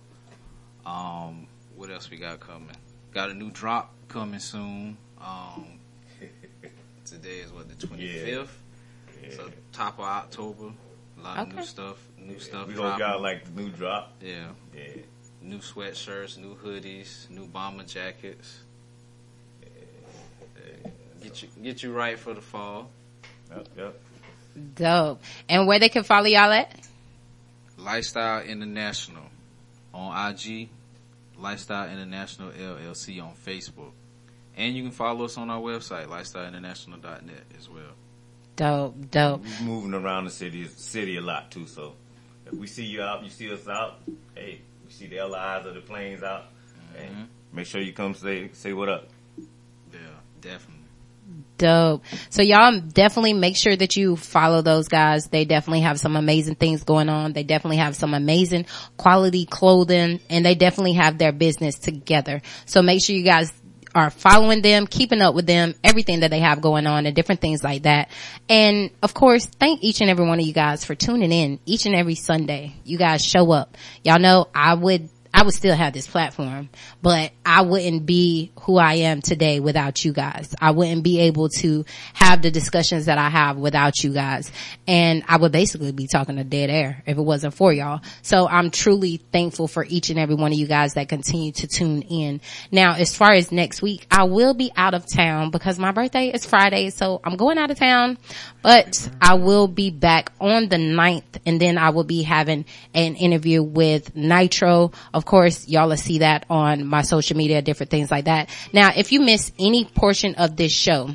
Um, 0.87 1.47
what 1.75 1.91
else 1.91 2.11
we 2.11 2.17
got 2.17 2.41
coming? 2.41 2.71
Got 3.13 3.29
a 3.31 3.35
new 3.35 3.51
drop 3.51 3.93
coming 4.09 4.41
soon. 4.41 4.97
Um, 5.21 5.79
today 7.05 7.39
is 7.39 7.53
what 7.53 7.69
the 7.69 7.87
twenty 7.87 8.09
fifth. 8.09 8.59
So 9.37 9.49
top 9.73 9.99
of 9.99 10.05
October. 10.05 10.73
A 11.19 11.23
lot 11.23 11.39
of 11.39 11.49
Okay. 11.49 11.57
new 11.57 11.65
stuff. 11.65 11.97
New 12.19 12.39
stuff. 12.39 12.69
We 12.69 12.75
hope 12.75 12.83
dropping. 12.99 13.07
y'all 13.07 13.21
like 13.23 13.45
the 13.45 13.61
new 13.63 13.71
drop. 13.71 14.13
Yeah. 14.21 14.49
Yeah. 14.75 14.83
New 15.43 15.59
sweatshirts, 15.59 16.39
new 16.39 16.55
hoodies, 16.57 17.29
new 17.31 17.47
bomber 17.47 17.85
jackets. 17.85 18.61
Get 21.23 21.43
you 21.43 21.49
get 21.63 21.83
you 21.83 21.93
right 21.93 22.19
for 22.19 22.35
the 22.35 22.41
fall. 22.41 22.91
Yep, 23.51 23.69
yep. 23.77 24.01
Dope. 24.75 25.23
And 25.49 25.67
where 25.67 25.79
they 25.79 25.89
can 25.89 26.03
follow 26.05 26.27
y'all 26.27 26.53
at? 26.53 26.87
Lifestyle 27.79 28.43
International 28.43 29.25
on 29.93 30.31
IG, 30.31 30.69
Lifestyle 31.39 31.89
International 31.91 32.51
LLC 32.53 33.23
on 33.23 33.33
Facebook. 33.45 33.93
And 34.57 34.75
you 34.75 34.83
can 34.83 34.93
follow 34.93 35.27
us 35.27 35.37
on 35.37 35.51
our 35.51 35.61
website, 35.61 36.07
lifestyleinternational.net 36.07 37.45
as 37.59 37.69
well. 37.69 37.83
Dope, 38.57 39.11
dope. 39.11 39.43
We 39.61 39.67
moving 39.67 39.93
around 39.93 40.25
the 40.25 40.31
city 40.31 40.67
city 40.69 41.19
a 41.19 41.21
lot 41.21 41.51
too. 41.51 41.67
So 41.67 41.93
if 42.47 42.55
we 42.55 42.67
see 42.67 42.85
you 42.85 43.03
out, 43.03 43.23
you 43.23 43.29
see 43.29 43.53
us 43.53 43.69
out. 43.69 44.01
Hey, 44.35 44.63
we 44.85 44.91
see 44.91 45.07
the 45.07 45.17
LIs 45.17 45.67
of 45.67 45.75
the 45.75 45.83
planes 45.83 46.23
out. 46.23 46.47
Hey, 46.95 47.07
mm-hmm. 47.07 47.25
make 47.53 47.67
sure 47.67 47.83
you 47.83 47.93
come 47.93 48.15
say 48.15 48.49
say 48.55 48.73
what 48.73 48.89
up. 48.89 49.09
Yeah, 49.93 49.99
definitely. 50.41 50.77
Dope. 51.59 52.05
So 52.31 52.43
y'all 52.43 52.81
definitely 52.81 53.33
make 53.35 53.57
sure 53.57 53.75
that 53.75 53.97
you 53.97 54.17
follow 54.17 54.63
those 54.63 54.89
guys. 54.89 55.27
They 55.27 55.45
definitely 55.45 55.81
have 55.81 55.99
some 55.99 56.17
amazing 56.17 56.55
things 56.55 56.85
going 56.85 57.09
on. 57.09 57.33
They 57.33 57.43
definitely 57.43 57.79
have 57.79 57.97
some 57.97 58.15
amazing 58.15 58.67
quality 58.97 59.45
clothing 59.45 60.21
and 60.31 60.47
they 60.47 60.55
definitely 60.55 60.93
have 60.95 61.19
their 61.19 61.33
business 61.33 61.79
together. 61.79 62.43
So 62.67 62.83
make 62.83 63.03
sure 63.03 63.17
you 63.17 63.25
guys 63.25 63.53
are 63.97 64.11
following 64.11 64.61
them, 64.61 64.87
keeping 64.87 65.23
up 65.23 65.35
with 65.35 65.47
them, 65.47 65.75
everything 65.83 66.21
that 66.21 66.31
they 66.31 66.41
have 66.41 66.61
going 66.61 66.87
on 66.87 67.07
and 67.07 67.17
different 67.17 67.41
things 67.41 67.65
like 67.65 67.85
that. 67.85 68.11
And 68.47 68.91
of 69.03 69.15
course, 69.15 69.47
thank 69.47 69.83
each 69.83 70.03
and 70.03 70.11
every 70.11 70.27
one 70.27 70.39
of 70.39 70.45
you 70.45 70.53
guys 70.53 70.85
for 70.85 70.95
tuning 70.95 71.33
in 71.33 71.59
each 71.65 71.87
and 71.87 71.95
every 71.95 72.15
Sunday. 72.15 72.75
You 72.85 72.99
guys 72.99 73.25
show 73.25 73.51
up. 73.53 73.75
Y'all 74.05 74.19
know 74.19 74.49
I 74.55 74.75
would 74.75 75.09
I 75.37 75.43
would 75.43 75.53
still 75.53 75.77
have 75.77 75.93
this 75.93 76.07
platform, 76.07 76.71
but 77.03 77.31
I 77.45 77.61
wouldn't 77.61 78.07
be 78.07 78.53
who 78.61 78.79
I 78.79 78.95
am 78.95 79.21
today 79.21 79.61
without 79.61 80.03
you 80.03 80.15
guys. 80.15 80.55
I 80.63 80.71
wouldn't 80.71 81.03
be 81.03 81.21
able 81.21 81.51
to 81.61 81.85
have 82.15 82.41
the 82.41 82.51
discussions 82.51 83.05
that 83.05 83.19
I 83.19 83.29
have 83.29 83.59
without 83.59 84.03
you 84.03 84.15
guys. 84.15 84.51
And 84.89 85.25
I 85.29 85.37
would 85.37 85.53
basically 85.53 85.93
be 85.93 86.07
talking 86.07 86.37
to 86.37 86.45
dead 86.45 86.71
air 86.71 87.03
if 87.05 87.19
it 87.19 87.23
wasn't 87.23 87.53
for 87.53 87.71
y'all. 87.71 88.01
So 88.23 88.49
I'm 88.49 88.71
truly 88.71 89.19
thankful 89.31 89.69
for 89.69 89.85
each 89.87 90.09
and 90.09 90.19
every 90.19 90.37
one 90.37 90.53
of 90.53 90.59
you 90.59 90.67
guys 90.67 90.95
that 90.95 91.11
continue 91.11 91.53
to 91.53 91.67
tune 91.67 92.01
in. 92.01 92.41
Now, 92.73 92.95
as 92.95 93.15
far 93.15 93.33
as 93.33 93.53
next 93.53 93.83
week, 93.83 94.07
I 94.11 94.25
will 94.25 94.55
be 94.55 94.73
out 94.75 94.95
of 94.95 95.05
town 95.07 95.51
because 95.51 95.79
my 95.79 95.93
birthday 95.93 96.29
is 96.29 96.47
Friday. 96.47 96.89
So 96.89 97.21
I'm 97.23 97.37
going 97.37 97.59
out 97.59 97.71
of 97.71 97.79
town, 97.79 98.17
but 98.67 99.09
I 99.21 99.35
will 99.35 99.69
be 99.69 99.91
back 99.91 100.33
on 100.41 100.69
the 100.69 100.75
9th 100.75 101.23
and 101.47 101.61
then 101.61 101.79
I 101.79 101.91
will 101.91 102.03
be 102.03 102.23
having 102.23 102.65
an 102.95 103.15
interview 103.15 103.63
with 103.63 104.17
Nitro. 104.17 104.91
Of 105.15 105.25
course, 105.25 105.69
y'all 105.69 105.89
will 105.89 105.97
see 105.97 106.19
that 106.19 106.47
on 106.51 106.85
my 106.85 107.03
social 107.03 107.37
media, 107.37 107.63
different 107.63 107.91
things 107.91 108.11
like 108.11 108.25
that. 108.25 108.51
Now, 108.73 108.91
if 108.97 109.13
you 109.13 109.21
miss 109.21 109.53
any 109.57 109.85
portion 109.85 110.35
of 110.35 110.57
this 110.57 110.73
show, 110.73 111.11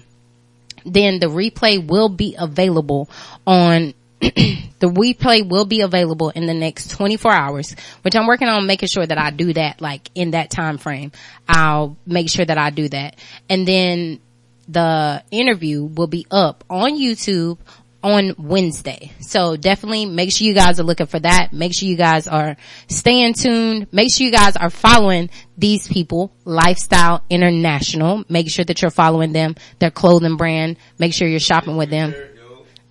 then 0.85 1.19
the 1.19 1.25
replay 1.25 1.85
will 1.85 2.07
be 2.07 2.37
available 2.39 3.09
on 3.45 3.95
the 4.21 4.71
replay 4.83 5.45
will 5.45 5.65
be 5.65 5.81
available 5.81 6.29
in 6.29 6.45
the 6.45 6.53
next 6.53 6.91
24 6.91 7.33
hours, 7.33 7.75
which 8.03 8.15
I'm 8.15 8.27
working 8.27 8.47
on 8.47 8.65
making 8.65 8.87
sure 8.87 9.05
that 9.05 9.17
I 9.17 9.29
do 9.29 9.51
that 9.51 9.81
like 9.81 10.09
in 10.15 10.31
that 10.31 10.51
time 10.51 10.77
frame. 10.77 11.11
I'll 11.49 11.97
make 12.05 12.29
sure 12.29 12.45
that 12.45 12.57
I 12.57 12.69
do 12.69 12.87
that. 12.87 13.17
And 13.49 13.67
then 13.67 14.21
the 14.67 15.23
interview 15.31 15.83
will 15.85 16.07
be 16.07 16.25
up 16.31 16.63
on 16.69 16.99
YouTube 16.99 17.57
on 18.03 18.33
Wednesday. 18.38 19.11
So 19.19 19.55
definitely 19.55 20.05
make 20.05 20.31
sure 20.31 20.47
you 20.47 20.53
guys 20.53 20.79
are 20.79 20.83
looking 20.83 21.05
for 21.05 21.19
that. 21.19 21.53
Make 21.53 21.73
sure 21.73 21.88
you 21.88 21.97
guys 21.97 22.27
are 22.27 22.57
staying 22.88 23.33
tuned. 23.35 23.88
Make 23.91 24.13
sure 24.13 24.25
you 24.25 24.31
guys 24.31 24.55
are 24.55 24.69
following 24.69 25.29
these 25.57 25.88
people, 25.88 26.33
Lifestyle 26.45 27.23
International. 27.29 28.23
Make 28.27 28.49
sure 28.49 28.65
that 28.65 28.81
you're 28.81 28.91
following 28.91 29.33
them, 29.33 29.55
their 29.79 29.91
clothing 29.91 30.38
brand. 30.38 30.77
Make 30.97 31.13
sure 31.13 31.27
you're 31.27 31.39
shopping 31.39 31.77
with 31.77 31.89
them. 31.89 32.15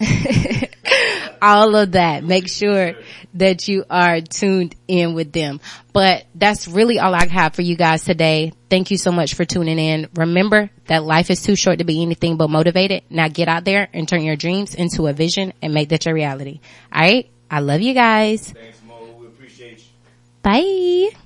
all 1.43 1.75
of 1.77 1.93
that. 1.93 2.25
Make 2.25 2.49
sure 2.49 2.95
that 3.35 3.69
you 3.69 3.85
are 3.91 4.21
tuned 4.21 4.75
in 4.89 5.15
with 5.15 5.33
them. 5.33 5.61
But 5.93 6.27
that's 6.35 6.69
really 6.69 6.99
all 6.99 7.15
I 7.15 7.27
have 7.27 7.55
for 7.55 7.63
you 7.63 7.77
guys 7.77 8.05
today. 8.05 8.53
Thank 8.69 8.91
you 8.91 8.99
so 8.99 9.13
much 9.13 9.35
for 9.35 9.45
tuning 9.45 9.79
in. 9.79 10.09
Remember 10.15 10.71
that 10.87 11.05
life 11.05 11.31
is 11.31 11.43
too 11.43 11.57
short 11.57 11.79
to 11.79 11.85
be 11.85 12.03
anything 12.03 12.37
but 12.37 12.51
motivated. 12.51 13.03
Now 13.11 13.29
get 13.29 13.49
out 13.49 13.65
there 13.65 13.89
and 13.93 14.09
turn 14.09 14.23
your 14.23 14.37
dreams 14.37 14.75
into 14.75 15.07
a 15.07 15.13
vision 15.13 15.53
and 15.63 15.75
make 15.75 15.91
that 15.91 16.07
your 16.07 16.15
reality. 16.15 16.61
All 16.93 17.01
right. 17.01 17.31
I 17.51 17.61
love 17.61 17.81
you 17.81 17.95
guys. 17.95 18.53
Thanks, 18.53 18.81
Mo. 18.87 19.17
We 19.19 19.27
appreciate 19.27 19.79
you. 19.79 19.85
Bye. 20.43 21.17